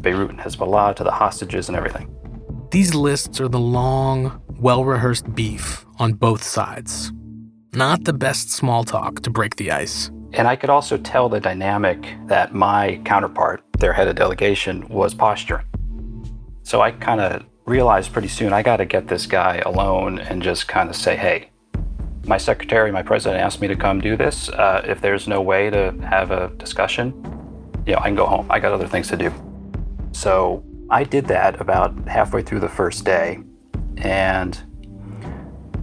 Beirut 0.00 0.30
and 0.30 0.40
Hezbollah 0.40 0.96
to 0.96 1.04
the 1.04 1.10
hostages 1.10 1.68
and 1.68 1.76
everything. 1.76 2.08
These 2.70 2.94
lists 2.94 3.40
are 3.40 3.48
the 3.48 3.60
long, 3.60 4.42
well 4.48 4.84
rehearsed 4.84 5.34
beef 5.34 5.84
on 5.98 6.14
both 6.14 6.42
sides. 6.42 7.12
Not 7.74 8.04
the 8.04 8.12
best 8.12 8.50
small 8.50 8.84
talk 8.84 9.20
to 9.20 9.30
break 9.30 9.56
the 9.56 9.70
ice. 9.70 10.10
And 10.32 10.46
I 10.46 10.56
could 10.56 10.70
also 10.70 10.96
tell 10.96 11.28
the 11.28 11.40
dynamic 11.40 12.16
that 12.26 12.54
my 12.54 13.00
counterpart, 13.04 13.62
their 13.78 13.92
head 13.92 14.08
of 14.08 14.16
delegation, 14.16 14.86
was 14.88 15.14
posturing. 15.14 15.64
So 16.62 16.80
I 16.80 16.90
kind 16.90 17.20
of 17.20 17.44
realized 17.64 18.12
pretty 18.12 18.28
soon 18.28 18.52
I 18.52 18.62
got 18.62 18.78
to 18.78 18.84
get 18.84 19.08
this 19.08 19.26
guy 19.26 19.58
alone 19.58 20.18
and 20.18 20.42
just 20.42 20.68
kind 20.68 20.88
of 20.88 20.96
say, 20.96 21.16
hey, 21.16 21.50
my 22.24 22.38
secretary, 22.38 22.90
my 22.90 23.02
president 23.02 23.40
asked 23.40 23.60
me 23.60 23.68
to 23.68 23.76
come 23.76 24.00
do 24.00 24.16
this. 24.16 24.48
Uh, 24.48 24.82
if 24.84 25.00
there's 25.00 25.28
no 25.28 25.40
way 25.40 25.70
to 25.70 25.92
have 26.02 26.30
a 26.30 26.48
discussion, 26.56 27.12
you 27.86 27.92
know, 27.92 27.98
I 27.98 28.06
can 28.06 28.16
go 28.16 28.26
home. 28.26 28.46
I 28.50 28.58
got 28.58 28.72
other 28.72 28.88
things 28.88 29.08
to 29.08 29.16
do. 29.16 29.32
So 30.12 30.64
I 30.90 31.04
did 31.04 31.26
that 31.26 31.60
about 31.60 32.08
halfway 32.08 32.42
through 32.42 32.60
the 32.60 32.68
first 32.68 33.04
day. 33.04 33.38
And 33.98 34.60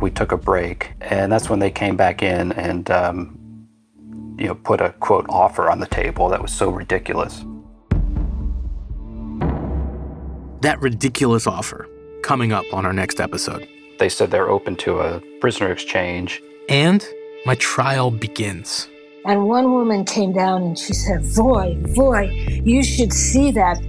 we 0.02 0.12
took 0.12 0.32
a 0.32 0.38
break. 0.38 0.94
And 1.02 1.32
that's 1.32 1.50
when 1.50 1.60
they 1.60 1.72
came 1.72 1.96
back 1.96 2.22
in 2.22 2.52
and, 2.54 2.92
um, 2.92 3.40
you 4.38 4.48
know, 4.48 4.56
put 4.56 4.82
a 4.82 4.92
quote 5.00 5.26
offer 5.30 5.70
on 5.70 5.80
the 5.80 5.88
table 5.88 6.30
that 6.30 6.42
was 6.42 6.52
so 6.52 6.70
ridiculous. 6.70 7.44
That 10.62 10.80
ridiculous 10.82 11.46
offer 11.46 11.88
coming 12.24 12.52
up 12.52 12.66
on 12.72 12.86
our 12.86 12.94
next 12.94 13.20
episode. 13.20 13.68
They 14.00 14.10
said 14.10 14.32
they're 14.32 14.50
open 14.50 14.76
to 14.78 15.00
a 15.00 15.22
prisoner 15.40 15.72
exchange. 15.72 16.42
And 16.70 17.06
my 17.46 17.56
trial 17.56 18.10
begins. 18.10 18.88
And 19.26 19.46
one 19.46 19.72
woman 19.72 20.04
came 20.06 20.34
down 20.34 20.64
and 20.64 20.80
she 20.80 20.94
said, 20.94 21.24
Voy, 21.24 21.78
Voy, 21.96 22.30
you 22.64 22.84
should 22.84 23.14
see 23.14 23.52
that 23.52 23.82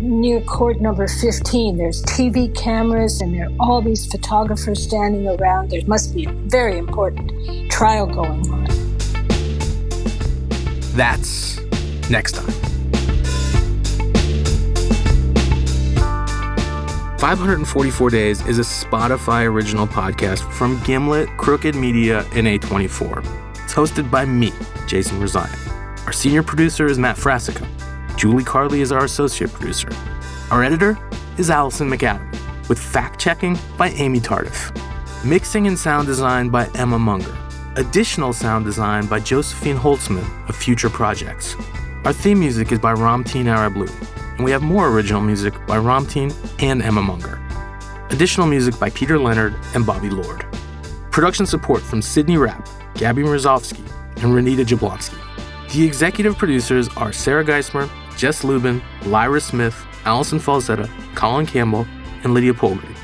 near 0.00 0.40
court 0.42 0.80
number 0.80 1.06
15. 1.08 1.76
There's 1.76 2.02
TV 2.04 2.54
cameras 2.54 3.20
and 3.20 3.34
there 3.34 3.46
are 3.46 3.56
all 3.60 3.82
these 3.82 4.06
photographers 4.06 4.82
standing 4.82 5.28
around. 5.28 5.70
There 5.70 5.80
must 5.86 6.14
be 6.14 6.24
a 6.26 6.32
very 6.32 6.78
important 6.78 7.32
trial 7.70 8.06
going 8.06 8.50
on. 8.50 8.97
That's 10.94 11.60
next 12.10 12.32
time. 12.32 12.52
544 17.18 18.10
Days 18.10 18.46
is 18.46 18.58
a 18.58 18.62
Spotify 18.62 19.44
original 19.44 19.88
podcast 19.88 20.50
from 20.52 20.80
Gimlet, 20.84 21.28
Crooked 21.36 21.74
Media, 21.74 22.20
and 22.32 22.46
A24. 22.46 23.18
It's 23.64 23.74
hosted 23.74 24.08
by 24.08 24.24
me, 24.24 24.52
Jason 24.86 25.18
Rezaian. 25.20 26.06
Our 26.06 26.12
senior 26.12 26.44
producer 26.44 26.86
is 26.86 26.96
Matt 26.96 27.16
Frassica. 27.16 27.66
Julie 28.16 28.44
Carly 28.44 28.82
is 28.82 28.92
our 28.92 29.04
associate 29.04 29.52
producer. 29.52 29.88
Our 30.52 30.62
editor 30.62 30.96
is 31.38 31.50
Allison 31.50 31.90
McAdam, 31.90 32.30
with 32.68 32.78
fact 32.78 33.20
checking 33.20 33.58
by 33.76 33.88
Amy 33.90 34.20
Tardif. 34.20 34.72
Mixing 35.24 35.66
and 35.66 35.76
sound 35.76 36.06
design 36.06 36.50
by 36.50 36.68
Emma 36.76 36.98
Munger. 37.00 37.36
Additional 37.78 38.32
sound 38.32 38.64
design 38.64 39.06
by 39.06 39.20
Josephine 39.20 39.76
Holtzman 39.76 40.48
of 40.48 40.56
Future 40.56 40.90
Projects. 40.90 41.54
Our 42.04 42.12
theme 42.12 42.40
music 42.40 42.72
is 42.72 42.80
by 42.80 42.92
Ramteen 42.92 43.44
Arablouei, 43.44 43.88
and 44.34 44.44
we 44.44 44.50
have 44.50 44.62
more 44.62 44.88
original 44.88 45.20
music 45.20 45.54
by 45.64 45.76
Ramteen 45.76 46.34
and 46.60 46.82
Emma 46.82 47.00
Munger. 47.00 47.40
Additional 48.10 48.48
music 48.48 48.76
by 48.80 48.90
Peter 48.90 49.16
Leonard 49.16 49.54
and 49.76 49.86
Bobby 49.86 50.10
Lord. 50.10 50.44
Production 51.12 51.46
support 51.46 51.80
from 51.80 52.02
Sydney 52.02 52.36
Rapp, 52.36 52.68
Gabby 52.94 53.22
Mrozovsky, 53.22 53.78
and 54.24 54.34
Renita 54.34 54.66
Jablonski. 54.66 55.16
The 55.72 55.86
executive 55.86 56.36
producers 56.36 56.88
are 56.96 57.12
Sarah 57.12 57.44
Geismer, 57.44 57.88
Jess 58.16 58.42
Lubin, 58.42 58.82
Lyra 59.06 59.40
Smith, 59.40 59.86
Allison 60.04 60.40
Falzetta, 60.40 60.90
Colin 61.14 61.46
Campbell, 61.46 61.86
and 62.24 62.34
Lydia 62.34 62.54
Polgreen. 62.54 62.96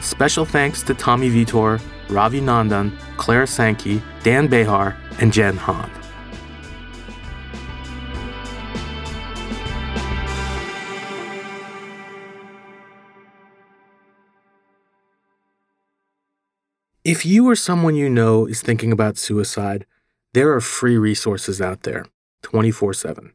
Special 0.00 0.44
thanks 0.44 0.82
to 0.82 0.94
Tommy 0.94 1.28
Vietor, 1.28 1.78
Ravi 2.08 2.40
Nandan, 2.40 2.96
Claire 3.16 3.46
Sankey, 3.46 4.02
Dan 4.22 4.46
Behar, 4.46 4.96
and 5.20 5.32
Jen 5.32 5.56
Hahn. 5.56 5.90
If 17.04 17.24
you 17.24 17.48
or 17.48 17.56
someone 17.56 17.94
you 17.94 18.10
know 18.10 18.44
is 18.44 18.60
thinking 18.60 18.92
about 18.92 19.16
suicide, 19.16 19.86
there 20.34 20.52
are 20.52 20.60
free 20.60 20.98
resources 20.98 21.58
out 21.58 21.84
there 21.84 22.04
24 22.42 22.92
7. 22.92 23.32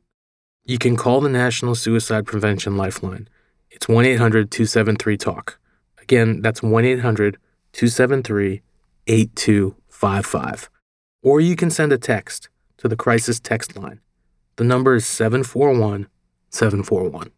You 0.63 0.77
can 0.77 0.95
call 0.95 1.21
the 1.21 1.29
National 1.29 1.73
Suicide 1.73 2.27
Prevention 2.27 2.77
Lifeline. 2.77 3.27
It's 3.71 3.87
1 3.87 4.05
800 4.05 4.51
273 4.51 5.17
TALK. 5.17 5.59
Again, 5.99 6.41
that's 6.41 6.61
1 6.61 6.85
800 6.85 7.37
273 7.73 8.61
8255. 9.07 10.69
Or 11.21 11.41
you 11.41 11.55
can 11.55 11.69
send 11.69 11.91
a 11.91 11.97
text 11.97 12.49
to 12.77 12.87
the 12.87 12.95
crisis 12.95 13.39
text 13.39 13.75
line. 13.75 13.99
The 14.55 14.63
number 14.63 14.95
is 14.95 15.05
741 15.05 16.07
741. 16.49 17.31